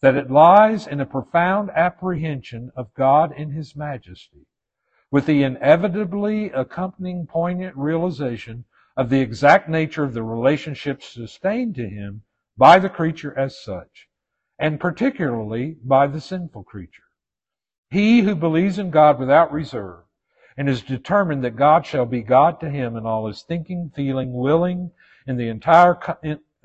that 0.00 0.14
it 0.14 0.30
lies 0.30 0.86
in 0.86 1.00
a 1.00 1.06
profound 1.06 1.70
apprehension 1.74 2.70
of 2.76 2.94
God 2.94 3.32
in 3.36 3.50
His 3.50 3.76
majesty 3.76 4.46
with 5.10 5.26
the 5.26 5.42
inevitably 5.42 6.50
accompanying 6.50 7.26
poignant 7.26 7.74
realization 7.76 8.64
of 8.96 9.08
the 9.08 9.20
exact 9.20 9.68
nature 9.68 10.04
of 10.04 10.12
the 10.12 10.22
relationship 10.22 11.02
sustained 11.02 11.74
to 11.74 11.88
him 11.88 12.22
by 12.56 12.78
the 12.78 12.88
creature 12.88 13.36
as 13.38 13.62
such, 13.62 14.08
and 14.58 14.80
particularly 14.80 15.76
by 15.84 16.06
the 16.06 16.20
sinful 16.20 16.64
creature. 16.64 17.04
He 17.90 18.20
who 18.20 18.34
believes 18.34 18.78
in 18.78 18.90
God 18.90 19.18
without 19.18 19.52
reserve 19.52 20.00
and 20.58 20.68
is 20.68 20.82
determined 20.82 21.44
that 21.44 21.54
God 21.54 21.86
shall 21.86 22.04
be 22.04 22.20
God 22.20 22.58
to 22.60 22.68
him 22.68 22.96
in 22.96 23.06
all 23.06 23.28
his 23.28 23.42
thinking, 23.42 23.92
feeling, 23.94 24.32
willing, 24.32 24.90
in 25.24 25.36
the 25.36 25.48
entire 25.48 25.96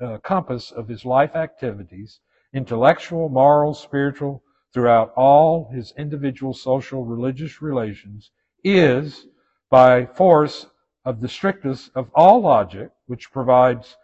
uh, 0.00 0.18
compass 0.18 0.72
of 0.72 0.88
his 0.88 1.04
life 1.04 1.36
activities, 1.36 2.18
intellectual, 2.52 3.28
moral, 3.28 3.72
spiritual, 3.72 4.42
throughout 4.72 5.12
all 5.14 5.70
his 5.72 5.94
individual 5.96 6.52
social, 6.52 7.04
religious 7.04 7.62
relations, 7.62 8.32
is, 8.64 9.28
by 9.70 10.04
force 10.04 10.66
of 11.04 11.20
the 11.20 11.28
strictest 11.28 11.92
of 11.94 12.10
all 12.16 12.40
logic, 12.40 12.90
which 13.06 13.30
provides 13.30 13.96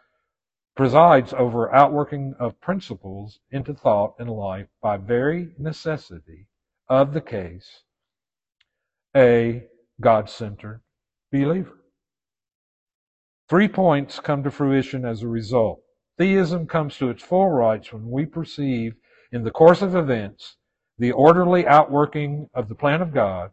presides 0.76 1.32
over 1.32 1.74
outworking 1.74 2.32
of 2.38 2.60
principles 2.60 3.40
into 3.50 3.74
thought 3.74 4.14
and 4.20 4.30
life 4.30 4.68
by 4.80 4.96
very 4.96 5.50
necessity 5.58 6.46
of 6.88 7.12
the 7.12 7.20
case, 7.20 7.82
a 9.16 9.66
God-centered 10.00 10.80
believer. 11.30 11.76
Three 13.48 13.68
points 13.68 14.20
come 14.20 14.42
to 14.44 14.50
fruition 14.50 15.04
as 15.04 15.22
a 15.22 15.28
result. 15.28 15.80
Theism 16.18 16.66
comes 16.66 16.96
to 16.98 17.10
its 17.10 17.22
full 17.22 17.50
rights 17.50 17.92
when 17.92 18.10
we 18.10 18.26
perceive 18.26 18.94
in 19.32 19.42
the 19.44 19.50
course 19.50 19.82
of 19.82 19.96
events 19.96 20.56
the 20.98 21.12
orderly 21.12 21.66
outworking 21.66 22.48
of 22.54 22.68
the 22.68 22.74
plan 22.74 23.00
of 23.00 23.14
God, 23.14 23.50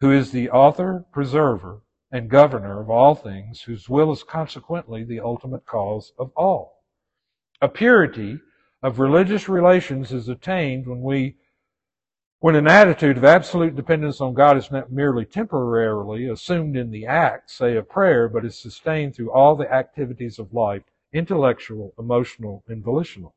who 0.00 0.10
is 0.10 0.30
the 0.30 0.50
author, 0.50 1.04
preserver, 1.12 1.82
and 2.10 2.30
governor 2.30 2.80
of 2.80 2.88
all 2.88 3.14
things, 3.14 3.62
whose 3.62 3.88
will 3.88 4.10
is 4.10 4.22
consequently 4.22 5.04
the 5.04 5.20
ultimate 5.20 5.66
cause 5.66 6.12
of 6.18 6.30
all. 6.36 6.82
A 7.60 7.68
purity 7.68 8.40
of 8.82 8.98
religious 8.98 9.48
relations 9.48 10.12
is 10.12 10.28
attained 10.28 10.86
when 10.86 11.02
we 11.02 11.36
when 12.40 12.54
an 12.54 12.68
attitude 12.68 13.16
of 13.16 13.24
absolute 13.24 13.74
dependence 13.74 14.20
on 14.20 14.32
God 14.32 14.56
is 14.56 14.70
not 14.70 14.92
merely 14.92 15.24
temporarily 15.24 16.28
assumed 16.28 16.76
in 16.76 16.90
the 16.90 17.04
act, 17.04 17.50
say, 17.50 17.76
of 17.76 17.88
prayer, 17.88 18.28
but 18.28 18.44
is 18.44 18.56
sustained 18.56 19.16
through 19.16 19.32
all 19.32 19.56
the 19.56 19.72
activities 19.72 20.38
of 20.38 20.54
life, 20.54 20.82
intellectual, 21.12 21.92
emotional, 21.98 22.62
and 22.68 22.84
volitional. 22.84 23.34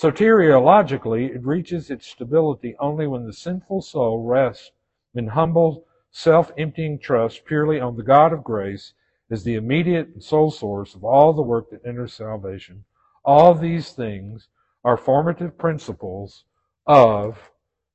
Soteriologically, 0.00 1.34
it 1.34 1.44
reaches 1.44 1.90
its 1.90 2.06
stability 2.06 2.76
only 2.78 3.08
when 3.08 3.26
the 3.26 3.32
sinful 3.32 3.82
soul 3.82 4.24
rests 4.24 4.70
in 5.14 5.26
humble, 5.26 5.84
self-emptying 6.12 7.00
trust 7.00 7.44
purely 7.44 7.80
on 7.80 7.96
the 7.96 8.02
God 8.04 8.32
of 8.32 8.44
grace 8.44 8.92
as 9.30 9.42
the 9.42 9.54
immediate 9.54 10.08
and 10.08 10.22
sole 10.22 10.50
source 10.50 10.94
of 10.94 11.04
all 11.04 11.32
the 11.32 11.42
work 11.42 11.70
that 11.70 11.84
enters 11.84 12.12
salvation. 12.12 12.84
All 13.24 13.52
these 13.54 13.90
things 13.90 14.48
are 14.84 14.96
formative 14.96 15.58
principles 15.58 16.44
of 16.86 17.50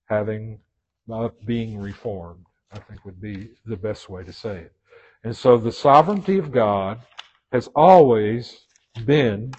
having 0.08 0.60
being 1.46 1.80
reformed, 1.80 2.46
I 2.72 2.80
think 2.80 3.06
would 3.06 3.22
be 3.22 3.52
the 3.66 3.78
best 3.78 4.10
way 4.10 4.24
to 4.24 4.34
say 4.34 4.58
it. 4.58 4.74
And 5.24 5.36
so 5.36 5.58
the 5.58 5.72
sovereignty 5.72 6.38
of 6.38 6.52
God 6.52 7.00
has 7.52 7.70
always 7.76 8.66
been, 9.06 9.54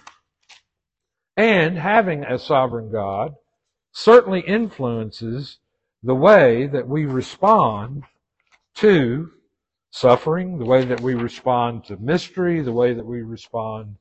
and 1.36 1.78
having 1.78 2.24
a 2.24 2.38
sovereign 2.38 2.90
God 2.90 3.34
certainly 3.92 4.40
influences 4.40 5.58
the 6.02 6.14
way 6.14 6.66
that 6.66 6.86
we 6.86 7.06
respond 7.06 8.04
to 8.76 9.30
suffering, 9.90 10.58
the 10.58 10.66
way 10.66 10.84
that 10.84 11.00
we 11.00 11.14
respond 11.14 11.84
to 11.86 11.96
mystery, 11.96 12.60
the 12.60 12.72
way 12.72 12.92
that 12.92 13.06
we 13.06 13.22
respond 13.22 13.96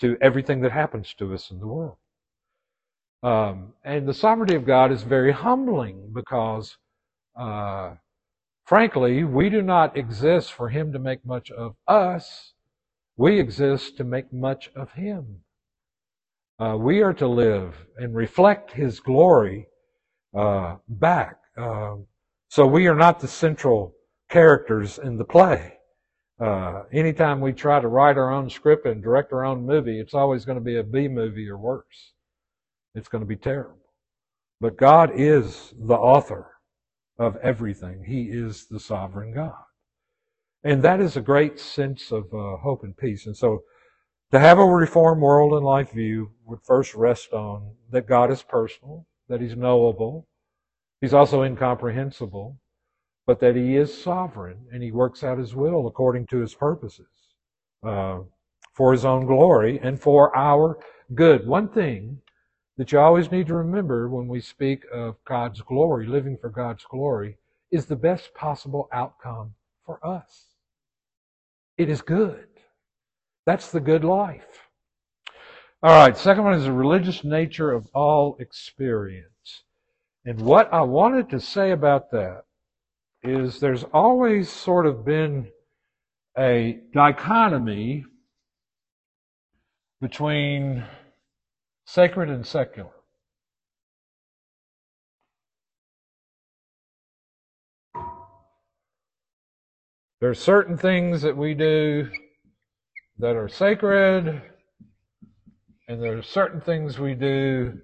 to 0.00 0.16
everything 0.20 0.60
that 0.60 0.72
happens 0.72 1.12
to 1.14 1.34
us 1.34 1.50
in 1.50 1.58
the 1.58 1.66
world. 1.66 1.96
Um, 3.22 3.72
and 3.84 4.06
the 4.06 4.14
sovereignty 4.14 4.54
of 4.54 4.66
God 4.66 4.92
is 4.92 5.02
very 5.02 5.32
humbling 5.32 6.12
because, 6.12 6.76
uh, 7.38 7.94
frankly, 8.64 9.24
we 9.24 9.48
do 9.48 9.62
not 9.62 9.96
exist 9.96 10.52
for 10.52 10.68
Him 10.68 10.92
to 10.92 10.98
make 10.98 11.24
much 11.24 11.50
of 11.50 11.76
us. 11.88 12.52
We 13.16 13.40
exist 13.40 13.96
to 13.96 14.04
make 14.04 14.32
much 14.32 14.70
of 14.76 14.92
Him. 14.92 15.40
Uh, 16.58 16.76
we 16.78 17.02
are 17.02 17.14
to 17.14 17.26
live 17.26 17.86
and 17.96 18.14
reflect 18.14 18.72
His 18.72 19.00
glory 19.00 19.66
uh, 20.36 20.76
back. 20.88 21.36
Um, 21.56 22.06
so 22.48 22.66
we 22.66 22.86
are 22.86 22.94
not 22.94 23.20
the 23.20 23.28
central 23.28 23.94
characters 24.28 24.98
in 24.98 25.16
the 25.16 25.24
play. 25.24 25.74
Uh, 26.38 26.82
anytime 26.92 27.40
we 27.40 27.52
try 27.52 27.80
to 27.80 27.88
write 27.88 28.18
our 28.18 28.30
own 28.30 28.50
script 28.50 28.86
and 28.86 29.02
direct 29.02 29.32
our 29.32 29.44
own 29.44 29.64
movie, 29.64 29.98
it's 29.98 30.14
always 30.14 30.44
going 30.44 30.58
to 30.58 30.64
be 30.64 30.76
a 30.76 30.82
B 30.82 31.08
movie 31.08 31.48
or 31.48 31.56
worse. 31.56 32.12
It's 32.96 33.08
going 33.08 33.20
to 33.20 33.28
be 33.28 33.36
terrible. 33.36 33.76
But 34.60 34.78
God 34.78 35.10
is 35.14 35.74
the 35.78 35.94
author 35.94 36.50
of 37.18 37.36
everything. 37.36 38.04
He 38.06 38.22
is 38.22 38.66
the 38.66 38.80
sovereign 38.80 39.34
God. 39.34 39.52
And 40.64 40.82
that 40.82 41.00
is 41.00 41.16
a 41.16 41.20
great 41.20 41.60
sense 41.60 42.10
of 42.10 42.24
uh, 42.32 42.56
hope 42.56 42.82
and 42.82 42.96
peace. 42.96 43.26
And 43.26 43.36
so 43.36 43.60
to 44.32 44.38
have 44.38 44.58
a 44.58 44.64
reformed 44.64 45.20
world 45.20 45.52
and 45.52 45.64
life 45.64 45.92
view 45.92 46.30
would 46.46 46.60
first 46.64 46.94
rest 46.94 47.32
on 47.32 47.74
that 47.90 48.08
God 48.08 48.30
is 48.32 48.42
personal, 48.42 49.06
that 49.28 49.42
He's 49.42 49.56
knowable, 49.56 50.26
He's 51.02 51.14
also 51.14 51.42
incomprehensible, 51.42 52.58
but 53.26 53.40
that 53.40 53.56
He 53.56 53.76
is 53.76 54.02
sovereign 54.02 54.66
and 54.72 54.82
He 54.82 54.90
works 54.90 55.22
out 55.22 55.38
His 55.38 55.54
will 55.54 55.86
according 55.86 56.26
to 56.28 56.38
His 56.38 56.54
purposes 56.54 57.06
uh, 57.86 58.20
for 58.72 58.92
His 58.92 59.04
own 59.04 59.26
glory 59.26 59.78
and 59.82 60.00
for 60.00 60.34
our 60.34 60.78
good. 61.14 61.46
One 61.46 61.68
thing 61.68 62.22
that 62.76 62.92
you 62.92 62.98
always 62.98 63.30
need 63.30 63.46
to 63.46 63.54
remember 63.54 64.08
when 64.08 64.28
we 64.28 64.40
speak 64.40 64.84
of 64.92 65.16
God's 65.24 65.62
glory, 65.62 66.06
living 66.06 66.36
for 66.36 66.50
God's 66.50 66.84
glory, 66.84 67.38
is 67.70 67.86
the 67.86 67.96
best 67.96 68.34
possible 68.34 68.88
outcome 68.92 69.54
for 69.84 70.04
us. 70.06 70.46
It 71.78 71.88
is 71.88 72.02
good. 72.02 72.46
That's 73.46 73.70
the 73.70 73.80
good 73.80 74.04
life. 74.04 74.68
All 75.82 75.90
right, 75.90 76.16
second 76.16 76.44
one 76.44 76.54
is 76.54 76.64
the 76.64 76.72
religious 76.72 77.22
nature 77.22 77.70
of 77.72 77.86
all 77.94 78.36
experience. 78.40 79.62
And 80.24 80.40
what 80.40 80.72
I 80.72 80.82
wanted 80.82 81.30
to 81.30 81.40
say 81.40 81.70
about 81.70 82.10
that 82.10 82.42
is 83.22 83.60
there's 83.60 83.84
always 83.84 84.50
sort 84.50 84.86
of 84.86 85.04
been 85.04 85.48
a 86.36 86.80
dichotomy 86.92 88.04
between 90.00 90.84
Sacred 91.88 92.28
and 92.28 92.44
secular. 92.44 92.90
There 100.20 100.30
are 100.30 100.34
certain 100.34 100.76
things 100.76 101.22
that 101.22 101.36
we 101.36 101.54
do 101.54 102.08
that 103.18 103.36
are 103.36 103.48
sacred, 103.48 104.42
and 105.88 106.02
there 106.02 106.18
are 106.18 106.22
certain 106.22 106.60
things 106.60 106.98
we 106.98 107.14
do 107.14 107.78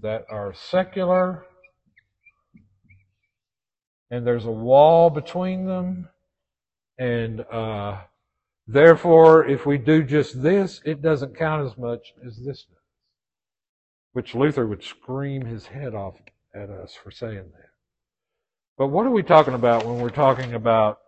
that 0.00 0.24
are 0.30 0.54
secular, 0.54 1.44
and 4.10 4.26
there's 4.26 4.46
a 4.46 4.50
wall 4.50 5.10
between 5.10 5.66
them, 5.66 6.08
and 6.98 7.42
uh, 7.52 8.00
therefore, 8.66 9.46
if 9.46 9.66
we 9.66 9.76
do 9.76 10.02
just 10.02 10.42
this, 10.42 10.80
it 10.86 11.02
doesn't 11.02 11.36
count 11.36 11.66
as 11.66 11.76
much 11.76 12.14
as 12.24 12.38
this 12.38 12.64
does 12.64 12.75
which 14.16 14.34
Luther 14.34 14.66
would 14.66 14.82
scream 14.82 15.44
his 15.44 15.66
head 15.66 15.94
off 15.94 16.14
at 16.54 16.70
us 16.70 16.94
for 16.94 17.10
saying 17.10 17.50
that. 17.52 17.68
But 18.78 18.86
what 18.86 19.04
are 19.04 19.10
we 19.10 19.22
talking 19.22 19.52
about 19.52 19.84
when 19.84 20.00
we're 20.00 20.08
talking 20.08 20.54
about 20.54 21.00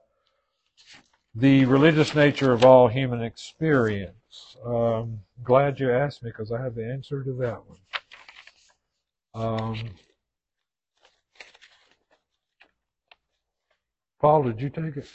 the 1.35 1.65
religious 1.65 2.15
nature 2.15 2.53
of 2.53 2.67
all 2.67 2.87
human 2.87 3.23
experience? 3.23 4.59
Um, 4.63 5.21
glad 5.43 5.81
you 5.81 5.91
asked 5.91 6.23
me 6.23 6.29
because 6.29 6.53
I 6.53 6.61
have 6.61 6.75
the 6.75 6.85
answer 6.85 7.25
to 7.25 7.33
that 7.39 7.63
one. 7.65 7.79
Um, 9.35 9.79
Paul, 14.21 14.43
did 14.43 14.61
you 14.61 14.69
take 14.69 14.99
it? 14.99 15.11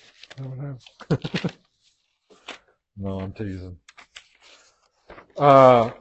no, 2.98 3.20
I'm 3.20 3.34
teasing. 3.34 3.78
Uh, 5.38 5.91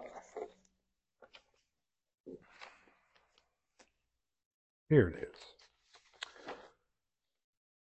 Here 4.93 5.09
it 5.09 5.14
is. 5.22 5.40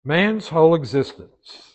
Man's 0.06 0.50
whole 0.50 0.76
existence. 0.76 1.74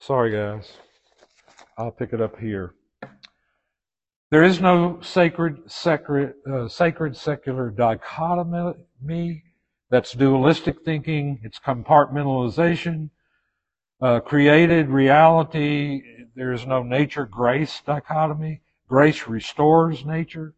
Sorry, 0.00 0.32
guys. 0.32 0.70
I'll 1.78 1.92
pick 1.92 2.12
it 2.12 2.20
up 2.20 2.38
here. 2.38 2.74
There 4.30 4.42
is 4.42 4.60
no 4.60 5.00
sacred, 5.00 5.62
sacred, 5.66 6.34
uh, 6.46 6.68
sacred 6.68 7.16
secular 7.16 7.70
dichotomy. 7.70 9.44
That's 9.88 10.12
dualistic 10.12 10.84
thinking. 10.84 11.40
It's 11.42 11.58
compartmentalization. 11.58 13.08
Uh, 14.02 14.18
created 14.18 14.88
reality. 14.88 16.02
There 16.34 16.52
is 16.52 16.66
no 16.66 16.82
nature 16.82 17.24
grace 17.24 17.80
dichotomy. 17.86 18.60
Grace 18.88 19.28
restores 19.28 20.04
nature. 20.04 20.54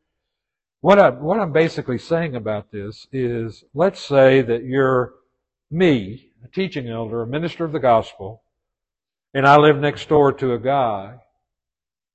What, 0.81 0.99
I, 0.99 1.11
what 1.11 1.39
I'm 1.39 1.53
basically 1.53 1.99
saying 1.99 2.35
about 2.35 2.73
this 2.73 3.07
is 3.13 3.65
let's 3.75 4.01
say 4.01 4.41
that 4.43 4.65
you're 4.65 5.15
me, 5.71 6.31
a 6.43 6.49
teaching 6.49 6.89
elder, 6.89 7.23
a 7.23 7.27
minister 7.27 7.65
of 7.65 7.73
the 7.73 7.79
gospel, 7.79 8.43
and 9.35 9.47
I 9.47 9.57
live 9.57 9.77
next 9.77 10.09
door 10.09 10.33
to 10.33 10.55
a 10.55 10.59
guy 10.59 11.19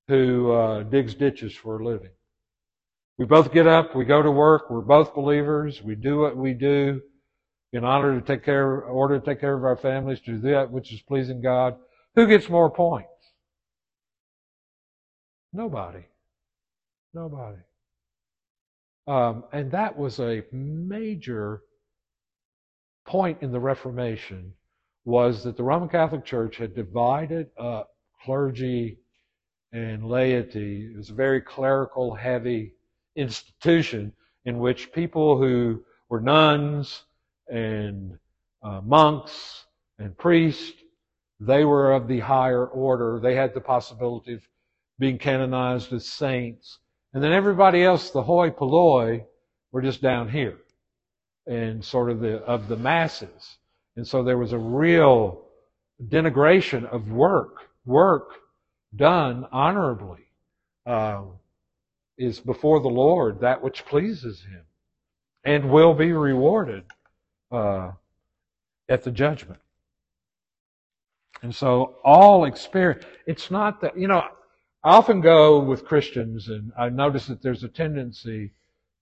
who 0.08 0.52
uh, 0.52 0.84
digs 0.84 1.14
ditches 1.14 1.54
for 1.54 1.80
a 1.80 1.86
living. 1.86 2.12
We 3.18 3.26
both 3.26 3.54
get 3.54 3.68
up, 3.68 3.96
we 3.96 4.06
go 4.06 4.22
to 4.22 4.32
work, 4.32 4.70
we're 4.70 4.82
both 4.82 5.14
believers, 5.14 5.84
we 5.84 5.96
do 5.96 6.20
what 6.20 6.38
we 6.38 6.54
do 6.54 7.02
in 7.72 7.84
order 7.84 8.20
to 8.20 8.26
take 8.26 8.43
care, 8.43 8.82
order 8.82 9.20
to 9.20 9.26
take 9.26 9.39
care 9.39 9.55
of 9.55 9.63
our 9.63 9.78
families, 9.78 10.20
to 10.22 10.34
do 10.34 10.39
that 10.39 10.72
which 10.72 10.91
is 10.91 11.01
pleasing 11.01 11.41
God. 11.41 11.76
Who 12.15 12.28
gets 12.28 12.49
more 12.49 12.70
points? 12.70 13.09
Nobody. 15.53 16.05
Nobody. 17.13 17.59
Um, 19.07 19.43
and 19.51 19.72
that 19.72 19.97
was 19.97 20.20
a 20.20 20.43
major 20.51 21.63
point 23.05 23.39
in 23.41 23.51
the 23.51 23.59
Reformation 23.59 24.53
was 25.05 25.43
that 25.43 25.57
the 25.57 25.63
Roman 25.63 25.89
Catholic 25.89 26.26
Church 26.26 26.57
had 26.57 26.76
divided 26.76 27.49
up 27.57 27.89
clergy 28.24 28.99
and 29.72 30.05
laity. 30.07 30.91
It 30.93 30.97
was 30.97 31.09
a 31.09 31.15
very 31.15 31.41
clerical 31.41 32.13
heavy 32.13 32.74
institution 33.15 34.13
in 34.45 34.59
which 34.59 34.91
people 34.91 35.38
who 35.38 35.84
were 36.09 36.22
nuns 36.22 37.05
and 37.50 38.18
uh, 38.64 38.82
monks 38.82 39.66
and 39.97 40.18
priests, 40.18 40.74
they 41.39 41.66
were 41.66 41.93
of 41.93 42.08
the 42.08 42.20
higher 42.20 42.66
order. 42.66 43.20
They 43.22 43.36
had 43.36 43.54
the 43.54 43.62
possibility 43.62 44.34
of 44.34 44.41
being 44.97 45.18
canonized 45.18 45.93
as 45.93 46.08
saints. 46.08 46.80
And 47.14 47.24
then 47.24 47.32
everybody 47.32 47.84
else, 47.84 48.12
the 48.12 48.22
hoi 48.22 48.50
polloi, 48.50 49.26
were 49.72 49.82
just 49.82 50.02
down 50.02 50.30
here 50.30 50.58
and 51.47 51.84
sort 51.84 52.10
of 52.10 52.20
the, 52.20 52.38
of 52.43 52.68
the 52.68 52.78
masses. 52.78 53.58
And 53.95 54.08
so 54.08 54.24
there 54.24 54.38
was 54.38 54.54
a 54.54 54.58
real 54.58 55.45
denigration 56.08 56.86
of 56.86 57.10
work, 57.10 57.58
work 57.86 58.32
done 58.95 59.45
honorably. 59.52 60.26
Uh, 60.86 61.24
is 62.20 62.39
before 62.39 62.82
the 62.82 62.89
Lord 62.89 63.39
that 63.39 63.64
which 63.64 63.86
pleases 63.86 64.41
Him 64.43 64.66
and 65.45 65.72
will 65.72 65.93
be 65.93 66.12
rewarded 66.12 66.84
uh, 67.52 67.91
at 68.88 69.04
the 69.04 69.12
judgment. 69.12 69.60
And 71.41 71.54
so 71.56 71.95
all 72.04 72.45
experience, 72.45 73.06
it's 73.26 73.50
not 73.50 73.82
that, 73.82 73.97
you 73.97 74.08
know, 74.08 74.24
I 74.84 74.89
often 74.95 75.22
go 75.22 75.60
with 75.60 75.86
Christians 75.86 76.50
and 76.50 76.72
I 76.78 76.89
notice 76.89 77.28
that 77.28 77.41
there's 77.41 77.64
a 77.64 77.70
tendency 77.70 78.52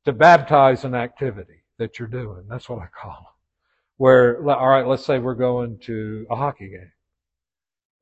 to 0.06 0.14
baptize 0.14 0.84
an 0.84 0.96
activity 0.96 1.64
that 1.78 2.00
you're 2.00 2.08
doing. 2.08 2.46
That's 2.50 2.70
what 2.70 2.80
I 2.80 2.88
call 2.88 3.20
it. 3.20 3.38
Where, 3.98 4.38
all 4.50 4.70
right, 4.70 4.86
let's 4.86 5.06
say 5.06 5.20
we're 5.20 5.36
going 5.36 5.80
to 5.86 6.28
a 6.30 6.36
hockey 6.36 6.70
game. 6.70 6.92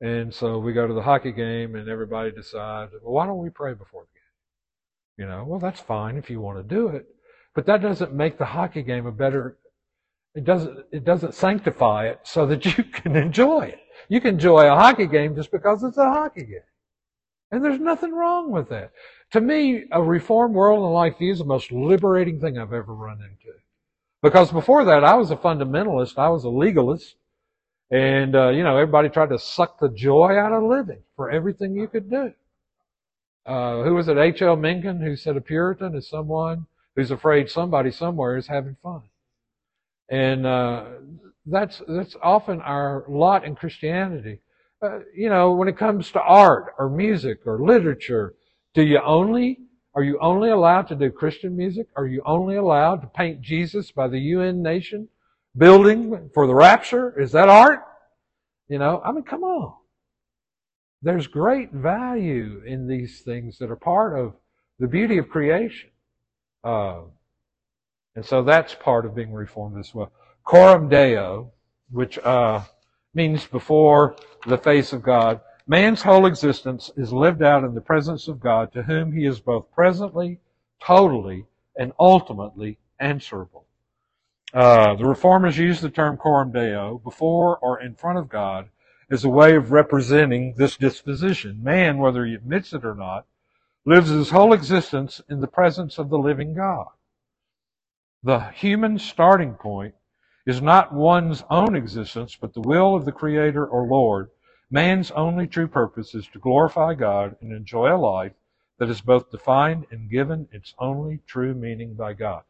And 0.02 0.34
so 0.34 0.60
we 0.60 0.74
go 0.74 0.86
to 0.86 0.93
the 0.93 1.02
hockey 1.02 1.32
game 1.32 1.76
and 1.76 1.88
everybody 1.88 2.32
decides, 2.32 2.91
well, 3.02 3.14
why 3.14 3.26
don't 3.26 3.38
we 3.38 3.50
pray 3.50 3.74
before 3.74 4.04
the 4.04 5.24
game? 5.24 5.26
You 5.26 5.32
know, 5.34 5.46
well, 5.48 5.60
that's 5.60 5.80
fine 5.80 6.18
if 6.18 6.30
you 6.30 6.41
want 6.41 6.58
to 6.58 6.76
do 6.76 6.89
it, 6.89 7.08
but 7.54 7.66
that 7.68 7.82
doesn't 7.82 8.14
make 8.14 8.38
the 8.38 8.46
hockey 8.46 8.84
game 8.84 9.06
a 9.06 9.12
better. 9.12 9.58
It 10.36 10.44
doesn't. 10.44 10.86
It 10.92 11.06
doesn't 11.06 11.34
sanctify 11.34 12.08
it 12.10 12.20
so 12.24 12.46
that 12.48 12.66
you 12.66 12.84
can 12.94 13.16
enjoy 13.16 13.68
it. 13.68 13.80
You 14.10 14.22
can 14.22 14.36
enjoy 14.36 14.66
a 14.68 14.76
hockey 14.76 15.08
game 15.08 15.36
just 15.36 15.52
because 15.52 15.84
it's 15.84 15.98
a 15.98 16.06
hockey 16.06 16.44
game, 16.44 16.60
and 17.52 17.64
there's 17.64 17.80
nothing 17.80 18.14
wrong 18.14 18.52
with 18.52 18.70
that. 18.70 18.92
To 19.32 19.42
me, 19.42 19.86
a 19.92 20.04
reformed 20.04 20.56
world 20.56 20.84
and 20.84 20.94
life 20.94 21.18
view 21.18 21.32
is 21.32 21.40
the 21.40 21.46
most 21.46 21.72
liberating 21.72 22.40
thing 22.40 22.58
I've 22.58 22.74
ever 22.74 22.94
run 22.94 23.22
into. 23.22 23.58
Because 24.22 24.52
before 24.52 24.86
that, 24.86 25.04
I 25.04 25.16
was 25.16 25.32
a 25.32 25.36
fundamentalist. 25.36 26.18
I 26.18 26.30
was 26.30 26.44
a 26.44 26.50
legalist. 26.50 27.16
And, 27.92 28.36
uh, 28.36 28.50
you 28.50 28.64
know, 28.64 28.78
everybody 28.78 29.10
tried 29.10 29.30
to 29.30 29.40
suck 29.40 29.80
the 29.80 29.90
joy 29.90 30.38
out 30.38 30.52
of 30.54 30.64
living 30.64 31.04
for 31.16 31.30
everything 31.30 31.76
you 31.76 31.88
could 31.88 32.10
do 32.10 32.34
uh, 33.46 33.84
who 33.84 33.94
was 33.94 34.08
it? 34.08 34.18
H.L. 34.18 34.56
Mencken, 34.56 35.02
who 35.02 35.16
said 35.16 35.38
a 35.38 35.42
Puritan 35.42 35.96
is 35.96 36.08
someone 36.08 36.66
who's 36.96 37.12
afraid 37.12 37.50
somebody 37.50 37.92
somewhere 37.92 38.38
is 38.38 38.48
having 38.48 38.76
fun. 38.82 39.04
And 40.10 40.45
uh, 40.45 40.86
that's 41.45 41.82
that's 41.88 42.16
often 42.22 42.62
our 42.62 43.06
lot 43.08 43.45
in 43.45 43.56
Christianity. 43.56 44.39
Uh, 44.82 44.99
you 45.16 45.30
know, 45.30 45.53
when 45.53 45.68
it 45.68 45.78
comes 45.78 46.12
to 46.12 46.22
art 46.22 46.74
or 46.78 46.89
music 46.89 47.39
or 47.45 47.60
literature, 47.60 48.36
do 48.74 48.84
you 48.84 48.99
only 49.03 49.60
are 49.95 50.03
you 50.03 50.20
only 50.20 50.49
allowed 50.49 50.88
to 50.89 50.95
do 50.95 51.10
Christian 51.10 51.56
music? 51.56 51.88
Are 51.95 52.06
you 52.06 52.22
only 52.26 52.58
allowed 52.58 52.97
to 52.97 53.08
paint 53.08 53.41
Jesus 53.41 53.91
by 53.91 54.10
the 54.10 54.20
UN 54.20 54.62
nation 54.62 55.08
building 55.56 56.30
for 56.34 56.47
the 56.47 56.53
rapture? 56.53 57.20
Is 57.20 57.32
that 57.32 57.47
art? 57.47 57.80
You 58.68 58.78
know, 58.78 59.01
I 59.06 59.12
mean, 59.12 59.24
come 59.24 59.43
on. 59.43 59.74
There's 61.01 61.28
great 61.28 61.72
value 61.72 62.62
in 62.66 62.88
these 62.88 63.22
things 63.22 63.58
that 63.60 63.72
are 63.72 63.76
part 63.76 64.20
of 64.20 64.34
the 64.80 64.88
beauty 64.88 65.18
of 65.18 65.30
creation. 65.30 65.91
Uh, 66.64 67.03
and 68.16 68.26
so 68.26 68.43
that's 68.43 68.74
part 68.76 69.05
of 69.05 69.16
being 69.16 69.34
reformed 69.34 69.78
as 69.78 69.93
well. 69.93 70.11
Coram 70.43 70.89
Deo, 70.89 71.51
which 71.91 72.18
uh, 72.20 72.61
means 73.13 73.45
before 73.45 74.16
the 74.45 74.57
face 74.57 74.93
of 74.93 75.01
God. 75.01 75.41
Man's 75.68 76.03
whole 76.03 76.26
existence 76.26 76.91
is 76.95 77.11
lived 77.11 77.41
out 77.41 77.63
in 77.63 77.74
the 77.74 77.82
presence 77.82 78.28
of 78.28 78.39
God, 78.39 78.72
to 78.74 78.84
whom 78.84 79.11
he 79.11 79.26
is 79.26 79.39
both 79.39 79.72
presently, 79.72 80.39
totally, 80.84 81.45
and 81.76 81.91
ultimately 81.99 82.78
answerable. 82.99 83.66
Uh, 84.53 84.95
the 84.95 85.05
reformers 85.05 85.57
use 85.57 85.82
the 85.82 85.89
term 85.89 86.18
coram 86.18 86.51
deo, 86.51 86.99
before 87.03 87.57
or 87.57 87.82
in 87.82 87.95
front 87.95 88.20
of 88.20 88.30
God, 88.30 88.70
as 89.09 89.26
a 89.26 89.30
way 89.30 89.55
of 89.55 89.72
representing 89.72 90.53
this 90.55 90.78
disposition. 90.78 91.63
Man, 91.63 91.97
whether 91.97 92.26
he 92.26 92.36
admits 92.36 92.72
it 92.74 92.86
or 92.86 92.95
not, 92.95 93.26
lives 93.86 94.09
his 94.09 94.30
whole 94.30 94.53
existence 94.53 95.22
in 95.30 95.41
the 95.41 95.47
presence 95.47 95.97
of 95.97 96.09
the 96.09 96.18
living 96.18 96.53
God. 96.53 96.88
The 98.26 98.50
human 98.56 98.98
starting 98.98 99.54
point 99.54 99.94
is 100.48 100.60
not 100.60 100.92
one's 100.92 101.44
own 101.52 101.76
existence, 101.76 102.36
but 102.36 102.56
the 102.56 102.62
will 102.62 102.96
of 102.96 103.06
the 103.06 103.12
Creator 103.12 103.68
or 103.68 103.86
Lord. 103.86 104.32
Man's 104.72 105.12
only 105.12 105.46
true 105.46 105.68
purpose 105.68 106.16
is 106.16 106.26
to 106.34 106.40
glorify 106.40 106.96
God 106.96 107.36
and 107.40 107.52
enjoy 107.52 107.96
a 107.96 108.02
life 108.02 108.32
that 108.80 108.90
is 108.90 109.00
both 109.00 109.30
defined 109.30 109.86
and 109.92 110.10
given 110.10 110.48
its 110.52 110.74
only 110.80 111.20
true 111.28 111.54
meaning 111.54 111.94
by 111.94 112.14
God. 112.14 112.42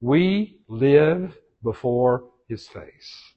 We 0.00 0.60
live 0.66 1.36
before 1.62 2.24
His 2.48 2.66
face. 2.66 3.34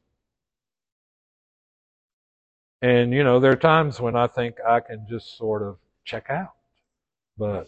And, 2.82 3.12
you 3.12 3.26
know, 3.26 3.42
there 3.42 3.52
are 3.52 3.58
times 3.58 4.00
when 4.00 4.16
I 4.16 4.28
think 4.28 4.56
I 4.66 4.80
can 4.80 5.08
just 5.10 5.38
sort 5.38 5.62
of 5.62 5.78
check 6.06 6.30
out. 6.30 6.54
But 7.38 7.68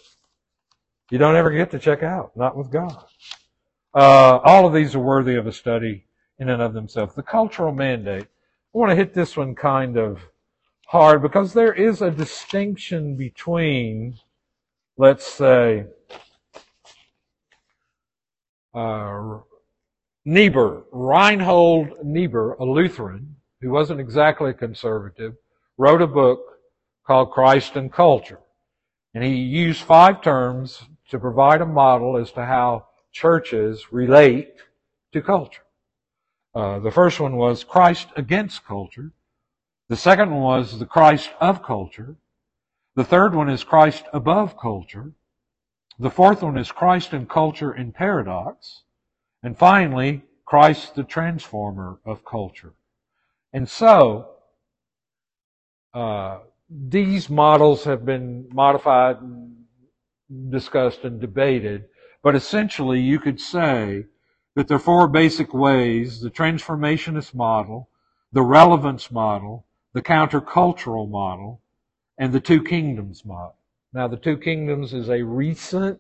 you 1.12 1.18
don't 1.18 1.36
ever 1.36 1.52
get 1.52 1.72
to 1.72 1.80
check 1.80 2.04
out, 2.04 2.38
not 2.38 2.56
with 2.56 2.72
God. 2.72 3.04
Uh, 3.94 4.40
all 4.44 4.66
of 4.66 4.74
these 4.74 4.96
are 4.96 5.00
worthy 5.00 5.36
of 5.36 5.46
a 5.46 5.52
study 5.52 6.06
in 6.40 6.50
and 6.50 6.62
of 6.62 6.74
themselves. 6.74 7.14
The 7.14 7.24
cultural 7.24 7.72
mandate. 7.72 8.24
I 8.24 8.78
want 8.78 8.90
to 8.90 8.96
hit 8.96 9.14
this 9.14 9.38
one 9.38 9.54
kind 9.54 9.98
of 9.98 10.20
hard 10.88 11.22
because 11.22 11.54
there 11.54 11.74
is 11.74 12.02
a 12.02 12.10
distinction 12.10 13.16
between, 13.16 14.20
let's 14.98 15.28
say, 15.28 15.86
uh, 18.74 19.38
Niebuhr, 20.26 20.86
Reinhold 20.92 22.04
Niebuhr, 22.04 22.54
a 22.60 22.66
Lutheran, 22.66 23.36
who 23.62 23.70
wasn't 23.70 24.00
exactly 24.00 24.52
a 24.52 24.54
conservative, 24.54 25.36
wrote 25.78 26.02
a 26.02 26.08
book 26.08 26.40
called 27.06 27.32
Christ 27.32 27.76
and 27.76 27.92
Culture. 27.92 28.40
And 29.14 29.24
he 29.24 29.36
used 29.36 29.82
five 29.82 30.22
terms 30.22 30.84
to 31.10 31.20
provide 31.20 31.62
a 31.62 31.66
model 31.66 32.18
as 32.18 32.32
to 32.32 32.46
how 32.46 32.88
churches 33.14 33.94
relate 33.94 34.56
to 35.14 35.22
culture. 35.22 35.62
Uh, 36.54 36.80
the 36.80 36.92
first 36.92 37.20
one 37.20 37.38
was 37.38 37.64
Christ 37.64 38.08
against 38.16 38.66
culture. 38.66 39.12
The 39.88 39.96
second 39.96 40.32
one 40.32 40.42
was 40.42 40.78
the 40.78 40.86
Christ 40.86 41.30
of 41.40 41.64
culture. 41.64 42.16
The 42.96 43.04
third 43.04 43.34
one 43.34 43.50
is 43.50 43.64
Christ 43.64 44.04
above 44.12 44.58
culture. 44.58 45.14
The 46.00 46.10
fourth 46.10 46.42
one 46.44 46.58
is 46.58 46.72
Christ 46.72 47.14
and 47.14 47.30
culture 47.30 47.74
in 47.74 47.92
paradox. 47.92 48.82
And 49.42 49.58
finally, 49.58 50.24
Christ 50.46 50.96
the 50.96 51.04
transformer 51.04 52.00
of 52.06 52.26
culture. 52.26 52.74
And 53.52 53.70
so, 53.70 54.30
uh, 55.94 56.40
these 56.70 57.30
models 57.30 57.84
have 57.84 58.06
been 58.06 58.48
modified 58.52 59.22
and 59.22 59.54
discussed 60.50 61.04
and 61.04 61.22
debated, 61.22 61.86
but 62.24 62.36
essentially 62.36 63.02
you 63.02 63.20
could 63.20 63.40
say 63.40 64.06
that 64.56 64.68
there 64.68 64.78
are 64.78 64.80
four 64.80 65.08
basic 65.08 65.54
ways, 65.54 66.22
the 66.22 66.32
transformationist 66.32 67.36
model, 67.36 67.90
the 68.32 68.42
relevance 68.42 69.12
model, 69.12 69.66
the 69.94 70.02
countercultural 70.02 71.10
model, 71.10 71.62
and 72.18 72.32
the 72.32 72.40
two 72.40 72.64
kingdoms 72.64 73.26
model. 73.26 73.56
Now, 73.92 74.08
the 74.08 74.18
two 74.18 74.38
kingdoms 74.38 74.94
is 74.94 75.10
a 75.10 75.22
recent 75.22 76.00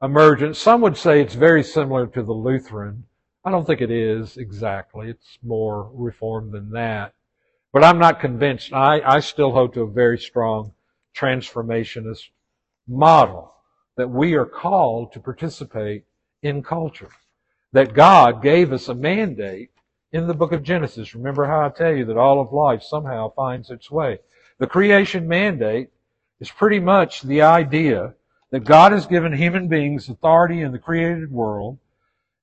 emergence. 0.00 0.58
Some 0.58 0.80
would 0.82 0.96
say 0.96 1.20
it's 1.20 1.34
very 1.34 1.62
similar 1.62 2.06
to 2.06 2.22
the 2.22 2.32
Lutheran. 2.32 3.04
I 3.44 3.50
don't 3.50 3.66
think 3.66 3.80
it 3.80 3.90
is 3.90 4.36
exactly. 4.36 5.10
It's 5.10 5.38
more 5.42 5.90
reformed 5.92 6.52
than 6.52 6.70
that. 6.70 7.14
But 7.72 7.84
I'm 7.84 7.98
not 7.98 8.20
convinced. 8.20 8.72
I, 8.72 9.00
I 9.00 9.20
still 9.20 9.52
hold 9.52 9.74
to 9.74 9.82
a 9.82 9.90
very 9.90 10.18
strong 10.18 10.72
transformationist 11.16 12.28
model 12.86 13.54
that 14.00 14.08
we 14.08 14.32
are 14.32 14.46
called 14.46 15.12
to 15.12 15.20
participate 15.20 16.04
in 16.42 16.62
culture. 16.62 17.10
That 17.74 17.92
God 17.92 18.42
gave 18.42 18.72
us 18.72 18.88
a 18.88 18.94
mandate 18.94 19.68
in 20.10 20.26
the 20.26 20.32
book 20.32 20.52
of 20.52 20.62
Genesis. 20.62 21.14
Remember 21.14 21.44
how 21.44 21.66
I 21.66 21.68
tell 21.68 21.94
you 21.94 22.06
that 22.06 22.16
all 22.16 22.40
of 22.40 22.50
life 22.50 22.82
somehow 22.82 23.34
finds 23.34 23.68
its 23.68 23.90
way. 23.90 24.18
The 24.56 24.66
creation 24.66 25.28
mandate 25.28 25.90
is 26.40 26.50
pretty 26.50 26.80
much 26.80 27.20
the 27.20 27.42
idea 27.42 28.14
that 28.52 28.64
God 28.64 28.92
has 28.92 29.04
given 29.04 29.34
human 29.34 29.68
beings 29.68 30.08
authority 30.08 30.62
in 30.62 30.72
the 30.72 30.78
created 30.78 31.30
world, 31.30 31.78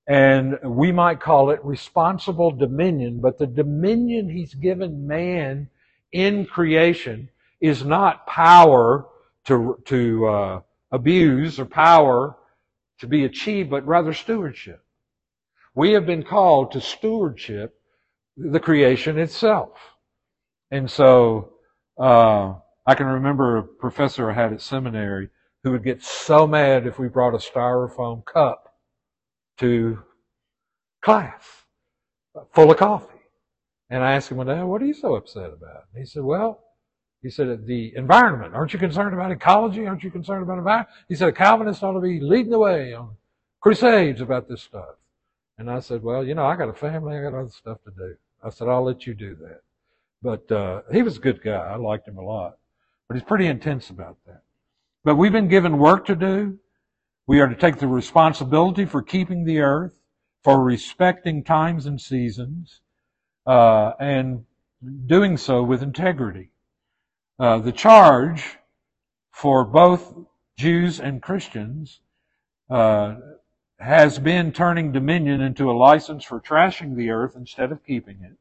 and 0.08 0.60
we 0.64 0.92
might 0.92 1.20
call 1.20 1.50
it 1.50 1.66
responsible 1.66 2.52
dominion, 2.52 3.20
but 3.20 3.40
the 3.40 3.48
dominion 3.48 4.30
He's 4.30 4.54
given 4.54 5.08
man 5.08 5.72
in 6.12 6.46
creation 6.46 7.30
is 7.60 7.84
not 7.84 8.28
power 8.28 9.08
to, 9.46 9.82
to 9.86 10.28
uh, 10.28 10.62
abuse 10.92 11.60
or 11.60 11.66
power 11.66 12.38
to 13.00 13.08
be 13.08 13.26
achieved, 13.26 13.70
but 13.70 13.86
rather 13.86 14.14
stewardship. 14.14 14.84
We 15.76 15.92
have 15.92 16.06
been 16.06 16.24
called 16.24 16.72
to 16.72 16.82
stewardship 16.82 17.76
the 18.36 18.60
creation 18.60 19.20
itself. 19.20 19.78
And 20.72 20.90
so, 20.90 21.54
uh, 22.00 22.56
I 22.86 22.96
can 22.96 23.08
remember 23.08 23.58
a 23.58 23.64
professor 23.64 24.32
I 24.32 24.34
had 24.34 24.54
at 24.54 24.62
seminary 24.62 25.30
who 25.64 25.72
would 25.72 25.84
get 25.84 26.02
so 26.04 26.48
mad 26.48 26.88
if 26.88 26.98
we 26.98 27.10
brought 27.10 27.34
a 27.34 27.38
styrofoam 27.38 28.24
cup 28.26 28.74
to 29.58 30.00
class 31.02 31.44
full 32.54 32.72
of 32.72 32.78
coffee. 32.78 33.14
And 33.90 34.04
I 34.04 34.14
asked 34.14 34.32
him 34.32 34.38
one 34.38 34.48
day, 34.48 34.62
what 34.64 34.82
are 34.82 34.86
you 34.86 34.94
so 34.94 35.16
upset 35.16 35.52
about? 35.52 35.86
And 35.94 36.00
he 36.00 36.06
said, 36.06 36.24
well, 36.24 36.64
he 37.22 37.30
said, 37.30 37.66
the 37.66 37.96
environment. 37.96 38.54
Aren't 38.54 38.74
you 38.74 38.80
concerned 38.80 39.14
about 39.14 39.32
ecology? 39.32 39.88
Aren't 39.88 40.04
you 40.04 40.12
concerned 40.12 40.44
about 40.44 40.60
environment? 40.60 40.90
He 41.10 41.16
said, 41.16 41.30
a 41.30 41.32
Calvinist 41.34 41.84
ought 41.84 41.94
to 41.94 42.00
be 42.00 42.20
leading 42.20 42.52
the 42.52 42.60
way 42.60 42.94
on 42.94 43.16
crusades 43.60 44.22
about 44.22 44.48
this 44.48 44.62
stuff. 44.62 44.96
And 45.58 45.70
I 45.70 45.80
said, 45.80 46.04
well, 46.04 46.24
you 46.24 46.36
know, 46.36 46.46
I 46.46 46.56
got 46.56 46.70
a 46.70 46.74
family. 46.74 47.18
I 47.18 47.24
got 47.24 47.34
other 47.34 47.50
stuff 47.50 47.80
to 47.86 47.92
do. 47.92 48.16
I 48.44 48.50
said, 48.50 48.68
I'll 48.68 48.84
let 48.84 49.08
you 49.08 49.16
do 49.16 49.36
that. 49.36 49.62
But, 50.22 50.52
uh, 50.56 50.82
he 50.92 51.02
was 51.02 51.18
a 51.18 51.22
good 51.22 51.42
guy. 51.42 51.52
I 51.52 51.76
liked 51.76 52.08
him 52.08 52.18
a 52.18 52.22
lot. 52.22 52.58
But 53.08 53.16
he's 53.16 53.24
pretty 53.24 53.48
intense 53.48 53.90
about 53.90 54.18
that. 54.28 54.42
But 55.04 55.16
we've 55.16 55.32
been 55.32 55.48
given 55.48 55.78
work 55.78 56.06
to 56.06 56.16
do. 56.16 56.60
We 57.26 57.40
are 57.40 57.48
to 57.48 57.56
take 57.56 57.78
the 57.78 57.88
responsibility 57.88 58.86
for 58.86 59.02
keeping 59.02 59.44
the 59.44 59.60
earth, 59.60 60.00
for 60.44 60.64
respecting 60.64 61.44
times 61.44 61.86
and 61.86 62.00
seasons, 62.00 62.82
uh, 63.46 63.94
and 64.00 64.46
doing 65.08 65.38
so 65.38 65.64
with 65.64 65.82
integrity. 65.82 66.52
Uh, 67.40 67.60
the 67.60 67.72
charge 67.72 68.58
for 69.32 69.64
both 69.64 70.16
Jews 70.58 71.00
and 71.00 71.22
Christians 71.22 72.00
uh, 72.68 73.16
has 73.80 74.18
been 74.18 74.52
turning 74.52 74.92
dominion 74.92 75.42
into 75.42 75.70
a 75.70 75.78
license 75.78 76.24
for 76.24 76.42
trashing 76.42 76.96
the 76.96 77.12
earth 77.12 77.36
instead 77.36 77.72
of 77.72 77.86
keeping 77.86 78.24
it, 78.24 78.38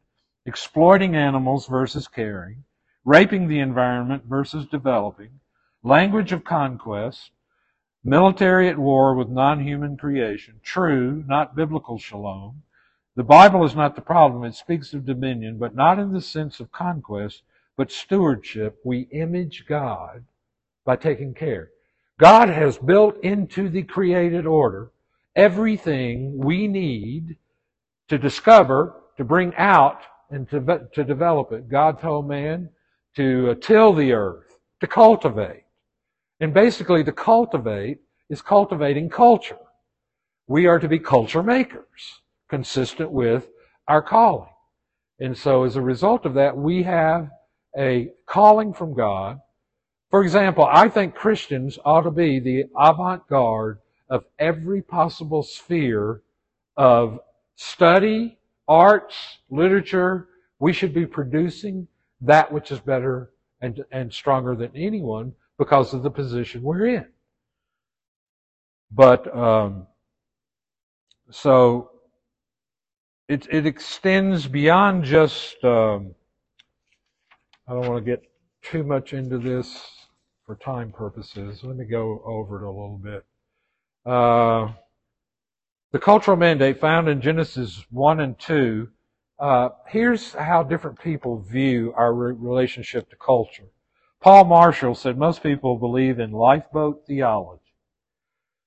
exploiting 0.46 1.14
animals 1.14 1.66
versus 1.66 2.08
caring, 2.08 2.64
raping 3.04 3.48
the 3.48 3.58
environment 3.58 4.24
versus 4.24 4.64
developing, 4.66 5.40
language 5.82 6.32
of 6.32 6.42
conquest, 6.42 7.32
military 8.02 8.66
at 8.66 8.78
war 8.78 9.14
with 9.14 9.28
non-human 9.28 9.98
creation, 9.98 10.58
true, 10.62 11.22
not 11.26 11.54
biblical 11.54 11.98
shalom. 11.98 12.62
The 13.14 13.24
Bible 13.24 13.62
is 13.64 13.74
not 13.74 13.94
the 13.94 14.00
problem. 14.00 14.42
It 14.44 14.54
speaks 14.54 14.94
of 14.94 15.04
dominion, 15.04 15.58
but 15.58 15.74
not 15.74 15.98
in 15.98 16.14
the 16.14 16.20
sense 16.22 16.60
of 16.60 16.72
conquest, 16.72 17.42
but 17.76 17.92
stewardship. 17.92 18.78
We 18.84 19.08
image 19.12 19.64
God 19.68 20.24
by 20.84 20.96
taking 20.96 21.34
care. 21.34 21.70
God 22.18 22.48
has 22.48 22.78
built 22.78 23.22
into 23.22 23.68
the 23.68 23.82
created 23.82 24.46
order 24.46 24.90
everything 25.34 26.38
we 26.38 26.66
need 26.66 27.36
to 28.08 28.18
discover, 28.18 28.94
to 29.18 29.24
bring 29.24 29.54
out, 29.56 30.00
and 30.30 30.48
to, 30.48 30.88
to 30.94 31.04
develop 31.04 31.52
it. 31.52 31.68
God 31.68 32.00
told 32.00 32.26
man 32.26 32.70
to 33.16 33.54
till 33.56 33.92
the 33.92 34.12
earth, 34.12 34.58
to 34.80 34.86
cultivate. 34.86 35.64
And 36.40 36.52
basically, 36.52 37.04
to 37.04 37.12
cultivate 37.12 37.98
is 38.28 38.42
cultivating 38.42 39.08
culture. 39.08 39.58
We 40.48 40.66
are 40.66 40.78
to 40.78 40.88
be 40.88 40.98
culture 40.98 41.42
makers, 41.42 42.20
consistent 42.48 43.10
with 43.10 43.48
our 43.88 44.02
calling. 44.02 44.48
And 45.18 45.36
so 45.36 45.64
as 45.64 45.76
a 45.76 45.80
result 45.80 46.26
of 46.26 46.34
that, 46.34 46.56
we 46.56 46.82
have 46.82 47.30
a 47.76 48.10
calling 48.26 48.72
from 48.72 48.94
God. 48.94 49.40
For 50.10 50.22
example, 50.22 50.66
I 50.70 50.88
think 50.88 51.14
Christians 51.14 51.78
ought 51.84 52.02
to 52.02 52.10
be 52.10 52.40
the 52.40 52.64
avant-garde 52.78 53.78
of 54.08 54.24
every 54.38 54.80
possible 54.80 55.42
sphere 55.42 56.22
of 56.76 57.20
study, 57.56 58.38
arts, 58.68 59.38
literature. 59.50 60.28
We 60.58 60.72
should 60.72 60.94
be 60.94 61.06
producing 61.06 61.88
that 62.20 62.50
which 62.50 62.70
is 62.70 62.80
better 62.80 63.30
and, 63.60 63.84
and 63.90 64.12
stronger 64.12 64.54
than 64.54 64.70
anyone 64.74 65.34
because 65.58 65.92
of 65.92 66.02
the 66.02 66.10
position 66.10 66.62
we're 66.62 66.86
in. 66.86 67.06
But 68.90 69.36
um, 69.36 69.86
so 71.30 71.90
it 73.28 73.48
it 73.50 73.66
extends 73.66 74.46
beyond 74.46 75.04
just. 75.04 75.62
Um, 75.64 76.14
I 77.68 77.72
don't 77.72 77.88
want 77.88 78.04
to 78.04 78.10
get 78.10 78.22
too 78.62 78.84
much 78.84 79.12
into 79.12 79.38
this 79.38 80.06
for 80.44 80.54
time 80.54 80.92
purposes. 80.92 81.64
Let 81.64 81.76
me 81.76 81.84
go 81.84 82.22
over 82.24 82.62
it 82.62 82.66
a 82.66 82.70
little 82.70 83.00
bit. 83.02 83.24
Uh, 84.04 84.72
the 85.90 85.98
cultural 85.98 86.36
mandate 86.36 86.80
found 86.80 87.08
in 87.08 87.20
Genesis 87.20 87.84
1 87.90 88.20
and 88.20 88.38
2, 88.38 88.88
uh, 89.40 89.70
here's 89.88 90.32
how 90.32 90.62
different 90.62 91.00
people 91.00 91.40
view 91.40 91.92
our 91.96 92.14
re- 92.14 92.34
relationship 92.38 93.10
to 93.10 93.16
culture. 93.16 93.66
Paul 94.20 94.44
Marshall 94.44 94.94
said 94.94 95.18
most 95.18 95.42
people 95.42 95.76
believe 95.76 96.20
in 96.20 96.30
lifeboat 96.30 97.04
theology. 97.06 97.62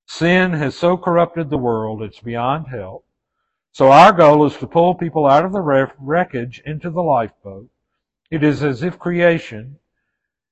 Sin 0.08 0.52
has 0.54 0.76
so 0.76 0.98
corrupted 0.98 1.50
the 1.50 1.58
world, 1.58 2.02
it's 2.02 2.20
beyond 2.20 2.68
help. 2.68 3.06
So 3.72 3.92
our 3.92 4.12
goal 4.12 4.46
is 4.46 4.58
to 4.58 4.68
pull 4.68 4.96
people 4.96 5.26
out 5.26 5.46
of 5.46 5.54
the 5.54 5.92
wreckage 6.00 6.62
into 6.66 6.90
the 6.90 7.02
lifeboat. 7.02 7.70
It 8.32 8.44
is 8.44 8.64
as 8.64 8.84
if 8.84 9.00
creation 9.00 9.80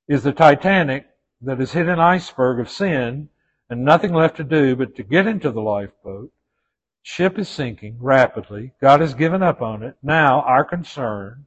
is 0.07 0.23
the 0.23 0.31
Titanic 0.31 1.05
that 1.41 1.59
has 1.59 1.73
hit 1.73 1.87
an 1.87 1.99
iceberg 1.99 2.59
of 2.59 2.69
sin 2.69 3.29
and 3.69 3.85
nothing 3.85 4.13
left 4.13 4.37
to 4.37 4.43
do 4.43 4.75
but 4.75 4.95
to 4.95 5.03
get 5.03 5.27
into 5.27 5.51
the 5.51 5.61
lifeboat. 5.61 6.31
Ship 7.03 7.37
is 7.37 7.47
sinking 7.47 7.97
rapidly. 7.99 8.73
God 8.81 9.01
has 9.01 9.13
given 9.13 9.43
up 9.43 9.61
on 9.61 9.83
it. 9.83 9.95
Now 10.01 10.41
our 10.41 10.65
concern 10.65 11.45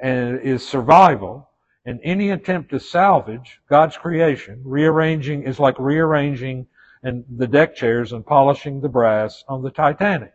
is 0.00 0.66
survival 0.66 1.50
and 1.84 2.00
any 2.04 2.30
attempt 2.30 2.70
to 2.70 2.78
salvage 2.78 3.60
God's 3.68 3.96
creation, 3.96 4.62
rearranging 4.64 5.42
is 5.42 5.58
like 5.58 5.78
rearranging 5.78 6.66
and 7.02 7.24
the 7.36 7.46
deck 7.46 7.74
chairs 7.74 8.12
and 8.12 8.24
polishing 8.24 8.80
the 8.80 8.88
brass 8.88 9.42
on 9.48 9.62
the 9.62 9.70
Titanic. 9.70 10.32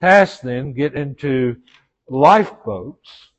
Tasks 0.00 0.40
then 0.40 0.72
get 0.72 0.94
into 0.94 1.56
lifeboats 2.08 3.30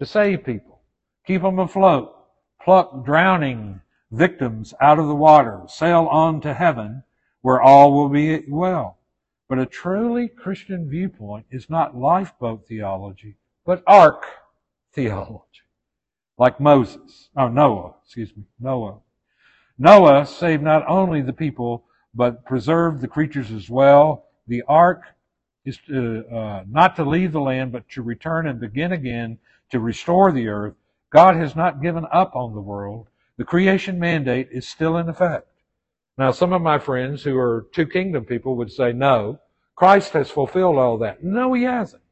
to 0.00 0.06
save 0.06 0.44
people, 0.44 0.80
keep 1.26 1.42
them 1.42 1.58
afloat, 1.58 2.16
pluck 2.62 3.04
drowning 3.04 3.80
victims 4.10 4.74
out 4.80 4.98
of 4.98 5.06
the 5.06 5.14
water, 5.14 5.60
sail 5.68 6.06
on 6.06 6.40
to 6.40 6.54
heaven 6.54 7.04
where 7.42 7.60
all 7.60 7.92
will 7.92 8.08
be 8.08 8.42
well. 8.48 8.98
But 9.48 9.58
a 9.58 9.66
truly 9.66 10.26
Christian 10.28 10.88
viewpoint 10.88 11.46
is 11.50 11.68
not 11.68 11.96
lifeboat 11.96 12.66
theology, 12.66 13.36
but 13.66 13.82
ark 13.86 14.24
theology. 14.92 15.44
Like 16.38 16.60
Moses, 16.60 17.28
oh 17.36 17.48
Noah, 17.48 17.94
excuse 18.02 18.34
me, 18.34 18.44
Noah. 18.58 19.00
Noah 19.78 20.24
saved 20.24 20.62
not 20.62 20.82
only 20.88 21.20
the 21.20 21.32
people, 21.34 21.84
but 22.14 22.46
preserved 22.46 23.02
the 23.02 23.08
creatures 23.08 23.50
as 23.50 23.68
well. 23.68 24.24
The 24.46 24.62
ark 24.66 25.02
is 25.66 25.78
to, 25.88 26.24
uh, 26.34 26.64
not 26.68 26.96
to 26.96 27.04
leave 27.04 27.32
the 27.32 27.40
land, 27.40 27.72
but 27.72 27.88
to 27.90 28.02
return 28.02 28.46
and 28.46 28.58
begin 28.58 28.92
again 28.92 29.38
to 29.70 29.80
restore 29.80 30.32
the 30.32 30.48
earth. 30.48 30.74
God 31.10 31.36
has 31.36 31.56
not 31.56 31.82
given 31.82 32.06
up 32.12 32.34
on 32.34 32.54
the 32.54 32.60
world. 32.60 33.08
The 33.36 33.44
creation 33.44 33.98
mandate 33.98 34.48
is 34.50 34.68
still 34.68 34.96
in 34.96 35.08
effect. 35.08 35.48
Now, 36.18 36.30
some 36.30 36.52
of 36.52 36.62
my 36.62 36.78
friends 36.78 37.22
who 37.22 37.38
are 37.38 37.66
two 37.72 37.86
kingdom 37.86 38.24
people 38.24 38.56
would 38.56 38.70
say, 38.70 38.92
no, 38.92 39.38
Christ 39.74 40.12
has 40.12 40.30
fulfilled 40.30 40.76
all 40.76 40.98
that. 40.98 41.24
No, 41.24 41.52
he 41.54 41.62
hasn't. 41.62 42.02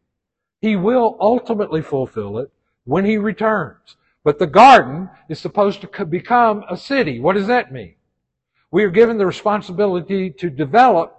He 0.60 0.74
will 0.74 1.16
ultimately 1.20 1.82
fulfill 1.82 2.38
it, 2.38 2.50
when 2.84 3.04
He 3.04 3.16
returns. 3.16 3.96
But 4.24 4.38
the 4.38 4.46
garden 4.46 5.10
is 5.28 5.38
supposed 5.38 5.82
to 5.82 6.06
become 6.06 6.64
a 6.68 6.76
city. 6.76 7.20
What 7.20 7.34
does 7.34 7.46
that 7.46 7.72
mean? 7.72 7.94
We 8.70 8.84
are 8.84 8.90
given 8.90 9.18
the 9.18 9.26
responsibility 9.26 10.30
to 10.30 10.50
develop, 10.50 11.16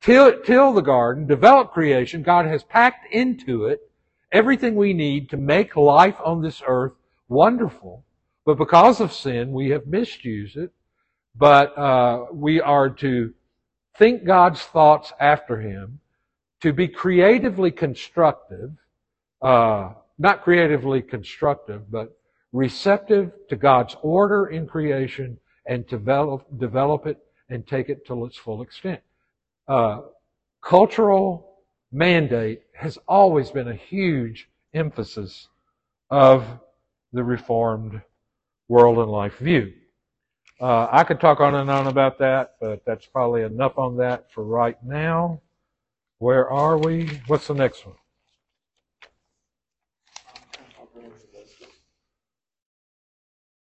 till, 0.00 0.42
till 0.42 0.72
the 0.72 0.80
garden, 0.80 1.26
develop 1.26 1.72
creation. 1.72 2.22
God 2.22 2.46
has 2.46 2.64
packed 2.64 3.12
into 3.12 3.66
it 3.66 3.80
everything 4.32 4.74
we 4.74 4.92
need 4.92 5.30
to 5.30 5.36
make 5.36 5.76
life 5.76 6.16
on 6.24 6.42
this 6.42 6.62
earth 6.66 6.92
wonderful. 7.28 8.04
But 8.44 8.58
because 8.58 9.00
of 9.00 9.12
sin, 9.12 9.52
we 9.52 9.70
have 9.70 9.86
misused 9.86 10.56
it. 10.56 10.70
But 11.36 11.76
uh, 11.78 12.26
we 12.32 12.60
are 12.60 12.90
to 12.90 13.32
think 13.96 14.24
God's 14.24 14.62
thoughts 14.62 15.12
after 15.20 15.60
Him, 15.60 16.00
to 16.62 16.72
be 16.72 16.88
creatively 16.88 17.70
constructive, 17.70 18.72
uh, 19.42 19.92
not 20.18 20.42
creatively 20.42 21.02
constructive, 21.02 21.90
but 21.90 22.16
receptive 22.52 23.32
to 23.48 23.56
God's 23.56 23.96
order 24.02 24.46
in 24.46 24.66
creation 24.66 25.38
and 25.66 25.86
develop, 25.86 26.44
develop 26.58 27.06
it 27.06 27.18
and 27.48 27.66
take 27.66 27.88
it 27.88 28.06
to 28.06 28.24
its 28.24 28.36
full 28.36 28.62
extent. 28.62 29.00
Uh, 29.68 30.00
cultural 30.62 31.49
mandate 31.92 32.62
has 32.74 32.98
always 33.08 33.50
been 33.50 33.68
a 33.68 33.74
huge 33.74 34.48
emphasis 34.74 35.48
of 36.10 36.44
the 37.12 37.24
Reformed 37.24 38.00
world 38.68 38.98
and 38.98 39.10
life 39.10 39.38
view. 39.38 39.72
Uh, 40.60 40.86
I 40.90 41.04
could 41.04 41.20
talk 41.20 41.40
on 41.40 41.54
and 41.54 41.70
on 41.70 41.86
about 41.86 42.18
that, 42.18 42.56
but 42.60 42.84
that's 42.84 43.06
probably 43.06 43.42
enough 43.42 43.78
on 43.78 43.96
that 43.96 44.30
for 44.32 44.44
right 44.44 44.76
now. 44.84 45.40
Where 46.18 46.50
are 46.50 46.76
we? 46.76 47.20
What's 47.26 47.46
the 47.46 47.54
next 47.54 47.86
one? 47.86 47.96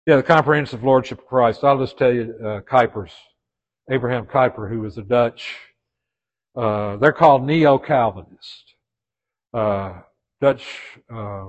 Yeah, 0.07 0.15
the 0.15 0.23
comprehensive 0.23 0.83
lordship 0.83 1.19
of 1.19 1.27
Christ. 1.27 1.63
I'll 1.63 1.77
just 1.77 1.97
tell 1.97 2.13
you, 2.13 2.33
uh, 2.41 2.61
Kuypers, 2.61 3.11
Abraham 3.91 4.25
Kuyper, 4.25 4.69
who 4.69 4.79
was 4.79 4.97
a 4.97 5.03
Dutch, 5.03 5.55
uh, 6.57 6.97
they're 6.97 7.13
called 7.13 7.45
neo-Calvinists. 7.45 8.73
Uh, 9.53 10.01
Dutch, 10.41 10.65
uh, 11.13 11.45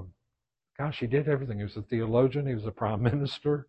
gosh, 0.78 0.98
he 0.98 1.06
did 1.06 1.28
everything. 1.28 1.58
He 1.58 1.64
was 1.64 1.76
a 1.76 1.82
theologian. 1.82 2.46
He 2.46 2.54
was 2.54 2.66
a 2.66 2.70
prime 2.70 3.02
minister. 3.12 3.66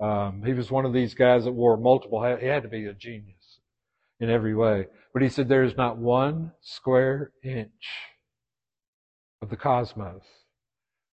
Um, 0.00 0.42
he 0.44 0.54
was 0.54 0.70
one 0.70 0.84
of 0.84 0.92
these 0.92 1.14
guys 1.14 1.44
that 1.44 1.52
wore 1.52 1.76
multiple 1.76 2.22
hats. 2.22 2.40
He 2.40 2.46
had 2.46 2.62
to 2.62 2.68
be 2.68 2.86
a 2.86 2.94
genius 2.94 3.60
in 4.20 4.30
every 4.30 4.54
way. 4.54 4.86
But 5.12 5.22
he 5.22 5.28
said 5.28 5.48
there 5.48 5.64
is 5.64 5.76
not 5.76 5.98
one 5.98 6.52
square 6.60 7.32
inch 7.42 7.88
of 9.42 9.50
the 9.50 9.56
cosmos 9.56 10.22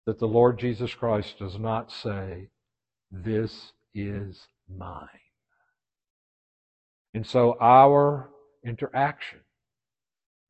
that 0.06 0.18
the 0.18 0.28
Lord 0.28 0.58
Jesus 0.58 0.94
Christ 0.94 1.38
does 1.38 1.58
not 1.58 1.90
say, 1.90 2.48
this 3.10 3.72
is 3.94 4.46
mine. 4.68 5.08
And 7.14 7.26
so 7.26 7.56
our 7.60 8.28
interaction 8.66 9.40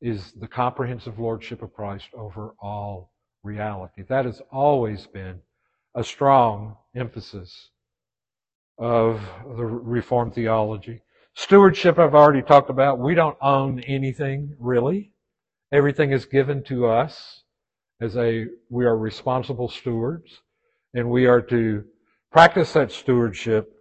is 0.01 0.33
the 0.33 0.47
comprehensive 0.47 1.19
lordship 1.19 1.61
of 1.61 1.73
Christ 1.73 2.07
over 2.13 2.53
all 2.61 3.11
reality. 3.43 4.03
That 4.07 4.25
has 4.25 4.41
always 4.51 5.07
been 5.07 5.39
a 5.95 6.03
strong 6.03 6.77
emphasis 6.95 7.69
of 8.77 9.21
the 9.55 9.65
Reformed 9.65 10.33
theology. 10.35 11.01
Stewardship, 11.33 11.97
I've 11.99 12.15
already 12.15 12.41
talked 12.41 12.69
about. 12.69 12.99
We 12.99 13.15
don't 13.15 13.37
own 13.41 13.79
anything, 13.81 14.55
really. 14.59 15.11
Everything 15.71 16.11
is 16.11 16.25
given 16.25 16.63
to 16.65 16.87
us 16.87 17.43
as 18.01 18.15
a, 18.17 18.45
we 18.69 18.85
are 18.85 18.97
responsible 18.97 19.69
stewards, 19.69 20.41
and 20.93 21.09
we 21.09 21.25
are 21.25 21.41
to 21.41 21.85
Practice 22.35 22.73
that 22.73 22.91
stewardship 22.91 23.71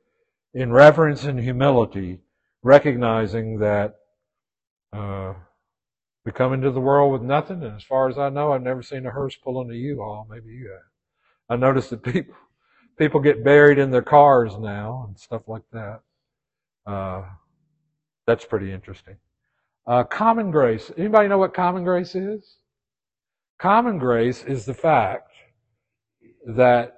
in 0.54 0.70
reverence 0.70 1.24
and 1.24 1.40
humility, 1.40 2.20
recognizing 2.62 3.58
that 3.58 3.96
uh, 4.92 5.34
we 6.24 6.32
come 6.32 6.52
into 6.52 6.70
the 6.70 6.80
world 6.80 7.12
with 7.12 7.22
nothing, 7.22 7.62
and 7.62 7.76
as 7.76 7.82
far 7.82 8.08
as 8.08 8.18
I 8.18 8.30
know, 8.30 8.52
I've 8.52 8.62
never 8.62 8.82
seen 8.82 9.06
a 9.06 9.10
hearse 9.10 9.36
pulling 9.36 9.70
a 9.70 9.74
U-Haul. 9.74 10.26
Maybe 10.30 10.52
you 10.52 10.70
have. 10.70 10.80
I 11.50 11.56
noticed 11.56 11.90
that 11.90 12.02
people 12.02 12.34
people 12.96 13.20
get 13.20 13.44
buried 13.44 13.78
in 13.78 13.90
their 13.90 14.02
cars 14.02 14.56
now 14.58 15.04
and 15.08 15.18
stuff 15.18 15.42
like 15.48 15.64
that. 15.72 16.00
Uh, 16.86 17.22
that's 18.26 18.44
pretty 18.44 18.72
interesting. 18.72 19.16
Uh, 19.86 20.04
common 20.04 20.50
grace. 20.50 20.90
Anybody 20.96 21.28
know 21.28 21.38
what 21.38 21.52
common 21.52 21.84
grace 21.84 22.14
is? 22.14 22.56
Common 23.58 23.98
grace 23.98 24.44
is 24.44 24.64
the 24.64 24.74
fact 24.74 25.30
that 26.46 26.96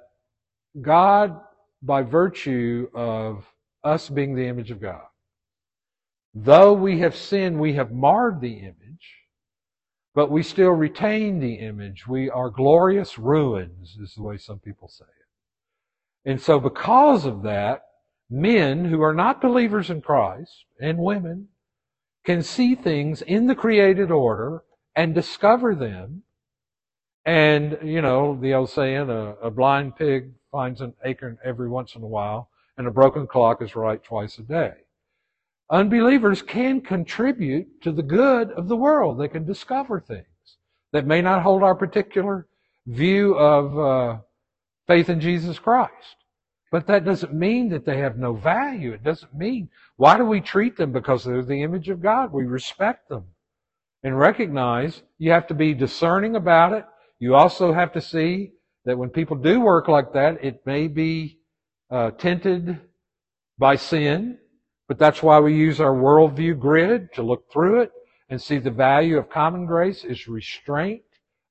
God 0.81 1.41
by 1.83 2.03
virtue 2.03 2.89
of 2.95 3.45
us 3.85 4.09
being 4.09 4.35
the 4.35 4.47
image 4.47 4.71
of 4.71 4.81
God. 4.81 5.03
Though 6.35 6.73
we 6.73 6.99
have 7.01 7.17
sinned, 7.17 7.59
we 7.59 7.73
have 7.75 7.93
marred 7.93 8.41
the 8.41 8.53
image, 8.53 8.86
but 10.17 10.31
we 10.31 10.43
still 10.43 10.71
retain 10.71 11.41
the 11.41 11.57
image. 11.57 12.07
We 12.09 12.31
are 12.31 12.49
glorious 12.49 13.19
ruins, 13.19 13.99
is 14.03 14.15
the 14.15 14.23
way 14.23 14.39
some 14.39 14.59
people 14.59 14.89
say 14.89 15.05
it. 15.05 16.31
And 16.31 16.41
so 16.41 16.59
because 16.59 17.27
of 17.27 17.43
that, 17.43 17.83
men 18.31 18.87
who 18.87 19.03
are 19.03 19.13
not 19.13 19.43
believers 19.43 19.91
in 19.91 20.01
Christ 20.01 20.65
and 20.81 20.97
women 20.97 21.49
can 22.25 22.43
see 22.43 22.75
things 22.75 23.21
in 23.21 23.47
the 23.47 23.55
created 23.55 24.11
order 24.11 24.65
and 24.97 25.15
discover 25.15 25.75
them. 25.75 26.23
And, 27.27 27.77
you 27.83 28.01
know, 28.01 28.39
the 28.41 28.55
old 28.55 28.71
saying, 28.71 29.11
a, 29.11 29.35
a 29.43 29.51
blind 29.51 29.97
pig 29.97 30.31
finds 30.51 30.81
an 30.81 30.95
acorn 31.05 31.37
every 31.45 31.69
once 31.69 31.95
in 31.95 32.03
a 32.03 32.07
while, 32.07 32.49
and 32.79 32.87
a 32.87 32.91
broken 32.91 33.27
clock 33.27 33.61
is 33.61 33.77
right 33.77 34.03
twice 34.03 34.39
a 34.39 34.43
day. 34.43 34.73
Unbelievers 35.71 36.43
can 36.43 36.81
contribute 36.81 37.83
to 37.83 37.93
the 37.93 38.03
good 38.03 38.51
of 38.53 38.69
the 38.69 38.77
world. 38.77 39.19
They 39.19 39.29
can 39.29 39.45
discover 39.45 40.01
things 40.01 40.27
that 40.93 41.07
may 41.07 41.21
not 41.21 41.43
hold 41.43 41.63
our 41.63 41.75
particular 41.75 42.47
view 42.87 43.35
of 43.35 43.79
uh, 43.79 44.19
faith 44.87 45.09
in 45.09 45.21
Jesus 45.21 45.59
Christ. 45.59 46.17
But 46.71 46.87
that 46.87 47.05
doesn't 47.05 47.33
mean 47.33 47.69
that 47.71 47.85
they 47.85 47.99
have 47.99 48.17
no 48.17 48.35
value. 48.35 48.93
It 48.93 49.03
doesn't 49.03 49.35
mean, 49.35 49.69
why 49.97 50.17
do 50.17 50.25
we 50.25 50.41
treat 50.41 50.77
them? 50.77 50.93
Because 50.93 51.25
they're 51.25 51.43
the 51.43 51.63
image 51.63 51.89
of 51.89 52.03
God. 52.03 52.33
We 52.33 52.45
respect 52.45 53.09
them 53.09 53.25
and 54.03 54.19
recognize 54.19 55.03
you 55.19 55.33
have 55.33 55.47
to 55.49 55.55
be 55.55 55.75
discerning 55.75 56.37
about 56.37 56.73
it. 56.73 56.85
You 57.19 57.35
also 57.35 57.73
have 57.73 57.93
to 57.95 58.01
see 58.01 58.53
that 58.85 58.99
when 58.99 59.11
people 59.11 59.37
do 59.37 59.61
work 59.61 59.89
like 59.89 60.13
that, 60.13 60.45
it 60.45 60.65
may 60.67 60.87
be 60.87 61.39
uh, 61.91 62.13
tinted 62.13 62.81
by 63.59 63.77
sin, 63.77 64.39
but 64.89 64.99
that's 64.99 65.23
why 65.23 65.41
we 65.41 65.55
use 65.55 65.81
our 65.81 65.95
worldview 65.95 66.59
grid 66.59 67.13
to 67.15 67.23
look 67.23 67.51
through 67.51 67.81
it 67.81 67.93
and 68.29 68.41
see 68.41 68.59
the 68.59 68.71
value 68.71 69.19
of 69.19 69.29
common 69.29 69.67
grace 69.67 70.05
is 70.05 70.29
restraint 70.29 71.03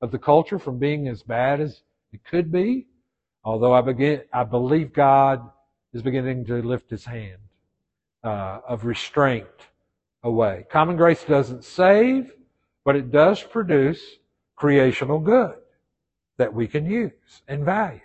of 0.02 0.12
the 0.12 0.18
culture 0.18 0.60
from 0.60 0.78
being 0.78 1.08
as 1.08 1.24
bad 1.24 1.60
as 1.60 1.82
it 2.12 2.24
could 2.24 2.52
be. 2.52 2.88
Although 3.44 3.74
I 3.74 3.82
begin, 3.82 4.22
I 4.34 4.44
believe 4.44 4.94
God 4.94 5.42
is 5.94 6.02
beginning 6.02 6.46
to 6.46 6.62
lift 6.62 6.90
His 6.90 7.06
hand 7.06 7.40
uh, 8.24 8.60
of 8.68 8.86
restraint 8.86 9.48
away. 10.24 10.66
Common 10.70 10.98
grace 10.98 11.24
doesn't 11.24 11.64
save, 11.64 12.32
but 12.84 12.96
it 12.96 13.12
does 13.12 13.42
produce 13.44 14.02
creational 14.56 15.20
good 15.20 15.56
that 16.38 16.54
we 16.54 16.68
can 16.68 16.86
use 16.86 17.44
and 17.48 17.64
value 17.64 18.00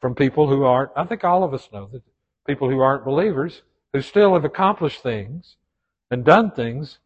from 0.00 0.14
people 0.14 0.48
who 0.48 0.64
aren't, 0.64 0.90
I 0.96 1.04
think 1.04 1.24
all 1.24 1.44
of 1.44 1.54
us 1.54 1.68
know 1.72 1.88
that 1.92 2.02
people 2.46 2.68
who 2.68 2.80
aren't 2.80 3.04
believers 3.04 3.62
who 3.92 4.00
still 4.00 4.34
have 4.34 4.44
accomplished 4.44 5.02
things 5.02 5.56
and 6.10 6.24
done 6.24 6.50
things 6.50 6.98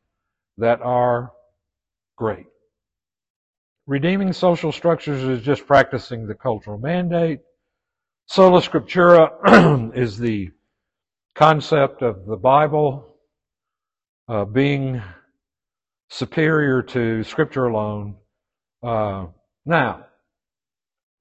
that 0.58 0.80
are 0.82 1.32
great. 2.16 2.46
Redeeming 3.86 4.32
social 4.32 4.72
structures 4.72 5.22
is 5.22 5.44
just 5.44 5.66
practicing 5.66 6.26
the 6.26 6.34
cultural 6.34 6.78
mandate. 6.78 7.40
Sola 8.26 8.60
Scriptura 8.60 9.92
is 9.96 10.18
the 10.18 10.50
concept 11.34 12.02
of 12.02 12.26
the 12.26 12.36
Bible 12.36 13.16
uh, 14.28 14.44
being 14.44 15.00
superior 16.08 16.82
to 16.82 17.22
Scripture 17.22 17.66
alone. 17.66 18.16
Uh, 18.82 19.26
now, 19.64 20.06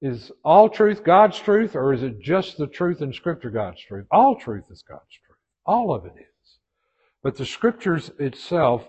is 0.02 0.30
all 0.44 0.68
truth 0.68 1.04
God's 1.04 1.38
truth, 1.38 1.74
or 1.74 1.92
is 1.92 2.02
it 2.02 2.20
just 2.20 2.58
the 2.58 2.66
truth 2.66 3.00
in 3.02 3.12
Scripture 3.12 3.50
God's 3.50 3.80
truth? 3.80 4.06
All 4.10 4.36
truth 4.36 4.64
is 4.70 4.82
God's 4.82 5.02
truth. 5.10 5.25
All 5.66 5.92
of 5.92 6.04
it 6.04 6.14
is. 6.16 6.58
But 7.22 7.36
the 7.36 7.46
Scriptures 7.46 8.10
itself 8.18 8.88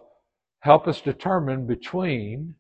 help 0.60 0.88
us 0.88 1.02
determine 1.02 1.66
between 1.66 2.56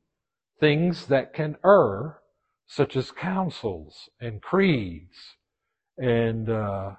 things 0.59 1.05
that 1.07 1.33
can 1.33 1.55
err, 1.63 2.19
such 2.65 2.95
as 2.95 3.11
councils 3.11 4.09
and 4.19 4.41
creeds 4.41 5.35
and 5.97 6.49
uh, 6.49 6.91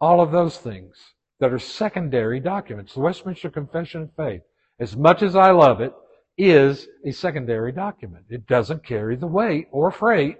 all 0.00 0.20
of 0.20 0.30
those 0.30 0.58
things 0.58 0.96
that 1.40 1.52
are 1.52 1.58
secondary 1.58 2.40
documents. 2.40 2.94
The 2.94 3.00
Westminster 3.00 3.50
Confession 3.50 4.02
of 4.02 4.12
Faith, 4.16 4.42
as 4.78 4.96
much 4.96 5.22
as 5.22 5.36
I 5.36 5.50
love 5.50 5.80
it, 5.80 5.92
is 6.36 6.86
a 7.04 7.12
secondary 7.12 7.72
document. 7.72 8.26
It 8.28 8.46
doesn't 8.46 8.84
carry 8.84 9.16
the 9.16 9.26
weight 9.26 9.68
or 9.70 9.90
freight 9.90 10.38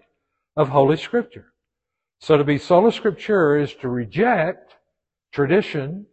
of 0.57 0.69
Holy 0.69 0.97
Scripture. 0.97 1.53
So 2.21 2.37
to 2.37 2.45
be 2.45 2.59
sola 2.59 2.91
scriptura 2.91 3.63
is 3.63 3.75
to 3.75 3.89
reject 3.89 4.75
tradition 5.33 6.07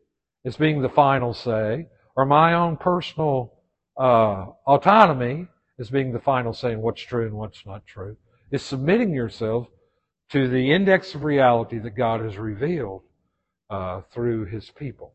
as 0.46 0.56
being 0.56 0.82
the 0.82 0.89
final 0.89 1.34
say, 1.34 1.88
or 2.16 2.26
my 2.26 2.54
own 2.54 2.78
personal 2.78 3.54
uh, 3.98 4.46
autonomy 4.68 5.48
as 5.80 5.89
being 5.89 6.14
the 6.14 6.20
final 6.20 6.54
say 6.54 6.72
in 6.72 6.82
what's 6.82 7.02
true 7.02 7.26
and 7.26 7.34
what's 7.34 7.66
not 7.66 7.86
true. 7.86 8.16
Is 8.52 8.62
submitting 8.62 9.14
yourself 9.14 9.68
to 10.30 10.48
the 10.48 10.72
index 10.72 11.16
of 11.16 11.24
reality 11.24 11.80
that 11.80 11.91
God 11.91 12.22
has 12.22 12.38
revealed 12.38 13.02
uh, 13.70 14.02
through 14.12 14.46
His 14.46 14.70
people. 14.70 15.14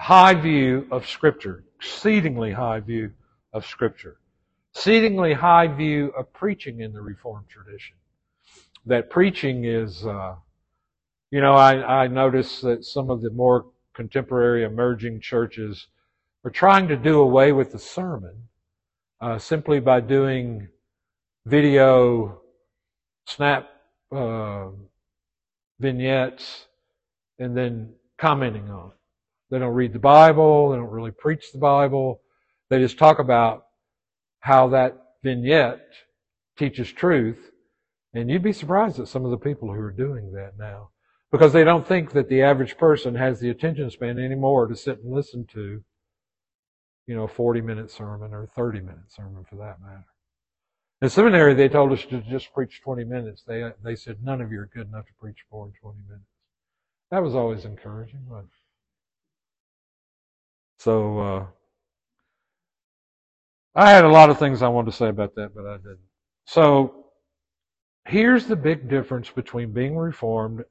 High 0.00 0.34
view 0.34 0.86
of 0.90 1.08
Scripture, 1.08 1.64
exceedingly 1.76 2.52
high 2.52 2.80
view 2.80 3.12
of 3.52 3.66
Scripture, 3.66 4.18
exceedingly 4.74 5.32
high 5.32 5.66
view 5.66 6.12
of 6.16 6.32
preaching 6.32 6.80
in 6.80 6.92
the 6.92 7.00
Reformed 7.00 7.48
tradition. 7.48 7.96
That 8.86 9.10
preaching 9.10 9.64
is, 9.64 10.06
uh, 10.06 10.36
you 11.30 11.40
know, 11.40 11.54
I, 11.54 12.04
I 12.04 12.06
notice 12.06 12.60
that 12.60 12.84
some 12.84 13.10
of 13.10 13.22
the 13.22 13.30
more 13.30 13.66
contemporary 13.98 14.62
emerging 14.62 15.20
churches 15.20 15.88
are 16.44 16.52
trying 16.52 16.86
to 16.86 16.96
do 16.96 17.18
away 17.18 17.50
with 17.50 17.72
the 17.72 17.78
sermon 17.80 18.44
uh, 19.20 19.36
simply 19.36 19.80
by 19.80 19.98
doing 19.98 20.68
video 21.44 22.40
snap 23.26 23.68
uh, 24.14 24.68
vignettes 25.80 26.66
and 27.40 27.56
then 27.56 27.92
commenting 28.18 28.70
on 28.70 28.90
it. 28.90 28.96
They 29.50 29.58
don't 29.58 29.74
read 29.74 29.92
the 29.92 29.98
Bible. 29.98 30.70
They 30.70 30.76
don't 30.76 30.92
really 30.92 31.10
preach 31.10 31.50
the 31.50 31.58
Bible. 31.58 32.20
They 32.70 32.78
just 32.78 32.98
talk 32.98 33.18
about 33.18 33.66
how 34.38 34.68
that 34.68 34.96
vignette 35.24 35.80
teaches 36.56 36.92
truth. 36.92 37.50
And 38.14 38.30
you'd 38.30 38.44
be 38.44 38.52
surprised 38.52 39.00
at 39.00 39.08
some 39.08 39.24
of 39.24 39.32
the 39.32 39.38
people 39.38 39.74
who 39.74 39.80
are 39.80 39.90
doing 39.90 40.30
that 40.34 40.52
now. 40.56 40.90
Because 41.30 41.52
they 41.52 41.64
don't 41.64 41.86
think 41.86 42.12
that 42.12 42.28
the 42.28 42.42
average 42.42 42.78
person 42.78 43.14
has 43.14 43.40
the 43.40 43.50
attention 43.50 43.90
span 43.90 44.18
anymore 44.18 44.66
to 44.66 44.74
sit 44.74 45.02
and 45.02 45.12
listen 45.12 45.46
to, 45.52 45.82
you 47.06 47.14
know, 47.14 47.24
a 47.24 47.28
40 47.28 47.60
minute 47.60 47.90
sermon 47.90 48.32
or 48.32 48.44
a 48.44 48.46
30 48.46 48.80
minute 48.80 49.12
sermon 49.12 49.44
for 49.48 49.56
that 49.56 49.80
matter. 49.80 50.06
In 51.00 51.08
seminary, 51.08 51.54
they 51.54 51.68
told 51.68 51.92
us 51.92 52.04
to 52.06 52.20
just 52.22 52.52
preach 52.52 52.80
20 52.82 53.04
minutes. 53.04 53.42
They, 53.46 53.70
they 53.84 53.94
said, 53.94 54.18
none 54.22 54.40
of 54.40 54.50
you 54.50 54.60
are 54.60 54.70
good 54.74 54.88
enough 54.88 55.06
to 55.06 55.12
preach 55.20 55.44
more 55.52 55.66
than 55.66 55.74
20 55.80 55.98
minutes. 56.08 56.26
That 57.10 57.22
was 57.22 57.34
always 57.34 57.64
encouraging. 57.64 58.20
But... 58.28 58.46
So, 60.78 61.18
uh, 61.18 61.46
I 63.74 63.90
had 63.90 64.04
a 64.04 64.08
lot 64.08 64.30
of 64.30 64.38
things 64.38 64.60
I 64.60 64.68
wanted 64.68 64.90
to 64.90 64.96
say 64.96 65.08
about 65.08 65.36
that, 65.36 65.54
but 65.54 65.66
I 65.66 65.76
didn't. 65.76 66.00
So, 66.46 67.06
here's 68.06 68.46
the 68.46 68.56
big 68.56 68.88
difference 68.88 69.30
between 69.30 69.72
being 69.72 69.96
Reformed 69.96 70.64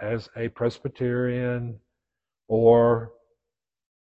as 0.00 0.28
a 0.36 0.48
Presbyterian 0.48 1.78
or 2.48 3.12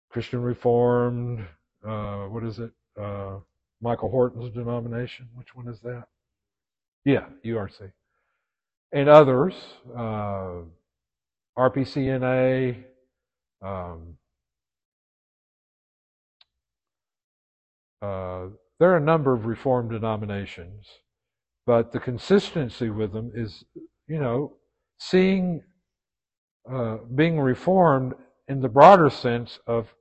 Christian 0.09 0.41
Reformed, 0.41 1.45
uh, 1.87 2.25
what 2.25 2.43
is 2.43 2.59
it? 2.59 2.71
Uh, 2.99 3.37
Michael 3.81 4.09
Horton's 4.09 4.53
denomination. 4.53 5.27
Which 5.35 5.55
one 5.55 5.67
is 5.67 5.79
that? 5.81 6.05
Yeah, 7.05 7.25
URC. 7.45 7.91
And 8.91 9.09
others, 9.09 9.53
uh, 9.95 10.61
RPCNA, 11.57 12.83
um, 13.61 14.17
uh, 18.01 18.47
there 18.79 18.91
are 18.91 18.97
a 18.97 19.01
number 19.01 19.33
of 19.33 19.45
Reformed 19.45 19.91
denominations, 19.91 20.85
but 21.65 21.91
the 21.91 21.99
consistency 21.99 22.89
with 22.89 23.11
them 23.11 23.31
is, 23.35 23.63
you 24.07 24.19
know, 24.19 24.53
seeing 24.99 25.63
uh, 26.71 26.97
being 27.15 27.39
reformed 27.39 28.13
in 28.47 28.61
the 28.61 28.69
broader 28.69 29.09
sense 29.09 29.59
of 29.67 29.93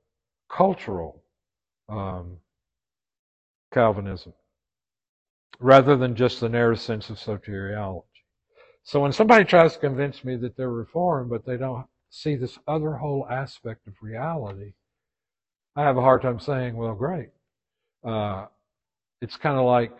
cultural 0.49 1.23
um, 1.89 2.37
Calvinism, 3.73 4.33
rather 5.59 5.97
than 5.97 6.15
just 6.15 6.39
the 6.39 6.49
narrow 6.49 6.75
sense 6.75 7.09
of 7.09 7.17
soteriology. 7.17 8.03
So 8.83 9.01
when 9.01 9.11
somebody 9.11 9.43
tries 9.43 9.73
to 9.73 9.79
convince 9.79 10.23
me 10.23 10.37
that 10.37 10.55
they're 10.55 10.69
reformed, 10.69 11.29
but 11.29 11.45
they 11.45 11.57
don't 11.57 11.85
see 12.09 12.35
this 12.35 12.57
other 12.67 12.93
whole 12.93 13.27
aspect 13.29 13.85
of 13.87 13.93
reality, 14.01 14.73
I 15.75 15.83
have 15.83 15.97
a 15.97 16.01
hard 16.01 16.21
time 16.21 16.39
saying, 16.39 16.77
well, 16.77 16.95
great. 16.95 17.29
Uh, 18.03 18.45
it's 19.21 19.35
kind 19.35 19.57
of 19.57 19.65
like 19.65 19.97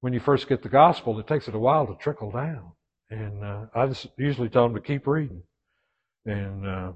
when 0.00 0.12
you 0.12 0.20
first 0.20 0.48
get 0.48 0.62
the 0.62 0.68
gospel, 0.68 1.18
it 1.18 1.26
takes 1.26 1.46
it 1.46 1.54
a 1.54 1.58
while 1.58 1.86
to 1.86 1.94
trickle 1.96 2.30
down. 2.30 2.72
And 3.10 3.44
uh, 3.44 3.66
I 3.74 3.86
just 3.86 4.06
usually 4.16 4.48
tell 4.48 4.64
them 4.64 4.74
to 4.74 4.80
keep 4.80 5.06
reading. 5.06 5.42
And 6.26 6.66
uh, 6.66 6.92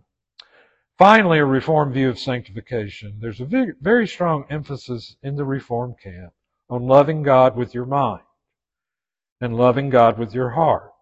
finally, 0.98 1.38
a 1.38 1.44
Reformed 1.44 1.94
view 1.94 2.10
of 2.10 2.18
sanctification. 2.18 3.18
There's 3.20 3.40
a 3.40 3.74
very, 3.80 4.06
strong 4.06 4.44
emphasis 4.50 5.16
in 5.22 5.36
the 5.36 5.44
Reformed 5.44 5.98
camp 6.02 6.32
on 6.68 6.86
loving 6.86 7.22
God 7.22 7.56
with 7.56 7.74
your 7.74 7.86
mind 7.86 8.24
and 9.40 9.56
loving 9.56 9.90
God 9.90 10.18
with 10.18 10.34
your 10.34 10.50
heart 10.50 10.92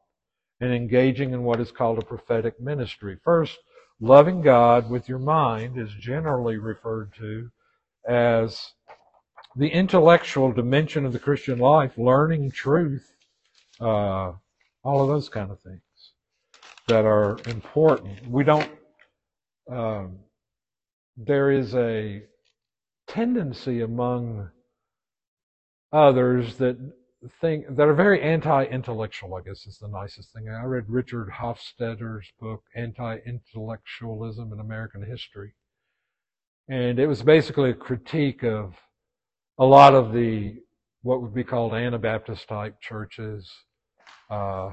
and 0.61 0.73
engaging 0.73 1.33
in 1.33 1.43
what 1.43 1.61
is 1.61 1.73
called 1.73 1.99
a 1.99 2.05
prophetic 2.05 2.61
ministry. 2.61 3.19
First, 3.25 3.59
loving 4.01 4.41
God 4.41 4.89
with 4.89 5.09
your 5.09 5.19
mind 5.19 5.77
is 5.77 5.93
generally 5.95 6.57
referred 6.57 7.13
to 7.15 7.51
as 8.09 8.73
the 9.57 9.69
intellectual 9.69 10.53
dimension 10.53 11.05
of 11.05 11.13
the 11.13 11.19
Christian 11.19 11.59
life, 11.59 11.99
learning 11.99 12.53
truth, 12.53 13.13
uh, 13.81 14.33
all 14.85 15.03
of 15.03 15.09
those 15.09 15.29
kind 15.29 15.51
of 15.51 15.61
things 15.61 15.83
that 16.93 17.07
are 17.07 17.39
important. 17.47 18.29
We 18.29 18.45
don't, 18.45 18.71
um, 19.71 20.19
there 21.17 21.51
is 21.51 21.75
a 21.75 22.23
tendency 23.09 23.81
among 23.81 24.51
others 25.91 26.57
that 26.59 26.77
think, 27.41 27.65
that 27.77 27.89
are 27.89 27.95
very 27.95 28.21
anti-intellectual, 28.21 29.35
I 29.35 29.41
guess 29.41 29.65
is 29.67 29.79
the 29.79 29.89
nicest 29.89 30.35
thing. 30.35 30.51
I 30.51 30.65
read 30.65 30.85
Richard 30.87 31.31
Hofstadter's 31.31 32.31
book, 32.39 32.63
Anti-Intellectualism 32.77 34.53
in 34.53 34.61
American 34.61 35.03
History. 35.03 35.55
And 36.69 36.99
it 36.99 37.07
was 37.07 37.23
basically 37.23 37.71
a 37.71 37.75
critique 37.75 38.45
of 38.45 38.75
a 39.59 39.65
lot 39.65 39.95
of 39.95 40.13
the, 40.13 40.57
what 41.01 41.23
would 41.23 41.35
be 41.35 41.45
called 41.45 41.73
Anabaptist 41.73 42.47
type 42.49 42.83
churches, 42.83 43.51
uh, 44.29 44.73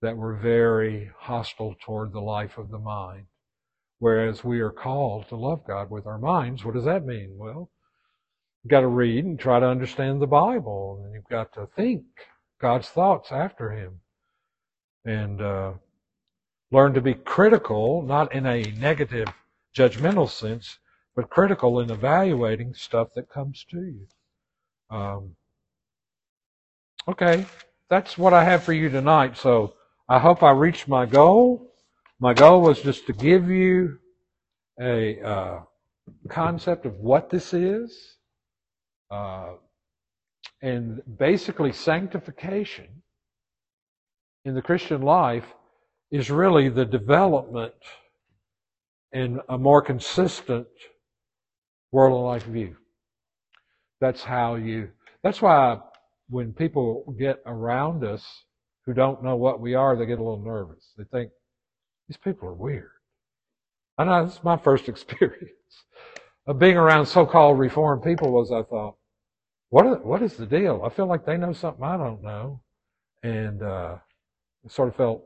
that 0.00 0.16
were 0.16 0.34
very 0.34 1.10
hostile 1.18 1.74
toward 1.80 2.12
the 2.12 2.20
life 2.20 2.58
of 2.58 2.70
the 2.70 2.78
mind. 2.78 3.26
Whereas 3.98 4.44
we 4.44 4.60
are 4.60 4.70
called 4.70 5.28
to 5.28 5.36
love 5.36 5.66
God 5.66 5.90
with 5.90 6.06
our 6.06 6.18
minds. 6.18 6.64
What 6.64 6.74
does 6.74 6.84
that 6.84 7.04
mean? 7.04 7.34
Well, 7.36 7.70
you've 8.62 8.70
got 8.70 8.80
to 8.82 8.86
read 8.86 9.24
and 9.24 9.38
try 9.38 9.58
to 9.58 9.66
understand 9.66 10.22
the 10.22 10.26
Bible, 10.26 11.02
and 11.04 11.14
you've 11.14 11.28
got 11.28 11.52
to 11.54 11.68
think 11.74 12.04
God's 12.60 12.88
thoughts 12.88 13.32
after 13.32 13.72
Him, 13.72 14.00
and 15.04 15.42
uh, 15.42 15.72
learn 16.70 16.94
to 16.94 17.00
be 17.00 17.14
critical, 17.14 18.02
not 18.02 18.32
in 18.32 18.46
a 18.46 18.62
negative, 18.78 19.28
judgmental 19.74 20.28
sense, 20.28 20.78
but 21.16 21.30
critical 21.30 21.80
in 21.80 21.90
evaluating 21.90 22.74
stuff 22.74 23.08
that 23.16 23.28
comes 23.28 23.64
to 23.70 23.78
you. 23.78 24.06
Um, 24.96 25.34
okay, 27.08 27.46
that's 27.90 28.16
what 28.16 28.32
I 28.32 28.44
have 28.44 28.62
for 28.62 28.72
you 28.72 28.88
tonight. 28.88 29.36
So 29.36 29.74
I 30.10 30.18
hope 30.18 30.42
I 30.42 30.52
reached 30.52 30.88
my 30.88 31.04
goal. 31.04 31.70
My 32.18 32.32
goal 32.32 32.62
was 32.62 32.80
just 32.80 33.06
to 33.08 33.12
give 33.12 33.50
you 33.50 33.98
a 34.80 35.20
uh, 35.20 35.60
concept 36.30 36.86
of 36.86 36.94
what 36.94 37.28
this 37.28 37.52
is. 37.52 38.16
Uh, 39.10 39.56
and 40.62 41.02
basically, 41.18 41.72
sanctification 41.72 42.86
in 44.46 44.54
the 44.54 44.62
Christian 44.62 45.02
life 45.02 45.44
is 46.10 46.30
really 46.30 46.70
the 46.70 46.86
development 46.86 47.74
in 49.12 49.40
a 49.50 49.58
more 49.58 49.82
consistent 49.82 50.66
world 51.92 52.16
and 52.16 52.24
life 52.24 52.44
view. 52.44 52.76
That's 54.00 54.22
how 54.22 54.54
you, 54.54 54.88
that's 55.22 55.42
why 55.42 55.80
when 56.30 56.54
people 56.54 57.14
get 57.18 57.42
around 57.44 58.04
us 58.04 58.24
who 58.88 58.94
don't 58.94 59.22
know 59.22 59.36
what 59.36 59.60
we 59.60 59.74
are, 59.74 59.94
they 59.94 60.06
get 60.06 60.18
a 60.18 60.22
little 60.22 60.42
nervous. 60.42 60.94
They 60.96 61.04
think, 61.04 61.30
these 62.08 62.16
people 62.16 62.48
are 62.48 62.54
weird. 62.54 62.88
I 63.98 64.04
know 64.04 64.24
this 64.24 64.36
is 64.36 64.42
my 64.42 64.56
first 64.56 64.88
experience 64.88 65.52
of 66.46 66.58
being 66.58 66.78
around 66.78 67.04
so-called 67.04 67.58
reformed 67.58 68.02
people 68.02 68.32
was 68.32 68.50
I 68.50 68.62
thought, 68.62 68.96
what, 69.68 69.84
are, 69.84 69.96
what 69.96 70.22
is 70.22 70.38
the 70.38 70.46
deal? 70.46 70.82
I 70.86 70.88
feel 70.88 71.04
like 71.04 71.26
they 71.26 71.36
know 71.36 71.52
something 71.52 71.84
I 71.84 71.98
don't 71.98 72.22
know. 72.22 72.62
And, 73.22 73.62
uh, 73.62 73.96
it 74.64 74.72
sort 74.72 74.88
of 74.88 74.96
felt, 74.96 75.22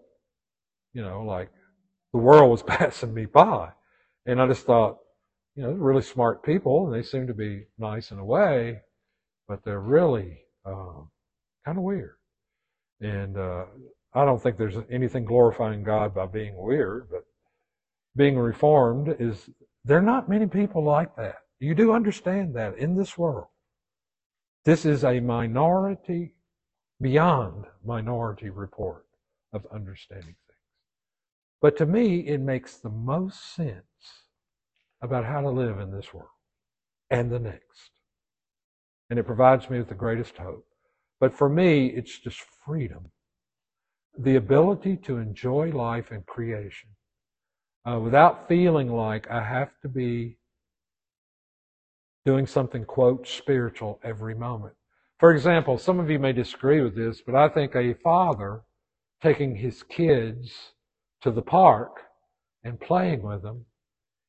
you 0.93 1.03
know, 1.03 1.23
like 1.23 1.49
the 2.13 2.19
world 2.19 2.51
was 2.51 2.63
passing 2.67 3.15
me 3.15 3.27
by. 3.27 3.69
And 4.27 4.43
I 4.43 4.49
just 4.49 4.67
thought, 4.67 4.99
you 5.55 5.63
know, 5.63 5.69
they're 5.69 5.79
really 5.79 6.03
smart 6.03 6.43
people 6.43 6.87
and 6.87 6.95
they 6.97 7.07
seem 7.07 7.29
to 7.29 7.35
be 7.35 7.67
nice 7.79 8.11
in 8.11 8.19
a 8.19 8.25
way, 8.25 8.81
but 9.47 9.65
they're 9.65 9.79
really, 9.79 10.41
uh, 10.67 11.03
kind 11.65 11.79
of 11.79 11.85
weird. 11.85 12.17
And 13.03 13.37
uh, 13.37 13.65
I 14.15 14.25
don't 14.25 14.41
think 14.41 14.57
there's 14.57 14.77
anything 14.91 15.25
glorifying 15.25 15.83
God 15.83 16.15
by 16.15 16.27
being 16.27 16.55
weird, 16.57 17.09
but 17.11 17.25
being 18.17 18.39
reformed 18.39 19.15
is, 19.19 19.51
there 19.85 19.99
are 19.99 20.03
not 20.03 20.29
many 20.29 20.47
people 20.47 20.85
like 20.85 21.17
that. 21.17 21.39
You 21.59 21.75
do 21.75 21.93
understand 21.93 22.55
that 22.55 22.79
in 22.79 22.97
this 22.97 23.19
world. 23.19 23.49
This 24.65 24.85
is 24.85 25.05
a 25.05 25.19
minority, 25.19 26.35
beyond 27.01 27.65
minority 27.85 28.51
report 28.51 29.07
of 29.53 29.67
understanding 29.75 30.37
things. 30.47 30.59
But 31.61 31.77
to 31.79 31.87
me, 31.87 32.21
it 32.29 32.41
makes 32.41 32.77
the 32.77 32.91
most 32.91 33.55
sense 33.55 33.83
about 35.01 35.25
how 35.25 35.41
to 35.41 35.51
live 35.51 35.81
in 35.81 35.91
this 35.91 36.15
world 36.15 36.29
and 37.11 37.31
the 37.31 37.41
next. 37.41 37.91
And 39.11 39.19
it 39.19 39.27
provides 39.27 39.69
me 39.69 39.79
with 39.79 39.89
the 39.89 39.95
greatest 39.95 40.37
hope. 40.37 40.67
But 41.23 41.33
for 41.33 41.49
me, 41.49 41.87
it's 41.87 42.19
just 42.19 42.41
freedom. 42.67 43.13
The 44.19 44.35
ability 44.35 44.97
to 45.05 45.19
enjoy 45.19 45.71
life 45.71 46.11
and 46.11 46.27
creation 46.27 46.91
uh, 47.89 48.01
without 48.01 48.49
feeling 48.49 48.91
like 48.91 49.31
I 49.31 49.45
have 49.45 49.71
to 49.83 49.89
be 49.89 50.39
doing 52.27 52.49
something, 52.49 52.85
quote, 52.85 53.29
spiritual 53.29 54.01
every 54.03 54.35
moment. 54.35 54.75
For 55.21 55.33
example, 55.33 55.79
some 55.79 56.01
of 56.01 56.11
you 56.11 56.19
may 56.19 56.33
disagree 56.33 56.81
with 56.81 56.97
this, 56.97 57.23
but 57.25 57.37
I 57.37 57.49
think 57.49 57.77
a 57.77 57.95
father 57.95 58.63
taking 59.23 59.55
his 59.55 59.85
kids 59.85 60.73
to 61.21 61.31
the 61.31 61.41
park 61.41 62.01
and 62.65 62.81
playing 62.81 63.23
with 63.23 63.43
them 63.43 63.67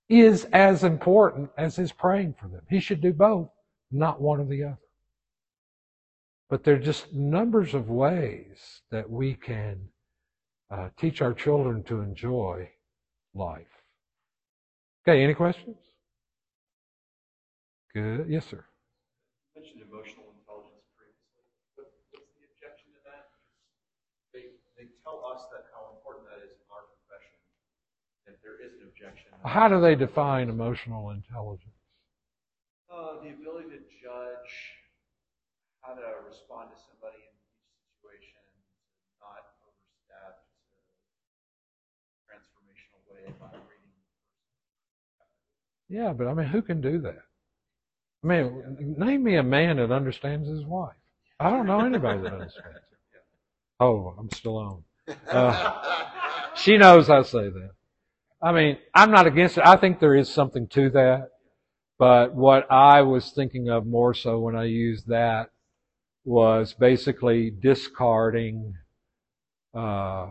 is 0.09 0.45
as 0.53 0.83
important 0.83 1.49
as 1.57 1.75
his 1.75 1.91
praying 1.91 2.35
for 2.39 2.49
them. 2.49 2.61
He 2.69 2.79
should 2.79 3.01
do 3.01 3.13
both, 3.13 3.49
not 3.91 4.21
one 4.21 4.39
or 4.39 4.45
the 4.45 4.63
other. 4.63 4.82
But 6.49 6.63
there 6.63 6.75
are 6.75 6.79
just 6.79 7.13
numbers 7.13 7.73
of 7.73 7.89
ways 7.89 8.81
that 8.91 9.09
we 9.09 9.33
can 9.33 9.89
uh, 10.69 10.89
teach 10.97 11.21
our 11.21 11.33
children 11.33 11.83
to 11.83 12.01
enjoy 12.01 12.69
life. 13.33 13.67
Okay, 15.07 15.23
any 15.23 15.33
questions? 15.33 15.77
Good. 17.93 18.25
Yes, 18.29 18.45
sir. 18.45 18.63
You 19.55 19.61
mentioned 19.61 19.81
emotional 19.85 20.25
intelligence 20.33 20.81
previously. 20.97 21.43
What, 21.77 21.89
what's 22.09 22.29
the 22.37 22.45
objection 22.49 22.89
to 22.97 23.01
that? 23.05 23.29
They, 24.33 24.57
they 24.77 24.89
tell 25.05 25.21
us 25.29 25.45
that 25.53 25.69
how 25.73 25.93
important 25.93 26.25
that 26.29 26.41
is 26.41 26.53
in 26.57 26.65
our 26.73 26.85
profession. 26.89 27.37
If 28.25 28.41
there 28.41 28.57
is 28.61 28.73
an 28.81 28.89
objection, 28.89 29.29
How 29.45 29.69
do 29.69 29.77
they 29.81 29.93
define 29.93 30.49
emotional 30.49 31.09
intelligence? 31.11 31.69
uh, 32.89 33.21
the 33.25 33.29
ability 33.33 33.69
to 33.77 33.81
judge 34.01 34.51
how 35.81 35.93
to 35.93 36.01
respond 36.33 36.73
to 36.73 36.77
somebody 36.89 37.21
in 37.21 37.29
each 37.29 37.53
situation, 37.93 38.41
not 39.21 39.53
overstep, 39.61 40.41
to 40.65 40.73
transformational 42.25 43.01
way 43.05 43.29
by 43.37 43.53
reading. 43.69 43.93
Yeah, 45.89 46.13
but 46.13 46.25
I 46.25 46.33
mean, 46.33 46.47
who 46.47 46.63
can 46.63 46.81
do 46.81 47.01
that? 47.01 47.21
I 48.23 48.27
mean, 48.27 48.95
name 48.97 49.23
me 49.23 49.35
a 49.35 49.43
man 49.43 49.77
that 49.77 49.91
understands 49.91 50.49
his 50.49 50.65
wife. 50.65 50.95
I 51.39 51.51
don't 51.51 51.67
know 51.67 51.81
anybody 51.81 52.21
that 52.21 52.33
understands. 52.33 52.79
Oh, 53.79 54.15
I'm 54.17 54.29
still 54.31 54.57
on. 54.57 54.83
Uh, 55.29 55.81
she 56.55 56.77
knows 56.77 57.09
I 57.09 57.23
say 57.23 57.49
that. 57.49 57.71
I 58.41 58.53
mean, 58.53 58.77
I'm 58.93 59.11
not 59.11 59.27
against 59.27 59.57
it. 59.57 59.65
I 59.65 59.75
think 59.75 59.99
there 59.99 60.15
is 60.15 60.29
something 60.29 60.67
to 60.69 60.89
that. 60.91 61.29
But 61.97 62.33
what 62.33 62.71
I 62.71 63.01
was 63.01 63.31
thinking 63.31 63.69
of 63.69 63.85
more 63.85 64.13
so 64.13 64.39
when 64.39 64.55
I 64.55 64.65
used 64.65 65.07
that 65.07 65.49
was 66.25 66.73
basically 66.73 67.49
discarding 67.49 68.75
uh, 69.73 70.27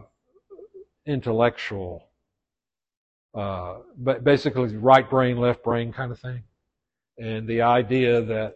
intellectual, 1.06 2.08
uh, 3.34 3.76
but 3.96 4.24
basically 4.24 4.76
right 4.76 5.08
brain, 5.08 5.36
left 5.36 5.62
brain 5.62 5.92
kind 5.92 6.12
of 6.12 6.18
thing. 6.18 6.42
And 7.18 7.46
the 7.46 7.62
idea 7.62 8.22
that, 8.22 8.54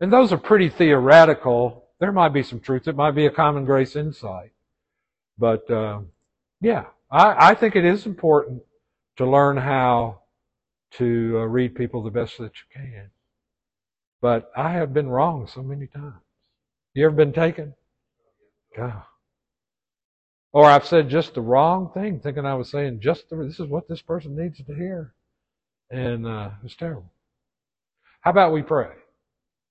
and 0.00 0.12
those 0.12 0.32
are 0.32 0.38
pretty 0.38 0.68
theoretical. 0.68 1.88
There 1.98 2.12
might 2.12 2.32
be 2.32 2.44
some 2.44 2.60
truth. 2.60 2.86
It 2.86 2.94
might 2.94 3.12
be 3.12 3.26
a 3.26 3.30
common 3.30 3.64
grace 3.64 3.96
insight. 3.96 4.52
But, 5.36 5.68
uh, 5.70 6.00
yeah, 6.60 6.84
I, 7.10 7.50
I 7.50 7.54
think 7.54 7.74
it 7.74 7.84
is 7.84 8.06
important 8.06 8.62
to 9.16 9.26
learn 9.26 9.56
how 9.56 10.20
to 10.92 11.38
uh, 11.38 11.44
read 11.44 11.74
people 11.74 12.02
the 12.02 12.10
best 12.10 12.38
that 12.38 12.52
you 12.54 12.80
can. 12.80 13.10
But 14.20 14.50
I 14.56 14.72
have 14.72 14.94
been 14.94 15.08
wrong 15.08 15.46
so 15.46 15.62
many 15.62 15.86
times. 15.86 16.14
You 16.94 17.06
ever 17.06 17.14
been 17.14 17.32
taken? 17.32 17.74
God. 18.76 19.02
Or 20.52 20.64
I've 20.64 20.86
said 20.86 21.08
just 21.08 21.34
the 21.34 21.40
wrong 21.40 21.90
thing, 21.92 22.20
thinking 22.20 22.46
I 22.46 22.54
was 22.54 22.70
saying 22.70 23.00
just 23.00 23.28
the, 23.28 23.36
this 23.36 23.60
is 23.60 23.66
what 23.66 23.88
this 23.88 24.02
person 24.02 24.36
needs 24.36 24.58
to 24.58 24.74
hear. 24.74 25.14
And 25.90 26.26
uh, 26.26 26.50
it 26.58 26.64
was 26.64 26.76
terrible. 26.76 27.12
How 28.20 28.30
about 28.30 28.52
we 28.52 28.62
pray? 28.62 28.90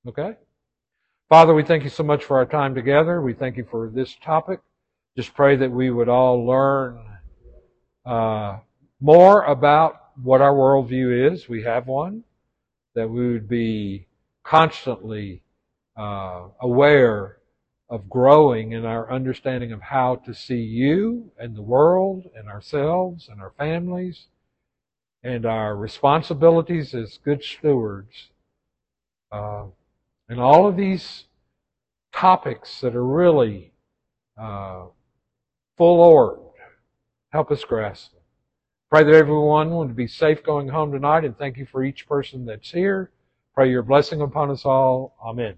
Okay? 0.07 0.35
Father, 1.29 1.53
we 1.53 1.63
thank 1.63 1.83
you 1.83 1.89
so 1.89 2.03
much 2.03 2.23
for 2.23 2.37
our 2.37 2.45
time 2.45 2.73
together. 2.73 3.21
We 3.21 3.33
thank 3.33 3.57
you 3.57 3.67
for 3.69 3.89
this 3.89 4.15
topic. 4.23 4.61
Just 5.17 5.33
pray 5.33 5.55
that 5.57 5.71
we 5.71 5.89
would 5.89 6.07
all 6.07 6.45
learn 6.45 6.99
uh, 8.05 8.59
more 9.01 9.43
about 9.43 10.01
what 10.23 10.41
our 10.41 10.53
worldview 10.53 11.33
is. 11.33 11.49
We 11.49 11.63
have 11.63 11.87
one. 11.87 12.23
That 12.95 13.09
we 13.09 13.31
would 13.33 13.49
be 13.49 14.07
constantly 14.43 15.43
uh, 15.97 16.43
aware 16.61 17.37
of 17.89 18.09
growing 18.09 18.73
in 18.73 18.85
our 18.85 19.11
understanding 19.11 19.71
of 19.71 19.81
how 19.81 20.15
to 20.15 20.33
see 20.33 20.61
you 20.61 21.31
and 21.39 21.55
the 21.55 21.61
world 21.61 22.25
and 22.35 22.47
ourselves 22.47 23.29
and 23.29 23.41
our 23.41 23.53
families 23.57 24.25
and 25.23 25.45
our 25.45 25.75
responsibilities 25.75 26.93
as 26.93 27.19
good 27.23 27.43
stewards. 27.43 28.29
Uh, 29.31 29.65
and 30.29 30.39
all 30.39 30.67
of 30.67 30.75
these 30.75 31.25
topics 32.13 32.81
that 32.81 32.95
are 32.95 33.05
really 33.05 33.71
uh, 34.37 34.85
full 35.77 35.99
orbed, 36.01 36.41
help 37.31 37.51
us 37.51 37.63
grasp 37.63 38.11
them. 38.11 38.21
Pray 38.89 39.03
that 39.03 39.13
everyone 39.13 39.71
would 39.71 39.95
be 39.95 40.07
safe 40.07 40.43
going 40.43 40.67
home 40.69 40.91
tonight 40.91 41.25
and 41.25 41.37
thank 41.37 41.57
you 41.57 41.65
for 41.65 41.83
each 41.83 42.07
person 42.07 42.45
that's 42.45 42.71
here. 42.71 43.11
Pray 43.53 43.69
your 43.69 43.83
blessing 43.83 44.21
upon 44.21 44.51
us 44.51 44.65
all. 44.65 45.15
Amen. 45.23 45.57